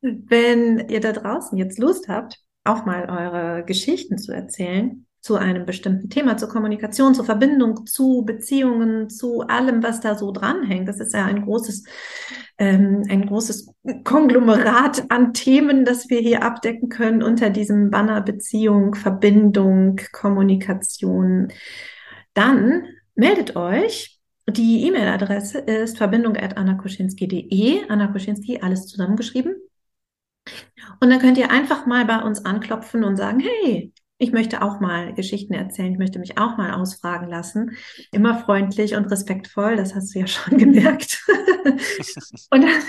Wenn 0.00 0.88
ihr 0.88 1.00
da 1.00 1.12
draußen 1.12 1.58
jetzt 1.58 1.78
Lust 1.78 2.08
habt, 2.08 2.40
auch 2.64 2.86
mal 2.86 3.08
eure 3.08 3.64
Geschichten 3.64 4.18
zu 4.18 4.32
erzählen 4.32 5.06
zu 5.20 5.36
einem 5.36 5.66
bestimmten 5.66 6.08
Thema, 6.08 6.36
zur 6.36 6.48
Kommunikation, 6.48 7.14
zur 7.14 7.24
Verbindung, 7.24 7.86
zu 7.86 8.24
Beziehungen, 8.24 9.10
zu 9.10 9.42
allem, 9.42 9.82
was 9.82 10.00
da 10.00 10.14
so 10.14 10.32
dranhängt. 10.32 10.88
Das 10.88 10.98
ist 10.98 11.12
ja 11.12 11.26
ein 11.26 11.44
großes, 11.44 11.84
ähm, 12.58 13.02
ein 13.08 13.26
großes 13.26 13.72
Konglomerat 14.04 15.10
an 15.10 15.34
Themen, 15.34 15.84
das 15.84 16.08
wir 16.08 16.20
hier 16.20 16.42
abdecken 16.42 16.88
können 16.88 17.22
unter 17.22 17.50
diesem 17.50 17.90
Banner 17.90 18.22
Beziehung, 18.22 18.94
Verbindung, 18.94 20.00
Kommunikation. 20.12 21.48
Dann 22.34 22.84
meldet 23.14 23.56
euch. 23.56 24.18
Die 24.48 24.86
E-Mail-Adresse 24.86 25.58
ist 25.58 25.98
verbindung.annakoschinski.de. 25.98 27.88
Anna 27.88 28.08
Koschinski, 28.08 28.60
alles 28.60 28.86
zusammengeschrieben. 28.86 29.54
Und 31.00 31.10
dann 31.10 31.20
könnt 31.20 31.38
ihr 31.38 31.50
einfach 31.50 31.86
mal 31.86 32.04
bei 32.04 32.18
uns 32.18 32.44
anklopfen 32.44 33.04
und 33.04 33.16
sagen, 33.16 33.40
hey, 33.40 33.92
ich 34.20 34.32
möchte 34.32 34.62
auch 34.62 34.80
mal 34.80 35.14
Geschichten 35.14 35.54
erzählen, 35.54 35.92
ich 35.92 35.98
möchte 35.98 36.18
mich 36.18 36.38
auch 36.38 36.56
mal 36.58 36.74
ausfragen 36.74 37.28
lassen. 37.28 37.72
Immer 38.12 38.38
freundlich 38.38 38.94
und 38.94 39.06
respektvoll, 39.06 39.76
das 39.76 39.94
hast 39.94 40.14
du 40.14 40.20
ja 40.20 40.26
schon 40.28 40.58
gemerkt. 40.58 41.24
und 42.50 42.62
dann, 42.62 42.82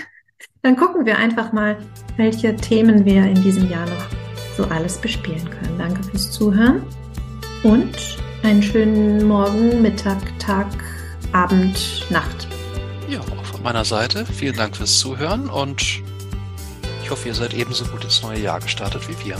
dann 0.62 0.76
gucken 0.76 1.06
wir 1.06 1.18
einfach 1.18 1.52
mal, 1.52 1.78
welche 2.16 2.54
Themen 2.54 3.04
wir 3.04 3.24
in 3.24 3.42
diesem 3.42 3.68
Jahr 3.70 3.86
noch 3.86 4.06
so 4.56 4.64
alles 4.66 4.98
bespielen 4.98 5.48
können. 5.48 5.78
Danke 5.78 6.02
fürs 6.04 6.30
Zuhören 6.30 6.84
und 7.64 7.96
einen 8.42 8.62
schönen 8.62 9.26
Morgen, 9.26 9.80
Mittag, 9.80 10.18
Tag, 10.38 10.66
Abend, 11.32 12.06
Nacht. 12.10 12.46
Ja, 13.08 13.20
auch 13.20 13.44
von 13.46 13.62
meiner 13.62 13.84
Seite 13.84 14.26
vielen 14.26 14.56
Dank 14.56 14.76
fürs 14.76 14.98
Zuhören 14.98 15.48
und 15.48 16.02
hoffe, 17.12 17.28
ihr 17.28 17.34
seid 17.34 17.52
ebenso 17.52 17.84
gut 17.84 18.04
ins 18.04 18.22
neue 18.22 18.40
Jahr 18.40 18.58
gestartet 18.58 19.06
wie 19.06 19.26
wir. 19.26 19.36